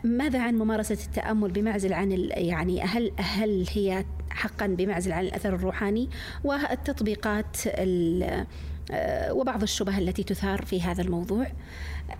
ماذا 0.04 0.40
عن 0.42 0.54
ممارسة 0.54 0.98
التأمل 1.06 1.50
بمعزل 1.50 1.92
عن 1.92 2.12
ال- 2.12 2.32
يعني 2.36 2.82
هل 2.82 3.12
هل 3.18 3.66
هي 3.74 4.04
حقا 4.30 4.66
بمعزل 4.66 5.12
عن 5.12 5.24
الأثر 5.24 5.54
الروحاني؟ 5.54 6.08
والتطبيقات 6.44 7.56
ال- 7.66 8.46
آه، 8.90 9.32
وبعض 9.32 9.62
الشبه 9.62 9.98
التي 9.98 10.22
تثار 10.22 10.64
في 10.64 10.82
هذا 10.82 11.02
الموضوع. 11.02 11.46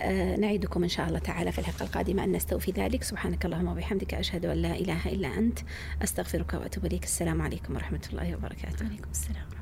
آه، 0.03 0.37
نعيدكم 0.37 0.83
إن 0.83 0.89
شاء 0.89 1.09
الله 1.09 1.19
تعالى 1.19 1.53
في 1.53 1.59
الحلقة 1.59 1.83
القادمة 1.83 2.25
أن 2.25 2.33
نستوفي 2.33 2.73
ذلك. 2.73 3.03
سبحانك 3.03 3.45
اللهم 3.45 3.69
وبحمدك 3.69 4.15
أشهد 4.15 4.47
أن 4.47 4.57
لا 4.57 4.75
إله 4.75 5.07
إلا 5.07 5.39
أنت 5.39 5.59
أستغفرك 6.03 6.55
وأتوب 6.55 6.87
إليك. 6.87 7.05
السلام 7.05 7.43
عليكم 7.43 7.75
ورحمة 7.75 8.09
الله 8.13 8.35
وبركاته. 8.35 8.87
عليكم 8.87 9.11
السلام. 9.11 9.58